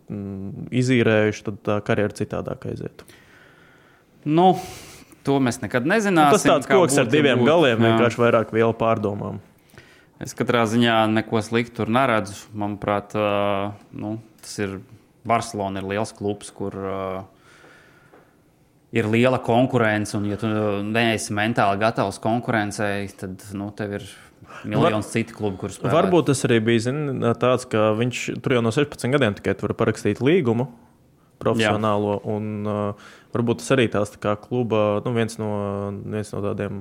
izīrējuši, 0.76 1.45
tad 1.47 1.59
tā 1.67 1.80
karjera 1.88 2.15
citādāk 2.15 2.67
aizietu. 2.72 3.07
Nu, 4.28 4.51
To 5.30 5.38
mēs 5.43 5.61
nekad 5.61 5.86
nezināsim. 5.86 6.34
Tas 6.34 6.47
tāds 6.47 6.69
koks 6.69 6.97
ar 6.97 7.09
diviem 7.09 7.43
būt, 7.43 7.49
galiem, 7.51 7.84
vienkārši 7.86 8.21
vairāk 8.23 8.53
vielu 8.55 8.73
pārdomām. 8.77 9.38
Es 10.19 10.34
katrā 10.36 10.65
ziņā 10.67 11.03
neko 11.13 11.39
sliktu 11.45 11.84
tur 11.84 11.91
neredzu. 11.93 12.34
Manuprāt, 12.57 13.13
uh, 13.15 13.75
nu, 13.93 14.17
tas 14.41 14.57
ir 14.59 14.80
Barcelona, 15.30 15.84
ir 15.84 15.91
liels 15.93 16.11
klubs, 16.17 16.49
kur 16.55 16.75
uh, 16.75 17.21
ir 18.95 19.07
liela 19.07 19.38
konkurence. 19.43 20.17
Un, 20.17 20.25
ja 20.32 20.39
tu 20.41 20.49
neesi 20.89 21.36
mentāli 21.38 21.80
gatavs 21.86 22.17
konkurencei, 22.23 23.05
tad 23.21 23.45
nu, 23.53 23.69
tev 23.77 23.99
ir 24.01 24.09
miljonus 24.65 25.07
Var, 25.07 25.13
citu 25.13 25.38
klubu, 25.38 25.61
kurus 25.61 25.77
spēlē. 25.77 25.93
Varbūt 25.93 26.32
tas 26.32 26.41
arī 26.49 26.57
bija 26.71 26.88
zin, 26.89 27.05
tāds, 27.39 27.69
ka 27.69 27.91
viņš 28.01 28.25
tur 28.41 28.57
jau 28.57 28.65
no 28.65 28.73
16 28.73 29.13
gadiem 29.13 29.38
tikai 29.38 29.55
var 29.61 29.77
parakstīt 29.77 30.25
līgumu 30.25 30.71
profesionālo. 31.42 32.20
Jā. 32.20 32.36
Un, 32.36 32.52
uh, 32.68 33.16
Varbūt 33.30 33.60
tas 33.62 33.76
arī 33.76 33.84
tās 33.94 34.10
tā 34.16 34.32
kluba 34.42 35.04
nu, 35.06 35.12
viens, 35.14 35.36
no, 35.38 35.50
viens 36.10 36.32
no 36.34 36.40
tādiem 36.42 36.80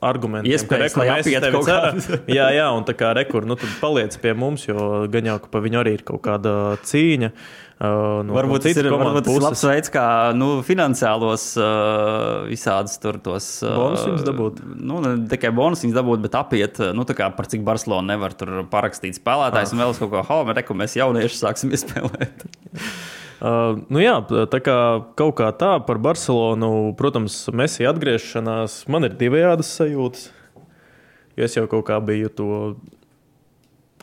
argumentiem, 0.00 0.54
Iespējas, 0.54 0.94
ka 0.96 1.04
rekur, 1.04 1.58
kaut 1.58 1.68
kādā. 1.68 2.14
jā, 2.38 2.46
jā, 2.56 2.70
un 2.72 2.86
tā 2.88 2.94
kā 2.96 3.10
rekur, 3.18 3.44
nu, 3.48 3.58
tad 3.60 3.74
paliec 3.82 4.16
pie 4.22 4.32
mums, 4.32 4.64
jo 4.70 5.02
gan 5.12 5.28
jau, 5.28 5.36
ka 5.44 5.52
pa 5.52 5.60
viņu 5.60 5.82
arī 5.82 5.98
ir 5.98 6.06
kaut 6.08 6.24
kāda 6.24 6.54
cīņa. 6.88 7.32
Uh, 7.82 8.22
no, 8.24 8.38
varbūt, 8.38 8.62
no 8.62 8.64
tas 8.64 8.78
ir, 8.78 8.88
varbūt 8.88 9.26
tas 9.26 9.36
ir 9.36 9.44
labs 9.44 9.66
veids, 9.68 9.92
kā 9.92 10.08
nu, 10.38 10.50
finansiālos 10.64 11.46
uh, 11.60 12.48
visādus 12.48 12.96
tur 13.02 13.18
tos 13.20 13.52
uh, 13.66 13.76
bonusus 13.76 14.24
dabūt. 14.24 14.64
Nu, 14.80 15.02
ne 15.04 15.16
tikai 15.28 15.52
bonusus 15.52 15.92
dabūt, 15.92 16.22
bet 16.24 16.38
apiet, 16.40 16.80
nu, 16.96 17.04
kā 17.04 17.28
par 17.36 17.52
cik 17.52 17.66
Barcelona 17.68 18.14
nevar 18.14 18.38
tur 18.38 18.62
parakstīt 18.72 19.20
spēlētājs 19.20 19.74
ah. 19.74 19.76
un 19.76 19.84
vēl 19.84 19.98
kaut 19.98 20.14
ko 20.14 20.24
hau, 20.30 20.44
reku 20.56 20.78
mēs 20.78 20.96
jaunieši 21.02 21.42
sāksim 21.42 21.74
iespēlēt. 21.76 22.46
Uh, 23.42 23.80
nu 23.90 23.98
jā, 23.98 24.20
tā 24.52 24.60
kā 24.62 24.76
kaut 25.18 25.34
kā 25.40 25.48
tā 25.58 25.72
par 25.82 25.98
Barcelonu, 25.98 26.92
protams, 26.94 27.48
Messi 27.50 27.88
atgriešanās, 27.90 28.84
man 28.86 29.08
ir 29.08 29.16
divējādas 29.18 29.72
sajūtas. 29.80 30.28
Jo 31.34 31.48
es 31.48 31.56
jau 31.56 31.64
kaut 31.66 31.88
kā 31.88 31.96
biju 32.04 32.30
to 32.38 32.50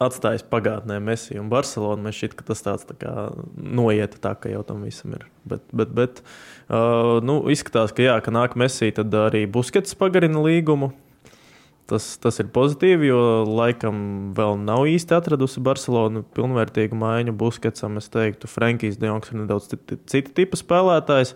atstājis 0.04 0.44
pagātnē 0.48 0.98
Messi 1.04 1.40
un 1.40 1.48
Barcelonu. 1.52 2.04
Man 2.04 2.16
šķiet, 2.16 2.36
ka 2.36 2.48
tas 2.52 2.64
tāds 2.66 2.88
tā 2.90 2.98
kā 3.00 3.14
noiet 3.56 4.18
tā, 4.20 4.34
ka 4.36 4.52
jau 4.52 4.64
tam 4.68 4.84
visam 4.88 5.16
ir. 5.16 5.28
Bet, 5.48 5.64
bet, 5.72 5.94
bet 5.96 6.22
uh, 6.24 7.20
nu, 7.24 7.42
izskatās, 7.52 7.96
ka 7.96 8.04
jā, 8.04 8.18
ka 8.24 8.34
nāk 8.36 8.60
Messi, 8.60 8.92
tad 8.96 9.16
arī 9.28 9.46
Buskets 9.48 9.96
pagarina 10.00 10.44
līgumu. 10.44 10.92
Tas, 11.90 12.06
tas 12.22 12.38
ir 12.42 12.52
pozitīvi, 12.54 13.08
jo 13.10 13.22
laikam 13.50 14.02
vēl 14.38 14.60
nav 14.62 14.86
īsti 14.92 15.16
atradusi 15.18 15.64
Barcelona 15.66 16.22
pilnvērtīgu 16.38 16.98
maiņu 17.00 17.34
Busketsam. 17.40 17.98
Es 18.02 18.12
teiktu, 18.14 18.50
Frankijs 18.52 19.00
Dionks 19.02 19.34
ir 19.34 19.42
nedaudz 19.42 19.72
cita 19.72 20.36
tipa 20.38 20.60
spēlētājs. 20.60 21.34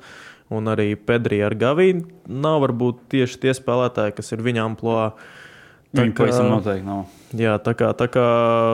Un 0.54 0.70
arī 0.70 0.92
Pedrija 1.00 1.48
ar 1.50 1.56
Gavīnu 1.58 2.04
nav 2.30 2.60
varbūt 2.68 3.08
tieši 3.14 3.40
tie 3.42 3.56
spēlētāji, 3.58 4.14
kas 4.20 4.36
ir 4.36 4.44
viņa 4.46 4.68
amplitūdā. 4.68 5.08
Viņa 5.94 6.16
pavisam 6.18 6.50
noteikti 6.50 6.88
nav. 6.88 7.04
Jā, 7.38 7.54
tā 7.62 7.76
kā, 7.78 7.92
tā 7.98 8.08
kā 8.10 8.26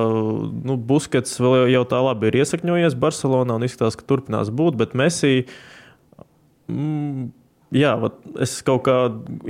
nu, 0.10 0.78
Buskets 0.80 1.36
vēl 1.40 1.68
jau 1.74 1.82
tā 1.88 2.00
labi 2.04 2.30
ir 2.30 2.40
iesakņojies 2.40 2.96
Barcelonā 3.00 3.58
un 3.60 3.68
izskatās, 3.68 3.98
ka 4.00 4.08
turpinās 4.08 4.52
būt, 4.56 4.78
bet 4.80 4.96
Messi. 5.00 5.44
Mm, 6.72 7.30
jā, 7.76 7.96
es 8.42 8.60
kaut 8.66 8.86
kā 8.88 8.98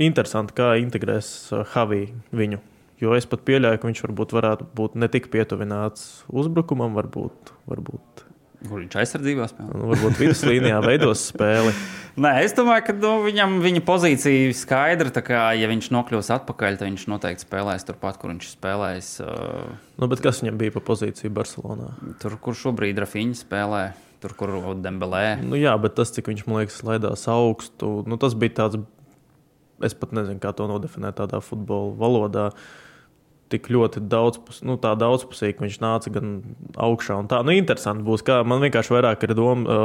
interesanti, 0.00 0.56
kā 0.56 0.74
integrēs 0.82 1.50
Havī 1.74 2.06
viņu. 2.36 2.60
Jo 3.00 3.14
es 3.16 3.24
pat 3.24 3.46
pieļauju, 3.48 3.80
ka 3.80 3.88
viņš 3.88 4.02
varbūt 4.04 4.34
varētu 4.36 4.66
būt 4.76 4.98
ne 5.00 5.08
tik 5.08 5.30
pietuvināts 5.32 6.26
uzbrukumam, 6.28 6.92
varbūt, 6.98 7.54
varbūt 7.70 8.26
Kur 8.60 8.82
viņš 8.82 8.96
aizsardzībā 9.00 9.46
spēlē? 9.48 9.72
Nu, 9.72 9.86
varbūt 9.88 10.18
viduslīnijā 10.20 10.80
veidos 10.84 11.22
spēli. 11.30 11.72
Nē, 12.20 12.32
es 12.44 12.52
domāju, 12.52 12.84
ka 12.90 12.94
nu, 12.98 13.12
viņam 13.24 13.56
viņa 13.64 13.80
pozīcija 13.86 14.50
ir 14.50 14.52
skaidra. 14.56 15.22
Kā, 15.24 15.46
ja 15.56 15.70
viņš 15.70 15.88
nokļūs 15.94 16.28
atpakaļ, 16.36 16.76
tad 16.76 16.90
viņš 16.90 17.06
noteikti 17.08 17.46
spēlēs 17.46 17.88
turpat, 17.88 18.18
kur 18.20 18.34
viņš 18.34 18.50
spēlēs. 18.52 19.08
Uh, 19.24 19.72
nu, 19.96 20.10
kas 20.12 20.42
viņam 20.42 20.60
bija 20.60 20.76
pa 20.76 20.84
pozīciju 20.90 21.32
Barcelonā? 21.40 21.88
Tur, 22.20 22.36
kur 22.44 22.58
šobrīd 22.58 23.00
Rafiņš 23.00 23.46
spēlē. 23.46 23.84
Tur, 24.20 24.34
kur 24.36 24.52
Dembelē. 24.84 25.40
Nu, 25.40 25.56
jā, 25.56 25.72
bet 25.80 25.96
tas, 25.96 26.12
cik 26.12 26.28
viņš 26.28 26.44
man 26.44 26.60
liekas, 26.60 26.82
laidās 26.84 27.24
augstu, 27.30 28.00
nu, 28.04 28.20
tas 28.20 28.36
bija 28.36 28.58
tāds. 28.64 28.82
Es 29.80 29.96
pat 29.96 30.12
nezinu, 30.12 30.36
kā 30.42 30.52
to 30.52 30.66
nodefinēt 30.68 31.16
tādā 31.22 31.40
futbola 31.40 31.94
valodā. 31.96 32.50
Tik 33.50 33.66
ļoti 33.72 34.02
daudzpus, 34.06 34.60
nu, 34.62 34.76
daudzpusīgi, 34.78 35.58
viņš 35.64 35.78
nāca 35.82 36.12
gan 36.14 36.34
augšā. 36.78 37.16
Tā 37.32 37.40
nu, 37.42 37.56
interesanti 37.56 38.04
būs. 38.06 38.22
Kā, 38.22 38.42
man 38.46 38.60
vienkārši 38.62 38.94
vairāk 38.94 39.24
ir 39.26 39.34
doma, 39.34 39.80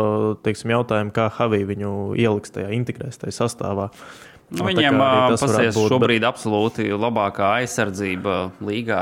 teiksim, 0.45 0.75
jautājumi, 0.75 1.15
kā 1.15 1.31
Havī 1.39 1.63
viņu 1.71 1.95
ieliks 2.19 2.53
tajā, 2.53 2.69
integrēs 2.75 3.23
tajā 3.23 3.39
sastāvā. 3.39 3.87
Nu, 4.51 4.59
no, 4.59 4.67
viņiem 4.69 4.99
tas 5.33 5.55
ir 5.57 5.71
šobrīd 5.73 6.21
bet... 6.21 6.27
absolūti 6.29 6.91
labākā 6.93 7.55
aizsardzība 7.63 8.35
līgā 8.61 9.01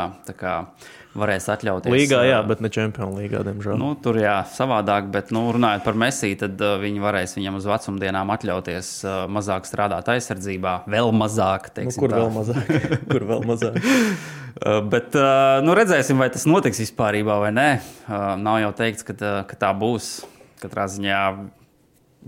varēs 1.17 1.45
atļauties. 1.53 1.93
Līgā, 1.93 2.23
jā, 2.25 2.39
bet 2.47 2.61
ne 2.63 2.69
Champions 2.73 3.17
League, 3.17 3.41
diemžēl. 3.45 3.77
Nu, 3.79 3.91
tur 4.01 4.17
jā, 4.21 4.39
savādāk, 4.55 5.09
bet 5.13 5.29
nu, 5.35 5.45
runājot 5.53 5.85
par 5.85 5.97
Messi, 5.99 6.31
tad 6.39 6.61
uh, 6.63 6.75
viņi 6.81 7.03
varēs 7.03 7.35
viņam 7.37 7.59
uz 7.59 7.67
vecumdienām 7.69 8.33
atļauties 8.33 8.91
uh, 9.05 9.17
mazāk 9.31 9.69
strādāt 9.69 10.09
aizsardzībā, 10.15 10.79
vēl 10.89 11.13
mazāk. 11.15 11.69
Nu, 11.77 11.93
kur, 12.01 12.15
vēl 12.17 12.31
mazāk? 12.33 12.71
kur 13.11 13.27
vēl 13.29 13.45
mazāk? 13.49 13.77
uh, 13.77 14.79
bet 14.89 15.17
uh, 15.19 15.59
nu, 15.65 15.75
redzēsim, 15.77 16.17
vai 16.21 16.31
tas 16.33 16.47
notiks 16.49 16.81
vispār 16.81 17.19
vai 17.29 17.51
nē. 17.53 17.69
Uh, 18.07 18.33
nav 18.41 18.61
jau 18.63 18.71
teikts, 18.81 19.05
ka, 19.05 19.17
uh, 19.19 19.41
ka 19.49 19.59
tā 19.67 19.73
būs. 19.77 20.15
Katrā 20.63 20.87
ziņā 20.89 21.19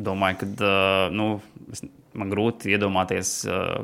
domāju, 0.06 0.44
ka 0.44 0.70
nu, 1.16 1.38
man 2.20 2.32
grūti 2.34 2.74
iedomāties 2.76 3.30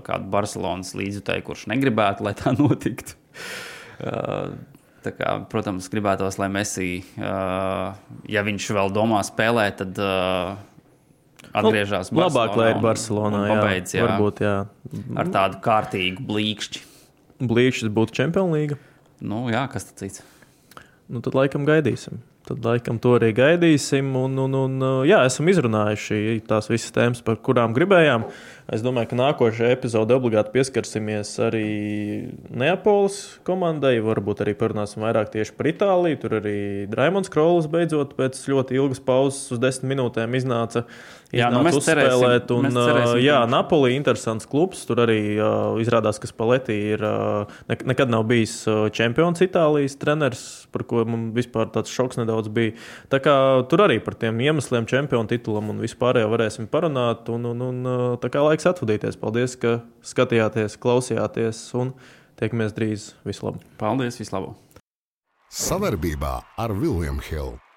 kādu 0.04 0.28
Barcelonas 0.34 0.91
līdzjutēju, 0.99 1.45
kurš 1.47 1.64
negribētu, 1.72 2.26
lai 2.28 2.34
tā 2.36 2.52
notiktu. 2.60 3.16
Uh, 5.02 5.14
Kā, 5.18 5.32
protams, 5.49 5.88
gribētos, 5.89 6.38
lai 6.38 6.47
Messi, 6.54 7.02
uh, 7.18 7.95
ja 8.30 8.43
viņš 8.45 8.68
vēl 8.78 8.91
domā 8.93 9.24
spēlēt, 9.26 9.80
tad 9.80 9.97
uh, 9.97 10.60
atgriežas 11.58 12.12
nu, 12.14 12.22
labāk, 12.22 12.54
lai 12.60 12.68
ir 12.76 12.82
Barcelonā. 12.84 13.39
Un, 13.39 13.49
un 13.49 13.62
pabeidz, 13.64 13.95
jā, 13.95 14.04
jā, 14.04 14.10
varbūt, 14.12 14.43
jā. 14.45 14.56
Ar 15.18 15.32
tādu 15.34 15.62
kārtīgu 15.66 16.26
blīkšķi. 16.30 16.84
Blīkšķis 17.49 17.93
būtu 17.97 18.20
Champions 18.20 18.54
League. 18.54 18.78
Nu, 19.26 19.47
jā, 19.49 19.66
kas 19.74 19.89
tas 19.89 19.97
cits? 20.04 20.22
Nu, 21.10 21.24
tad 21.26 21.34
laikam 21.38 21.66
gaidīsim. 21.66 22.22
Tad 22.45 22.62
laikam 22.66 22.97
to 23.02 23.16
arī 23.18 23.32
gaidīsim. 23.38 24.14
Un, 24.18 24.38
un, 24.45 24.58
un, 24.58 24.88
jā, 25.10 25.24
esam 25.26 25.49
izrunājuši 25.49 26.41
tās 26.49 26.70
visas 26.70 26.93
tēmas, 26.93 27.26
par 27.26 27.41
kurām 27.41 27.74
gribējām. 27.74 28.30
Es 28.72 28.80
domāju, 28.80 29.09
ka 29.11 29.17
nākošajā 29.19 29.74
epizodē 29.76 30.15
obligāti 30.15 30.53
pieskarsimies 30.53 31.34
arī 31.43 31.65
Neapolis 32.55 33.17
komandai. 33.43 33.97
Varbūt 33.99 34.45
arī 34.45 34.53
parunāsim 34.55 35.03
vairāk 35.03 35.34
tieši 35.34 35.57
par 35.57 35.67
Itāliju. 35.74 36.19
Tur 36.22 36.38
arī 36.38 36.55
Raimons 36.95 37.28
Krolis 37.34 37.67
beidzot 37.67 38.15
pēc 38.15 38.39
ļoti 38.47 38.80
ilgas 38.80 39.03
pauzes 39.03 39.51
uz 39.51 39.59
desmit 39.59 39.91
minūtēm 39.91 40.39
iznāca. 40.39 40.86
Jā, 41.36 41.47
nu 41.53 41.61
mēs 41.63 41.77
cerēsim, 41.86 42.25
un, 42.57 42.65
mēs 42.67 42.75
cerēsim, 42.75 43.21
jā, 43.23 43.38
Napoli 43.47 43.91
ir 43.91 43.97
interesants 43.99 44.47
klubs. 44.49 44.82
Tur 44.88 44.99
arī 45.05 45.19
uh, 45.38 45.77
izrādās, 45.79 46.19
ka 46.19 46.27
Spalletti 46.27 46.75
ir 46.91 47.03
uh, 47.07 47.47
ne, 47.71 47.77
nekad 47.93 48.11
nav 48.11 48.25
bijis 48.27 48.57
čempions 48.95 49.39
Itālijas 49.45 49.95
treneris, 50.01 50.43
par 50.75 50.84
ko 50.89 51.05
man 51.07 51.29
vispār 51.36 51.71
tāds 51.71 51.93
šoks 51.93 52.19
nedaudz 52.19 52.51
bija. 52.51 52.75
Tā 53.11 53.21
kā 53.23 53.36
tur 53.71 53.86
arī 53.88 54.01
par 54.03 54.19
tiem 54.19 54.43
iemesliem, 54.43 54.89
čempionu 54.91 55.32
titulam 55.32 55.71
un 55.71 55.79
vispārējo 55.84 56.34
varēsim 56.34 56.67
parunāt. 56.71 57.32
Un, 57.32 57.47
un, 57.53 57.65
un, 57.69 57.91
tā 58.21 58.32
kā 58.34 58.43
laiks 58.43 58.67
atvadīties. 58.67 59.19
Paldies, 59.21 59.55
ka 59.61 59.79
skatījāties, 60.03 60.75
klausījāties 60.84 61.63
un 61.79 61.95
tiekamies 62.41 62.75
drīz. 62.75 63.11
Vislabāk! 63.27 63.63
Paldies! 63.79 64.19
Vislabāk! 64.19 64.59
Savarbībā 65.51 66.38
ar 66.59 66.75
Viljumu 66.75 67.23
Hildu! 67.27 67.70